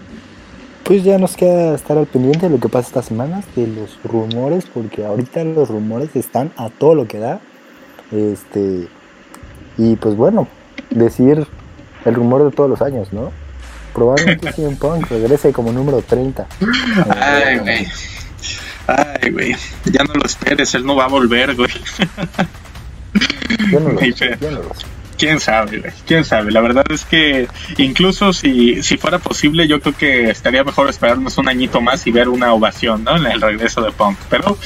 Pues 0.84 1.04
ya 1.04 1.18
nos 1.18 1.36
queda 1.36 1.76
estar 1.76 1.98
al 1.98 2.08
pendiente 2.08 2.48
de 2.48 2.50
lo 2.50 2.60
que 2.60 2.68
pasa 2.68 2.88
estas 2.88 3.06
semanas, 3.06 3.46
de 3.56 3.68
los 3.68 4.00
rumores, 4.04 4.66
porque 4.74 5.06
ahorita 5.06 5.44
los 5.44 5.70
rumores 5.70 6.16
están 6.16 6.52
a 6.58 6.70
todo 6.70 6.96
lo 6.96 7.08
que 7.08 7.20
da. 7.20 7.40
Este. 8.12 8.88
Y 9.78 9.96
pues 9.96 10.16
bueno, 10.16 10.48
decir 10.90 11.48
el 12.06 12.16
rumor 12.16 12.44
de 12.44 12.52
todos 12.56 12.70
los 12.70 12.82
años, 12.82 13.12
¿no? 13.12 13.32
Probablemente 13.94 14.52
CM 14.56 14.76
Punk 14.76 15.10
regrese 15.10 15.52
como 15.52 15.72
número 15.72 16.02
30. 16.02 16.48
Ay, 17.20 17.58
güey. 17.60 17.88
Ay, 18.88 19.32
güey. 19.32 19.56
Ya 19.86 20.04
no 20.04 20.14
lo 20.14 20.26
esperes, 20.26 20.74
él 20.76 20.86
no 20.86 20.96
va 20.96 21.06
a 21.06 21.10
volver, 21.10 21.56
güey. 21.56 21.70
Yo 23.72 23.80
no 23.80 23.90
lo 23.90 24.00
sé. 24.16 24.38
Yo 24.40 24.52
no 24.52 24.62
lo 24.64 24.74
sé 24.74 24.86
quién 25.22 25.40
sabe, 25.40 25.94
quién 26.08 26.26
sabe. 26.26 26.52
La 26.52 26.62
verdad 26.62 26.84
es 26.90 27.06
que 27.06 27.48
incluso 27.78 28.34
si, 28.34 28.82
si 28.82 28.98
fuera 28.98 29.20
posible, 29.20 29.68
yo 29.68 29.80
creo 29.80 29.96
que 29.96 30.32
estaría 30.32 30.64
mejor 30.64 30.90
esperarnos 30.90 31.38
un 31.38 31.48
añito 31.48 31.80
más 31.80 32.08
y 32.08 32.12
ver 32.12 32.28
una 32.28 32.52
ovación, 32.54 33.04
¿no? 33.04 33.16
En 33.18 33.28
el 33.28 33.40
regreso 33.40 33.84
de 33.84 33.92
Punk. 33.92 34.18
Pero, 34.32 34.58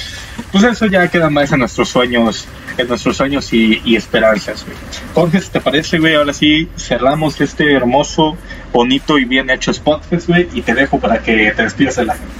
pues 0.53 0.63
eso 0.63 0.85
ya 0.85 1.09
queda 1.09 1.29
más 1.29 1.51
en 1.51 1.59
nuestros 1.59 1.89
sueños, 1.89 2.47
en 2.77 2.87
nuestros 2.87 3.17
sueños 3.17 3.51
y, 3.53 3.95
esperanzas, 3.95 4.65
güey. 4.65 4.77
Jorge, 5.13 5.41
¿te 5.51 5.61
parece, 5.61 5.99
güey? 5.99 6.15
Ahora 6.15 6.33
sí 6.33 6.69
cerramos 6.77 7.39
este 7.41 7.73
hermoso, 7.73 8.37
bonito 8.73 9.17
y 9.17 9.25
bien 9.25 9.49
hecho 9.49 9.73
Spotfest, 9.73 10.27
güey, 10.27 10.47
y 10.53 10.61
te 10.61 10.73
dejo 10.73 10.99
para 10.99 11.19
que 11.19 11.51
te 11.55 11.63
despidas 11.63 11.95
de 11.97 12.05
la 12.05 12.13
gente. 12.13 12.33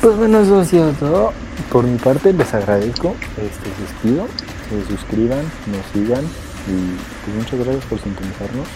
Pues 0.00 0.16
bueno, 0.16 0.40
eso 0.40 0.60
ha 0.60 0.64
sido 0.64 0.92
todo. 0.92 1.32
Por 1.70 1.84
mi 1.84 1.96
parte 1.98 2.32
les 2.32 2.52
agradezco 2.52 3.16
este 3.36 3.68
despido. 3.80 4.28
Se 4.68 4.94
suscriban, 4.96 5.42
nos 5.66 5.86
sigan, 5.92 6.24
y 6.66 7.24
pues 7.24 7.36
muchas 7.36 7.60
gracias 7.60 7.84
por 7.84 8.00
sintonizarnos. 8.00 8.66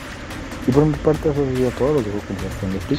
Y 0.68 0.70
por 0.70 0.84
mi 0.84 0.94
parte, 0.96 1.30
eso 1.30 1.46
sería 1.46 1.70
todo 1.70 1.94
lo 1.94 2.04
que 2.04 2.10
voy 2.10 2.20
a 2.20 2.60
con. 2.60 2.98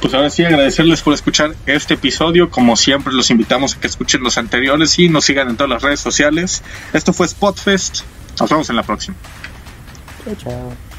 Pues 0.00 0.14
ahora 0.14 0.30
sí, 0.30 0.44
agradecerles 0.44 1.02
por 1.02 1.12
escuchar 1.12 1.54
este 1.66 1.94
episodio. 1.94 2.48
Como 2.48 2.74
siempre, 2.74 3.12
los 3.12 3.30
invitamos 3.30 3.76
a 3.76 3.80
que 3.80 3.86
escuchen 3.86 4.22
los 4.22 4.38
anteriores 4.38 4.98
y 4.98 5.10
nos 5.10 5.26
sigan 5.26 5.50
en 5.50 5.58
todas 5.58 5.68
las 5.68 5.82
redes 5.82 6.00
sociales. 6.00 6.62
Esto 6.94 7.12
fue 7.12 7.28
Spotfest. 7.28 8.00
Nos 8.40 8.48
vemos 8.48 8.70
en 8.70 8.76
la 8.76 8.82
próxima. 8.82 9.14
Chao, 10.24 10.36
chao. 10.36 10.91